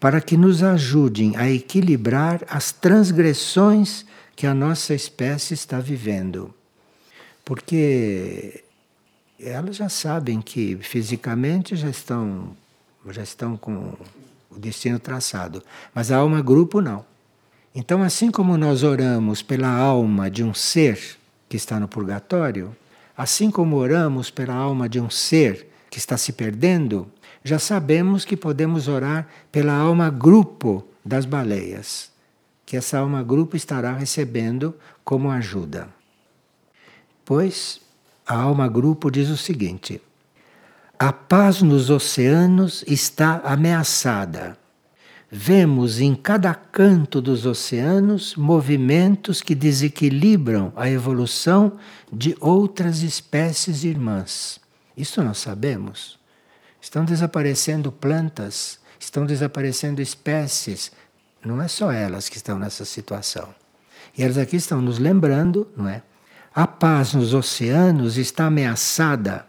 para 0.00 0.22
que 0.22 0.38
nos 0.38 0.62
ajudem 0.62 1.36
a 1.36 1.50
equilibrar 1.50 2.42
as 2.48 2.72
transgressões 2.72 4.06
que 4.34 4.46
a 4.46 4.54
nossa 4.54 4.94
espécie 4.94 5.52
está 5.52 5.78
vivendo. 5.80 6.54
Porque 7.44 8.64
elas 9.40 9.76
já 9.76 9.88
sabem 9.88 10.40
que 10.40 10.76
fisicamente 10.80 11.74
já 11.74 11.90
estão 11.90 12.56
já 13.10 13.22
estão 13.22 13.56
com 13.56 13.94
o 14.48 14.58
destino 14.58 14.98
traçado, 14.98 15.62
mas 15.92 16.12
a 16.12 16.18
alma 16.18 16.40
grupo 16.40 16.80
não. 16.80 17.04
Então, 17.74 18.02
assim 18.02 18.30
como 18.30 18.56
nós 18.56 18.82
oramos 18.82 19.42
pela 19.42 19.68
alma 19.68 20.30
de 20.30 20.44
um 20.44 20.52
ser 20.52 21.18
que 21.48 21.56
está 21.56 21.80
no 21.80 21.88
purgatório, 21.88 22.76
assim 23.16 23.50
como 23.50 23.76
oramos 23.76 24.30
pela 24.30 24.54
alma 24.54 24.88
de 24.88 25.00
um 25.00 25.10
ser 25.10 25.68
que 25.90 25.98
está 25.98 26.16
se 26.16 26.32
perdendo, 26.32 27.10
já 27.42 27.58
sabemos 27.58 28.24
que 28.24 28.36
podemos 28.36 28.88
orar 28.88 29.26
pela 29.50 29.74
alma 29.74 30.10
grupo 30.10 30.86
das 31.04 31.24
baleias, 31.24 32.10
que 32.64 32.76
essa 32.76 32.98
alma 32.98 33.22
grupo 33.22 33.56
estará 33.56 33.92
recebendo 33.92 34.74
como 35.02 35.30
ajuda. 35.30 35.88
Pois 37.24 37.80
a 38.26 38.34
alma 38.34 38.68
grupo 38.68 39.10
diz 39.10 39.28
o 39.28 39.36
seguinte: 39.36 40.00
a 40.98 41.12
paz 41.12 41.62
nos 41.62 41.90
oceanos 41.90 42.84
está 42.86 43.40
ameaçada. 43.44 44.56
Vemos 45.34 45.98
em 45.98 46.14
cada 46.14 46.54
canto 46.54 47.20
dos 47.20 47.46
oceanos 47.46 48.36
movimentos 48.36 49.40
que 49.40 49.54
desequilibram 49.54 50.72
a 50.76 50.90
evolução 50.90 51.78
de 52.12 52.36
outras 52.38 53.02
espécies 53.02 53.82
irmãs. 53.82 54.60
Isso 54.96 55.22
nós 55.24 55.38
sabemos. 55.38 56.20
Estão 56.80 57.04
desaparecendo 57.04 57.90
plantas, 57.90 58.78
estão 59.00 59.24
desaparecendo 59.24 60.02
espécies. 60.02 60.92
Não 61.44 61.62
é 61.62 61.66
só 61.66 61.90
elas 61.90 62.28
que 62.28 62.36
estão 62.36 62.58
nessa 62.58 62.84
situação. 62.84 63.54
E 64.16 64.22
elas 64.22 64.36
aqui 64.36 64.56
estão 64.56 64.82
nos 64.82 64.98
lembrando, 64.98 65.66
não 65.76 65.88
é? 65.88 66.02
A 66.54 66.66
paz 66.66 67.14
nos 67.14 67.32
oceanos 67.32 68.18
está 68.18 68.46
ameaçada. 68.46 69.46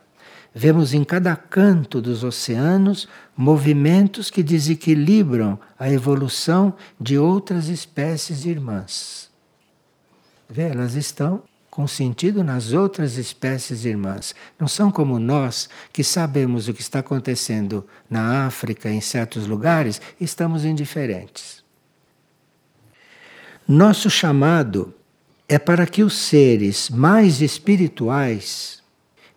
Vemos 0.56 0.94
em 0.94 1.04
cada 1.04 1.36
canto 1.36 2.00
dos 2.00 2.24
oceanos 2.24 3.08
movimentos 3.36 4.30
que 4.30 4.44
desequilibram 4.44 5.60
a 5.78 5.90
evolução 5.90 6.74
de 7.00 7.18
outras 7.18 7.68
espécies 7.68 8.46
irmãs. 8.46 9.30
Vê, 10.48 10.70
elas 10.70 10.94
estão 10.94 11.44
com 11.70 11.88
sentido 11.88 12.44
nas 12.44 12.72
outras 12.72 13.18
espécies 13.18 13.84
irmãs. 13.84 14.36
Não 14.60 14.68
são 14.68 14.92
como 14.92 15.18
nós, 15.18 15.68
que 15.92 16.04
sabemos 16.04 16.68
o 16.68 16.74
que 16.74 16.82
está 16.82 17.00
acontecendo 17.00 17.86
na 18.08 18.46
África, 18.46 18.90
em 18.90 19.02
certos 19.02 19.48
lugares, 19.48 20.00
e 20.22 20.24
estamos 20.24 20.64
indiferentes. 20.64 21.64
Nosso 23.68 24.08
chamado 24.10 24.94
é 25.48 25.60
para 25.60 25.86
que 25.86 26.04
os 26.04 26.18
seres 26.18 26.90
mais 26.90 27.42
espirituais 27.42 28.82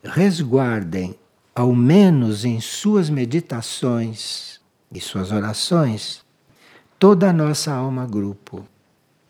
resguardem, 0.03 1.15
ao 1.55 1.75
menos 1.75 2.45
em 2.45 2.61
suas 2.61 3.11
meditações 3.11 4.61
e 4.93 5.01
suas 5.01 5.33
orações, 5.33 6.21
toda 6.99 7.31
a 7.31 7.33
nossa 7.33 7.73
alma 7.73 8.07
grupo. 8.07 8.67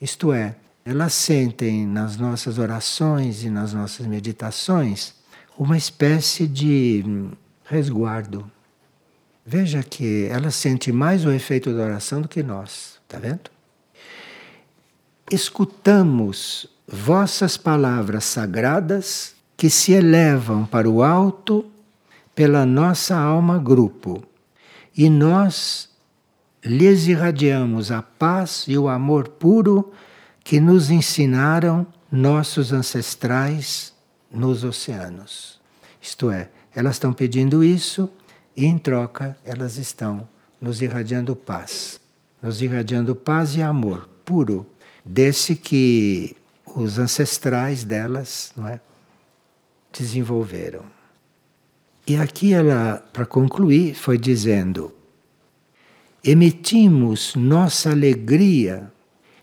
Isto 0.01 0.33
é, 0.33 0.57
elas 0.85 1.15
sentem 1.15 1.87
nas 1.87 2.17
nossas 2.17 2.59
orações 2.59 3.43
e 3.43 3.51
nas 3.51 3.73
nossas 3.73 4.07
meditações 4.07 5.15
uma 5.59 5.77
espécie 5.77 6.47
de 6.47 7.03
resguardo. 7.65 8.51
Veja 9.45 9.83
que 9.83 10.27
ela 10.31 10.51
sente 10.51 10.93
mais 10.93 11.25
o 11.25 11.31
efeito 11.31 11.75
da 11.75 11.85
oração 11.85 12.21
do 12.21 12.29
que 12.29 12.43
nós, 12.43 13.01
está 13.07 13.19
vendo? 13.19 13.56
Escutamos 15.31 16.69
vossas 16.87 17.57
palavras 17.57 18.25
sagradas 18.25 19.35
que 19.57 19.69
se 19.69 19.93
elevam 19.93 20.65
para 20.65 20.89
o 20.89 21.03
alto 21.03 21.67
pela 22.33 22.65
nossa 22.65 23.17
alma 23.17 23.59
grupo, 23.59 24.23
e 24.97 25.11
nós 25.11 25.89
lhes 26.65 27.07
irradiamos 27.07 27.91
a 27.91 28.03
paz 28.03 28.67
e 28.69 28.79
o 28.79 28.89
amor 28.89 29.29
puro 29.29 29.93
que 30.45 30.61
nos 30.61 30.91
ensinaram 30.91 31.87
nossos 32.13 32.73
ancestrais 32.73 33.93
nos 34.31 34.63
oceanos. 34.63 35.61
Isto 36.01 36.31
é, 36.31 36.51
elas 36.75 36.97
estão 36.97 37.13
pedindo 37.13 37.65
isso 37.65 38.09
e 38.57 38.65
em 38.65 38.79
troca 38.79 39.37
elas 39.45 39.77
estão 39.77 40.29
nos 40.61 40.81
irradiando 40.83 41.35
paz, 41.35 42.01
nos 42.41 42.63
irradiando 42.63 43.17
paz 43.17 43.57
e 43.57 43.63
amor 43.63 44.09
puro, 44.25 44.67
desse 45.07 45.55
que 45.55 46.37
os 46.75 46.99
ancestrais 46.99 47.85
delas 47.85 48.53
não 48.57 48.67
é, 48.67 48.81
desenvolveram. 49.93 50.85
E 52.07 52.17
aqui 52.17 52.53
ela, 52.53 53.05
para 53.13 53.25
concluir, 53.25 53.95
foi 53.95 54.19
dizendo: 54.19 54.93
emitimos 56.23 57.35
nossa 57.37 57.91
alegria 57.91 58.93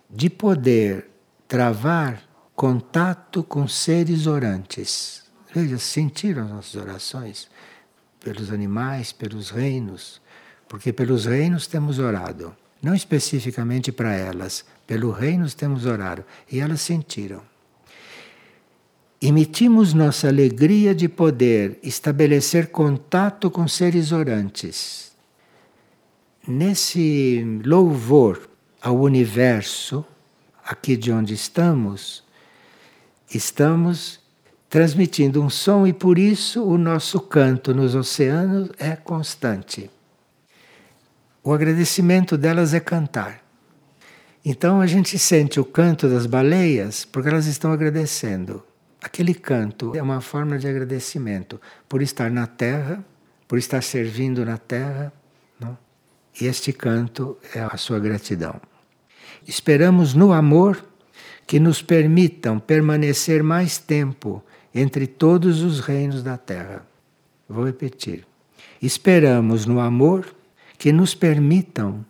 de 0.10 0.30
poder 0.30 1.10
travar 1.48 2.22
contato 2.56 3.44
com 3.44 3.68
seres 3.68 4.28
orantes. 4.28 5.24
Veja, 5.54 5.78
sentiram 5.78 6.46
as 6.46 6.52
nossas 6.52 6.76
orações 6.76 7.50
pelos 8.20 8.52
animais, 8.52 9.12
pelos 9.12 9.50
reinos, 9.50 10.22
porque 10.68 10.94
pelos 10.94 11.26
reinos 11.26 11.68
temos 11.68 12.00
orado, 12.00 12.56
não 12.82 12.96
especificamente 12.96 13.92
para 13.92 14.14
elas, 14.14 14.66
pelo 14.86 15.12
reino 15.12 15.50
temos 15.52 15.86
orado 15.86 16.24
e 16.52 16.60
elas 16.60 16.82
sentiram. 16.82 17.42
Emitimos 19.22 19.94
nossa 19.94 20.28
alegria 20.28 20.94
de 20.94 21.08
poder 21.08 21.80
estabelecer 21.82 22.68
contato 22.68 23.50
com 23.50 23.68
seres 23.68 24.12
orantes. 24.12 25.14
Nesse 26.46 27.62
louvor 27.64 28.50
ao 28.82 29.00
universo, 29.00 30.06
aqui 30.66 30.98
de 30.98 31.10
onde 31.10 31.34
estamos, 31.34 32.22
estamos 33.34 34.20
transmitindo 34.70 35.42
um 35.42 35.50
som 35.50 35.88
e 35.88 35.94
por 35.94 36.18
isso 36.18 36.64
o 36.64 36.78
nosso 36.78 37.22
canto 37.22 37.74
nos 37.74 37.96
oceanos 37.96 38.72
é 38.78 38.96
constante. 38.96 39.90
O 41.44 41.54
agradecimento 41.54 42.38
delas 42.38 42.74
é 42.74 42.80
cantar. 42.80 43.43
Então 44.46 44.82
a 44.82 44.88
gente 44.88 45.18
sente 45.18 45.60
o 45.60 45.64
canto 45.66 46.10
das 46.10 46.26
baleias 46.26 47.06
porque 47.06 47.30
elas 47.30 47.46
estão 47.46 47.72
agradecendo. 47.72 48.62
Aquele 49.02 49.34
canto 49.34 49.96
é 49.96 50.02
uma 50.02 50.20
forma 50.20 50.58
de 50.58 50.68
agradecimento 50.68 51.60
por 51.88 52.02
estar 52.02 52.30
na 52.30 52.46
terra, 52.46 53.04
por 53.48 53.58
estar 53.58 53.82
servindo 53.82 54.46
na 54.46 54.58
terra. 54.58 55.14
Não? 55.60 55.78
E 56.40 56.46
este 56.46 56.74
canto 56.74 57.38
é 57.56 57.62
a 57.62 57.78
sua 57.78 58.00
gratidão. 58.00 58.60
Esperamos 59.48 60.14
no 60.14 60.34
amor 60.34 60.84
que 61.48 61.60
nos 61.60 61.82
permitam 61.82 62.60
permanecer 62.60 63.44
mais 63.44 63.78
tempo 63.78 64.44
entre 64.74 65.08
todos 65.08 65.62
os 65.62 65.80
reinos 65.80 66.24
da 66.24 66.38
terra. 66.38 66.86
Vou 67.48 67.66
repetir. 67.66 68.26
Esperamos 68.82 69.66
no 69.66 69.80
amor 69.80 70.26
que 70.78 70.92
nos 70.92 71.16
permitam 71.16 72.06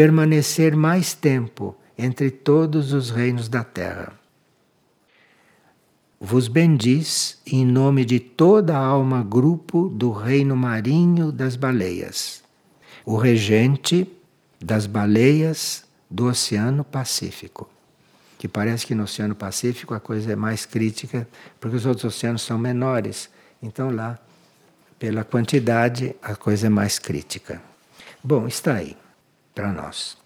permanecer 0.00 0.74
mais 0.74 1.12
tempo 1.12 1.76
entre 1.98 2.30
todos 2.30 2.94
os 2.94 3.10
reinos 3.10 3.50
da 3.50 3.62
terra. 3.62 4.14
Vos 6.18 6.48
bendiz 6.48 7.38
em 7.46 7.66
nome 7.66 8.06
de 8.06 8.18
toda 8.18 8.78
a 8.78 8.82
alma 8.82 9.22
grupo 9.22 9.90
do 9.90 10.10
reino 10.10 10.56
marinho 10.56 11.30
das 11.30 11.54
baleias, 11.54 12.42
o 13.04 13.18
regente 13.18 14.10
das 14.58 14.86
baleias 14.86 15.84
do 16.10 16.28
Oceano 16.28 16.82
Pacífico. 16.82 17.68
Que 18.38 18.48
parece 18.48 18.86
que 18.86 18.94
no 18.94 19.02
Oceano 19.02 19.34
Pacífico 19.34 19.92
a 19.92 20.00
coisa 20.00 20.32
é 20.32 20.36
mais 20.36 20.64
crítica, 20.64 21.28
porque 21.60 21.76
os 21.76 21.84
outros 21.84 22.06
oceanos 22.06 22.40
são 22.40 22.56
menores. 22.56 23.28
Então 23.62 23.90
lá, 23.90 24.18
pela 24.98 25.24
quantidade, 25.24 26.16
a 26.22 26.34
coisa 26.34 26.68
é 26.68 26.70
mais 26.70 26.98
crítica. 26.98 27.60
Bom, 28.24 28.48
está 28.48 28.76
aí 28.76 28.96
para 29.54 29.72
nós. 29.72 30.16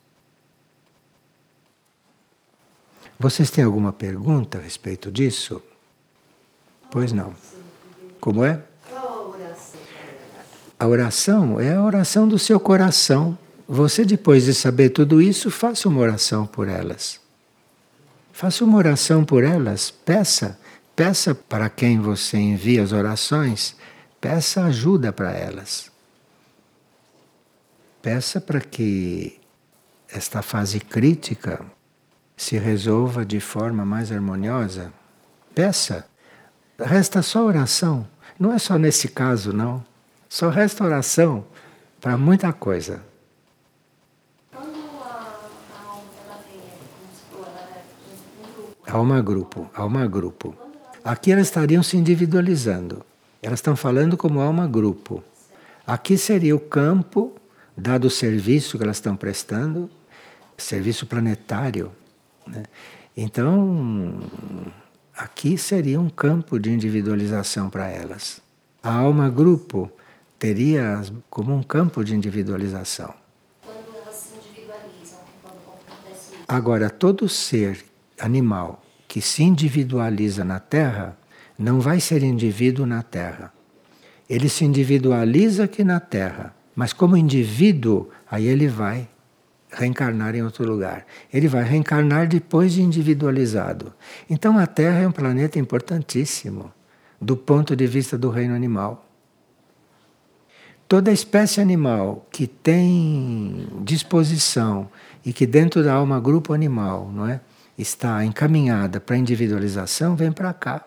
Vocês 3.18 3.50
têm 3.50 3.64
alguma 3.64 3.92
pergunta 3.92 4.58
a 4.58 4.60
respeito 4.60 5.10
disso? 5.10 5.62
Pois 6.90 7.12
não. 7.12 7.34
Como 8.20 8.44
é? 8.44 8.62
A 10.78 10.86
oração 10.86 11.60
é 11.60 11.74
a 11.74 11.82
oração 11.82 12.26
do 12.28 12.38
seu 12.38 12.58
coração. 12.58 13.38
Você, 13.66 14.04
depois 14.04 14.44
de 14.44 14.52
saber 14.52 14.90
tudo 14.90 15.22
isso, 15.22 15.50
faça 15.50 15.88
uma 15.88 16.00
oração 16.00 16.46
por 16.46 16.68
elas. 16.68 17.20
Faça 18.32 18.64
uma 18.64 18.76
oração 18.76 19.24
por 19.24 19.44
elas. 19.44 19.90
Peça. 19.90 20.58
Peça 20.96 21.34
para 21.34 21.68
quem 21.68 21.98
você 22.00 22.36
envia 22.36 22.82
as 22.82 22.92
orações, 22.92 23.74
peça 24.20 24.64
ajuda 24.64 25.12
para 25.12 25.32
elas. 25.32 25.90
Peça 28.04 28.38
para 28.38 28.60
que 28.60 29.40
esta 30.12 30.42
fase 30.42 30.78
crítica 30.78 31.64
se 32.36 32.58
resolva 32.58 33.24
de 33.24 33.40
forma 33.40 33.82
mais 33.82 34.12
harmoniosa. 34.12 34.92
Peça. 35.54 36.04
Resta 36.78 37.22
só 37.22 37.46
oração. 37.46 38.06
Não 38.38 38.52
é 38.52 38.58
só 38.58 38.76
nesse 38.76 39.08
caso, 39.08 39.54
não. 39.54 39.82
Só 40.28 40.50
resta 40.50 40.84
oração 40.84 41.46
para 41.98 42.18
muita 42.18 42.52
coisa. 42.52 43.02
Alma 48.86 49.22
grupo, 49.22 49.70
alma 49.74 50.06
grupo. 50.06 50.54
Aqui 51.02 51.32
elas 51.32 51.46
estariam 51.46 51.82
se 51.82 51.96
individualizando. 51.96 53.02
Elas 53.40 53.60
estão 53.60 53.74
falando 53.74 54.14
como 54.14 54.42
alma 54.42 54.66
grupo. 54.66 55.24
Aqui 55.86 56.18
seria 56.18 56.54
o 56.54 56.60
campo, 56.60 57.34
dado 57.76 58.06
o 58.06 58.10
serviço 58.10 58.78
que 58.78 58.84
elas 58.84 58.96
estão 58.96 59.16
prestando, 59.16 59.90
serviço 60.56 61.06
planetário. 61.06 61.92
Né? 62.46 62.64
Então, 63.16 64.20
aqui 65.16 65.56
seria 65.58 66.00
um 66.00 66.08
campo 66.08 66.58
de 66.58 66.70
individualização 66.70 67.68
para 67.70 67.88
elas. 67.88 68.40
A 68.82 68.92
alma 68.92 69.28
grupo 69.28 69.90
teria 70.38 71.02
como 71.30 71.54
um 71.54 71.62
campo 71.62 72.04
de 72.04 72.14
individualização. 72.14 73.14
Quando 73.62 73.96
elas 73.96 74.14
se 74.14 74.34
individualizam, 74.36 75.20
quando 75.42 75.56
acontece 75.56 76.34
isso. 76.34 76.44
Agora, 76.46 76.90
todo 76.90 77.28
ser 77.28 77.84
animal 78.18 78.82
que 79.08 79.20
se 79.20 79.42
individualiza 79.42 80.44
na 80.44 80.60
Terra 80.60 81.16
não 81.58 81.80
vai 81.80 82.00
ser 82.00 82.22
indivíduo 82.22 82.84
na 82.84 83.02
Terra. 83.02 83.52
Ele 84.28 84.48
se 84.48 84.64
individualiza 84.64 85.64
aqui 85.64 85.84
na 85.84 86.00
Terra, 86.00 86.54
mas 86.74 86.92
como 86.92 87.16
indivíduo, 87.16 88.08
aí 88.30 88.46
ele 88.46 88.68
vai 88.68 89.08
reencarnar 89.70 90.34
em 90.34 90.42
outro 90.42 90.64
lugar. 90.64 91.04
Ele 91.32 91.48
vai 91.48 91.62
reencarnar 91.62 92.28
depois 92.28 92.72
de 92.72 92.82
individualizado. 92.82 93.92
Então 94.28 94.58
a 94.58 94.66
Terra 94.66 95.00
é 95.00 95.08
um 95.08 95.12
planeta 95.12 95.58
importantíssimo 95.58 96.72
do 97.20 97.36
ponto 97.36 97.74
de 97.74 97.86
vista 97.86 98.16
do 98.16 98.30
reino 98.30 98.54
animal. 98.54 99.08
Toda 100.86 101.10
espécie 101.10 101.60
animal 101.60 102.26
que 102.30 102.46
tem 102.46 103.66
disposição 103.82 104.88
e 105.24 105.32
que 105.32 105.46
dentro 105.46 105.82
da 105.82 105.94
alma 105.94 106.20
grupo 106.20 106.52
animal, 106.52 107.10
não 107.12 107.26
é, 107.26 107.40
está 107.76 108.24
encaminhada 108.24 109.00
para 109.00 109.16
individualização, 109.16 110.14
vem 110.14 110.30
para 110.30 110.52
cá. 110.52 110.84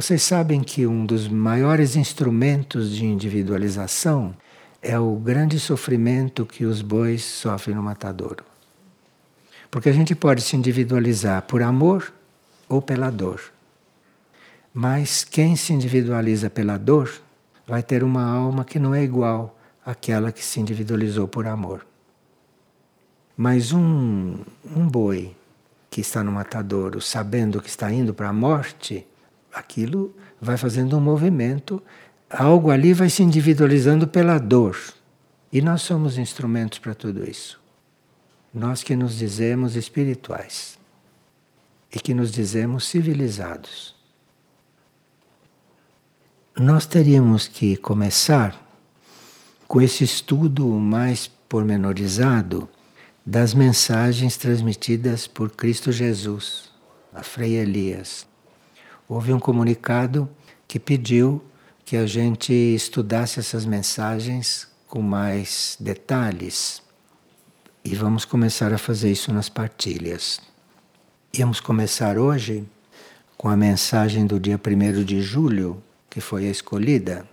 Vocês 0.00 0.22
sabem 0.22 0.62
que 0.62 0.86
um 0.86 1.04
dos 1.04 1.26
maiores 1.26 1.96
instrumentos 1.96 2.94
de 2.94 3.04
individualização 3.04 4.32
é 4.80 4.96
o 4.96 5.16
grande 5.16 5.58
sofrimento 5.58 6.46
que 6.46 6.64
os 6.64 6.80
bois 6.80 7.24
sofrem 7.24 7.74
no 7.74 7.82
matadouro. 7.82 8.44
Porque 9.68 9.88
a 9.88 9.92
gente 9.92 10.14
pode 10.14 10.40
se 10.40 10.54
individualizar 10.54 11.42
por 11.42 11.62
amor 11.62 12.12
ou 12.68 12.80
pela 12.80 13.10
dor. 13.10 13.40
Mas 14.72 15.24
quem 15.24 15.56
se 15.56 15.72
individualiza 15.72 16.48
pela 16.48 16.76
dor 16.76 17.10
vai 17.66 17.82
ter 17.82 18.04
uma 18.04 18.22
alma 18.22 18.64
que 18.64 18.78
não 18.78 18.94
é 18.94 19.02
igual 19.02 19.58
àquela 19.84 20.30
que 20.30 20.44
se 20.44 20.60
individualizou 20.60 21.26
por 21.26 21.44
amor. 21.44 21.84
Mas 23.36 23.72
um, 23.72 24.38
um 24.64 24.86
boi 24.86 25.34
que 25.90 26.00
está 26.00 26.22
no 26.22 26.30
matadouro, 26.30 27.00
sabendo 27.00 27.60
que 27.60 27.68
está 27.68 27.90
indo 27.90 28.14
para 28.14 28.28
a 28.28 28.32
morte, 28.32 29.04
aquilo 29.52 30.14
vai 30.40 30.56
fazendo 30.56 30.96
um 30.96 31.00
movimento 31.00 31.82
algo 32.30 32.70
ali 32.70 32.92
vai 32.92 33.08
se 33.08 33.22
individualizando 33.22 34.06
pela 34.06 34.38
dor. 34.38 34.76
E 35.52 35.62
nós 35.62 35.82
somos 35.82 36.18
instrumentos 36.18 36.78
para 36.78 36.94
tudo 36.94 37.28
isso. 37.28 37.58
Nós 38.52 38.82
que 38.82 38.94
nos 38.94 39.16
dizemos 39.16 39.76
espirituais 39.76 40.78
e 41.94 41.98
que 41.98 42.12
nos 42.12 42.30
dizemos 42.30 42.86
civilizados. 42.86 43.94
Nós 46.56 46.86
teríamos 46.86 47.46
que 47.46 47.76
começar 47.76 48.66
com 49.66 49.80
esse 49.80 50.04
estudo 50.04 50.66
mais 50.66 51.28
pormenorizado 51.48 52.68
das 53.24 53.54
mensagens 53.54 54.36
transmitidas 54.36 55.26
por 55.26 55.50
Cristo 55.50 55.92
Jesus 55.92 56.70
a 57.14 57.22
Frei 57.22 57.56
Elias. 57.56 58.27
Houve 59.08 59.32
um 59.32 59.40
comunicado 59.40 60.28
que 60.66 60.78
pediu 60.78 61.42
que 61.84 61.96
a 61.96 62.06
gente 62.06 62.52
estudasse 62.52 63.40
essas 63.40 63.64
mensagens 63.64 64.68
com 64.86 65.00
mais 65.00 65.78
detalhes. 65.80 66.82
E 67.82 67.94
vamos 67.94 68.26
começar 68.26 68.72
a 68.74 68.76
fazer 68.76 69.10
isso 69.10 69.32
nas 69.32 69.48
partilhas. 69.48 70.40
Íamos 71.32 71.58
começar 71.58 72.18
hoje 72.18 72.68
com 73.38 73.48
a 73.48 73.56
mensagem 73.56 74.26
do 74.26 74.38
dia 74.38 74.60
1 74.62 75.02
de 75.04 75.22
julho, 75.22 75.82
que 76.10 76.20
foi 76.20 76.46
a 76.46 76.50
escolhida 76.50 77.26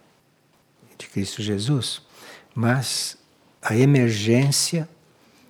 de 0.97 1.07
Cristo 1.07 1.41
Jesus, 1.41 2.01
mas 2.53 3.17
a 3.61 3.75
emergência 3.75 4.87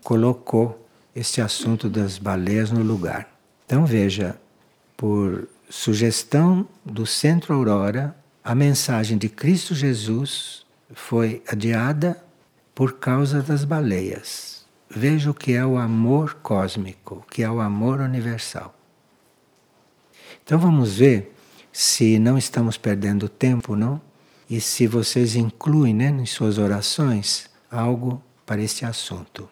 colocou 0.03 0.87
esse 1.15 1.39
assunto 1.39 1.87
das 1.87 2.17
baleias 2.17 2.71
no 2.71 2.81
lugar. 2.81 3.29
Então 3.67 3.85
veja, 3.85 4.39
por 4.97 5.47
sugestão 5.69 6.67
do 6.83 7.05
Centro 7.05 7.53
Aurora, 7.53 8.15
a 8.43 8.53
mensagem 8.53 9.17
de 9.17 9.27
Cristo 9.27 9.73
Jesus 9.73 10.65
foi 10.93 11.41
adiada 11.47 12.23
por 12.75 12.99
causa 12.99 13.41
das 13.41 13.63
baleias. 13.63 14.65
Veja 14.89 15.31
o 15.31 15.33
que 15.33 15.53
é 15.53 15.65
o 15.65 15.77
amor 15.77 16.35
cósmico, 16.35 17.15
o 17.15 17.21
que 17.31 17.41
é 17.41 17.49
o 17.49 17.59
amor 17.59 17.99
universal. 17.99 18.75
Então 20.43 20.59
vamos 20.59 20.97
ver 20.97 21.33
se 21.73 22.19
não 22.19 22.37
estamos 22.37 22.77
perdendo 22.77 23.27
tempo, 23.27 23.75
não? 23.75 23.99
E 24.47 24.61
se 24.61 24.85
vocês 24.85 25.35
incluem 25.35 25.93
né, 25.93 26.09
em 26.09 26.25
suas 26.25 26.59
orações 26.59 27.49
algo 27.71 28.21
para 28.45 28.61
esse 28.61 28.85
assunto. 28.85 29.49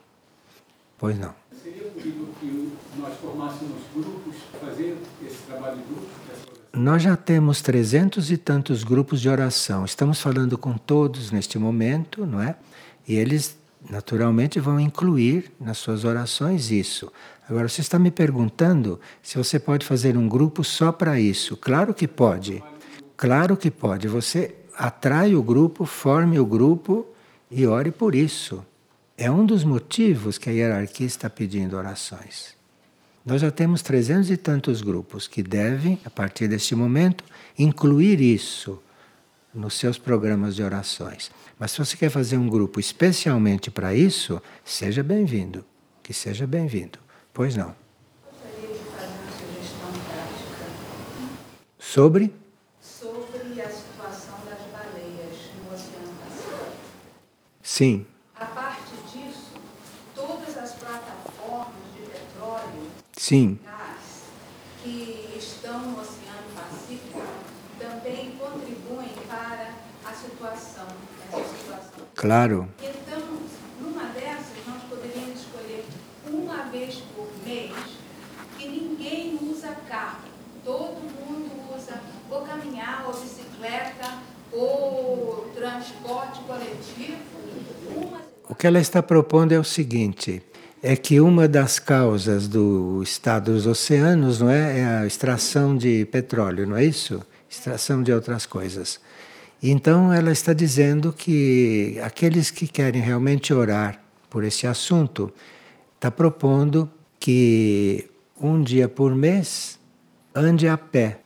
Pois 1.00 1.18
não. 1.18 1.34
Seria 1.64 1.90
possível 1.90 2.28
que 2.40 2.72
nós 2.98 3.18
formássemos 3.20 3.82
grupos, 3.96 4.36
fazer 4.62 4.98
esse 5.26 5.38
trabalho 5.48 5.78
de 5.78 5.84
grupo? 5.84 6.08
Nós 6.76 7.04
já 7.04 7.16
temos 7.16 7.62
trezentos 7.62 8.32
e 8.32 8.38
tantos 8.38 8.84
grupos 8.84 9.22
de 9.22 9.30
oração. 9.30 9.86
Estamos 9.86 10.20
falando 10.20 10.58
com 10.58 10.76
todos 10.76 11.30
neste 11.30 11.60
momento, 11.60 12.26
não 12.26 12.42
é? 12.42 12.56
E 13.08 13.14
eles 13.14 13.56
naturalmente 13.88 14.60
vão 14.60 14.80
incluir 14.80 15.52
nas 15.62 15.78
suas 15.78 16.04
orações 16.04 16.72
isso. 16.72 17.14
Agora 17.48 17.70
você 17.70 17.82
está 17.82 18.00
me 18.00 18.10
perguntando 18.10 19.00
se 19.22 19.38
você 19.38 19.60
pode 19.60 19.86
fazer 19.86 20.18
um 20.18 20.28
grupo 20.28 20.64
só 20.64 20.92
para 20.92 21.20
isso. 21.20 21.56
Claro 21.56 21.94
que 21.94 22.08
pode. 22.08 22.64
Claro 23.16 23.56
que 23.56 23.70
pode. 23.70 24.08
Você 24.08 24.56
atrai 24.76 25.36
o 25.36 25.44
grupo, 25.44 25.86
forme 25.86 26.40
o 26.40 26.46
grupo 26.46 27.06
e 27.52 27.68
ore 27.68 27.92
por 27.92 28.16
isso. 28.16 28.66
É 29.16 29.30
um 29.30 29.46
dos 29.46 29.64
motivos 29.64 30.40
que 30.40 30.50
a 30.50 30.54
hierarquia 30.54 31.06
está 31.06 31.30
pedindo 31.30 31.78
orações. 31.78 32.63
Nós 33.26 33.40
já 33.40 33.50
temos 33.50 33.82
trezentos 33.82 34.30
e 34.30 34.36
tantos 34.36 34.82
grupos 34.82 35.30
que 35.30 35.42
devem, 35.42 35.98
a 36.04 36.10
partir 36.10 36.50
deste 36.50 36.76
momento, 36.76 37.24
incluir 37.58 38.20
isso 38.20 38.84
nos 39.54 39.76
seus 39.76 39.98
programas 39.98 40.56
de 40.56 40.64
orações. 40.64 41.32
Mas 41.58 41.72
se 41.72 41.78
você 41.78 41.96
quer 41.96 42.10
fazer 42.10 42.36
um 42.38 42.50
grupo 42.50 42.82
especialmente 42.82 43.72
para 43.72 43.96
isso, 43.96 44.42
seja 44.66 45.02
bem-vindo. 45.02 45.64
Que 46.02 46.14
seja 46.14 46.46
bem-vindo. 46.46 47.00
Pois 47.34 47.56
não. 47.56 47.74
Gostaria 48.30 48.68
de 48.68 48.84
fazer 48.92 49.08
uma 49.08 49.32
sugestão 49.32 49.92
prática 50.06 50.66
Sobre? 51.80 52.34
sobre 52.82 53.62
a 53.62 53.70
situação 53.70 54.36
das 54.46 54.60
baleias 54.70 55.38
no 55.64 55.74
Oceano 55.74 56.14
Pacífico. 56.20 56.76
Sim. 57.62 58.06
A 58.36 58.46
parte 58.48 58.92
disso, 59.14 59.54
todas 60.14 60.58
as 60.58 60.74
plataformas 60.74 61.74
de 61.96 62.02
petróleo 62.02 62.92
Sim. 63.24 63.58
que 64.84 65.34
estão 65.38 65.80
no 65.80 66.02
Oceano 66.02 66.44
Pacífico 66.54 67.22
também 67.80 68.32
contribuem 68.38 69.14
para 69.30 69.76
a 70.04 70.14
situação, 70.14 70.88
essa 71.32 71.58
situação. 71.58 72.06
Claro. 72.16 72.68
Então, 72.82 73.22
numa 73.80 74.10
dessas, 74.10 74.68
nós 74.68 74.84
poderíamos 74.90 75.40
escolher 75.40 75.86
uma 76.28 76.64
vez 76.64 76.96
por 77.16 77.30
mês 77.46 77.74
que 78.58 78.68
ninguém 78.68 79.40
usa 79.42 79.70
carro, 79.88 80.28
todo 80.66 81.00
mundo 81.02 81.74
usa 81.74 82.02
o 84.52 85.50
transporte 85.56 86.42
coletivo. 86.42 87.24
O 88.50 88.54
que 88.54 88.68
ela 88.68 88.82
está 88.82 89.02
propondo 89.02 89.54
é 89.54 89.60
o 89.60 89.64
seguinte: 89.64 90.44
é 90.86 90.98
que 90.98 91.22
uma 91.22 91.48
das 91.48 91.80
causas 91.80 92.46
do 92.46 93.02
estado 93.02 93.54
dos 93.54 93.66
oceanos 93.66 94.42
não 94.42 94.50
é, 94.50 94.80
é 94.82 94.86
a 94.86 95.08
extração 95.08 95.78
de 95.78 96.06
petróleo, 96.08 96.68
não 96.68 96.76
é 96.76 96.84
isso? 96.84 97.26
Extração 97.50 98.04
de 98.04 98.12
outras 98.12 98.46
coisas. 98.46 99.00
Então 99.62 100.12
ela 100.12 100.30
está 100.30 100.52
dizendo 100.52 101.14
que 101.14 101.98
aqueles 102.04 102.52
que 102.52 102.68
querem 102.68 103.02
realmente 103.02 103.54
orar 103.54 104.04
por 104.30 104.44
esse 104.44 104.68
assunto, 104.68 105.32
está 105.96 106.12
propondo 106.12 106.92
que 107.18 108.10
um 108.42 108.62
dia 108.62 108.90
por 108.90 109.16
mês 109.16 109.80
ande 110.36 110.68
a 110.68 110.78
pé. 110.78 111.20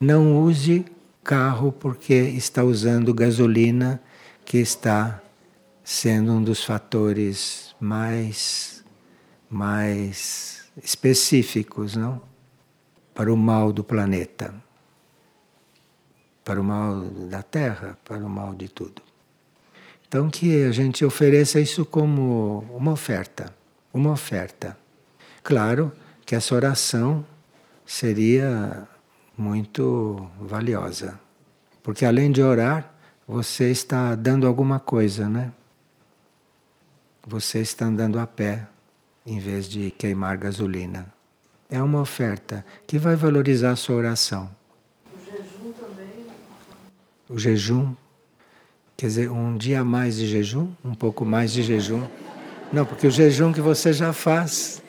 Não 0.00 0.38
use 0.38 0.86
carro 1.22 1.70
porque 1.70 2.14
está 2.14 2.64
usando 2.64 3.12
gasolina 3.12 4.00
que 4.44 4.58
está 4.58 5.20
sendo 5.84 6.32
um 6.32 6.42
dos 6.42 6.64
fatores 6.64 7.74
mais 7.80 8.75
mais 9.48 10.64
específicos, 10.82 11.96
não? 11.96 12.20
Para 13.14 13.32
o 13.32 13.36
mal 13.36 13.72
do 13.72 13.82
planeta 13.82 14.54
para 16.46 16.60
o 16.60 16.64
mal 16.64 17.00
da 17.28 17.42
terra, 17.42 17.98
para 18.04 18.24
o 18.24 18.28
mal 18.28 18.54
de 18.54 18.68
tudo. 18.68 19.02
Então 20.06 20.30
que 20.30 20.62
a 20.62 20.70
gente 20.70 21.04
ofereça 21.04 21.58
isso 21.58 21.84
como 21.84 22.60
uma 22.70 22.92
oferta, 22.92 23.52
uma 23.92 24.12
oferta. 24.12 24.78
Claro 25.42 25.90
que 26.24 26.36
essa 26.36 26.54
oração 26.54 27.26
seria 27.84 28.86
muito 29.36 30.30
valiosa, 30.40 31.18
porque 31.82 32.04
além 32.04 32.30
de 32.30 32.40
orar, 32.40 32.94
você 33.26 33.72
está 33.72 34.14
dando 34.14 34.46
alguma 34.46 34.78
coisa, 34.78 35.28
né? 35.28 35.52
Você 37.26 37.58
está 37.58 37.86
andando 37.86 38.20
a 38.20 38.26
pé 38.26 38.68
em 39.26 39.38
vez 39.38 39.68
de 39.68 39.90
queimar 39.90 40.36
gasolina. 40.36 41.12
É 41.68 41.82
uma 41.82 42.00
oferta 42.00 42.64
que 42.86 42.98
vai 42.98 43.16
valorizar 43.16 43.72
a 43.72 43.76
sua 43.76 43.96
oração 43.96 44.50
o 47.28 47.38
jejum, 47.38 47.92
quer 48.96 49.06
dizer, 49.06 49.30
um 49.30 49.56
dia 49.56 49.84
mais 49.84 50.16
de 50.16 50.26
jejum, 50.26 50.68
um 50.84 50.94
pouco 50.94 51.24
mais 51.24 51.52
de 51.52 51.62
jejum. 51.62 52.02
Não, 52.72 52.84
porque 52.84 53.06
o 53.06 53.10
jejum 53.10 53.52
que 53.52 53.60
você 53.60 53.92
já 53.92 54.12
faz, 54.12 54.82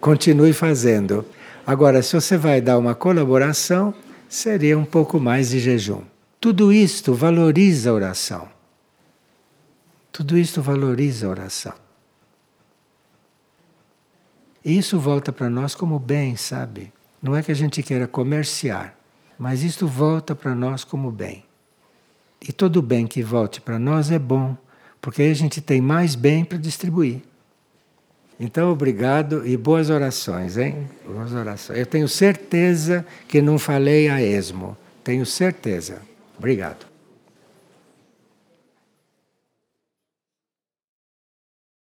continue 0.00 0.52
fazendo. 0.52 1.24
Agora, 1.66 2.02
se 2.02 2.14
você 2.14 2.36
vai 2.36 2.60
dar 2.60 2.78
uma 2.78 2.94
colaboração, 2.94 3.94
seria 4.28 4.78
um 4.78 4.84
pouco 4.84 5.20
mais 5.20 5.50
de 5.50 5.60
jejum. 5.60 6.02
Tudo 6.40 6.72
isto 6.72 7.14
valoriza 7.14 7.90
a 7.90 7.94
oração. 7.94 8.48
Tudo 10.10 10.38
isto 10.38 10.62
valoriza 10.62 11.26
a 11.26 11.30
oração. 11.30 11.87
E 14.64 14.76
isso 14.76 14.98
volta 14.98 15.32
para 15.32 15.48
nós 15.48 15.74
como 15.74 15.98
bem, 15.98 16.36
sabe? 16.36 16.92
Não 17.22 17.34
é 17.34 17.42
que 17.42 17.52
a 17.52 17.54
gente 17.54 17.82
queira 17.82 18.06
comerciar. 18.06 18.96
Mas 19.38 19.62
isto 19.62 19.86
volta 19.86 20.34
para 20.34 20.54
nós 20.54 20.84
como 20.84 21.10
bem. 21.10 21.44
E 22.46 22.52
todo 22.52 22.82
bem 22.82 23.06
que 23.06 23.22
volte 23.22 23.60
para 23.60 23.78
nós 23.78 24.10
é 24.10 24.18
bom, 24.18 24.56
porque 25.00 25.22
aí 25.22 25.30
a 25.30 25.34
gente 25.34 25.60
tem 25.60 25.80
mais 25.80 26.14
bem 26.14 26.44
para 26.44 26.58
distribuir. 26.58 27.22
Então, 28.40 28.70
obrigado 28.70 29.46
e 29.46 29.56
boas 29.56 29.90
orações, 29.90 30.56
hein? 30.56 30.88
Boas 31.04 31.32
orações. 31.32 31.78
Eu 31.78 31.86
tenho 31.86 32.08
certeza 32.08 33.04
que 33.26 33.42
não 33.42 33.58
falei 33.58 34.08
a 34.08 34.22
esmo. 34.22 34.76
Tenho 35.02 35.26
certeza. 35.26 36.00
Obrigado. 36.36 36.86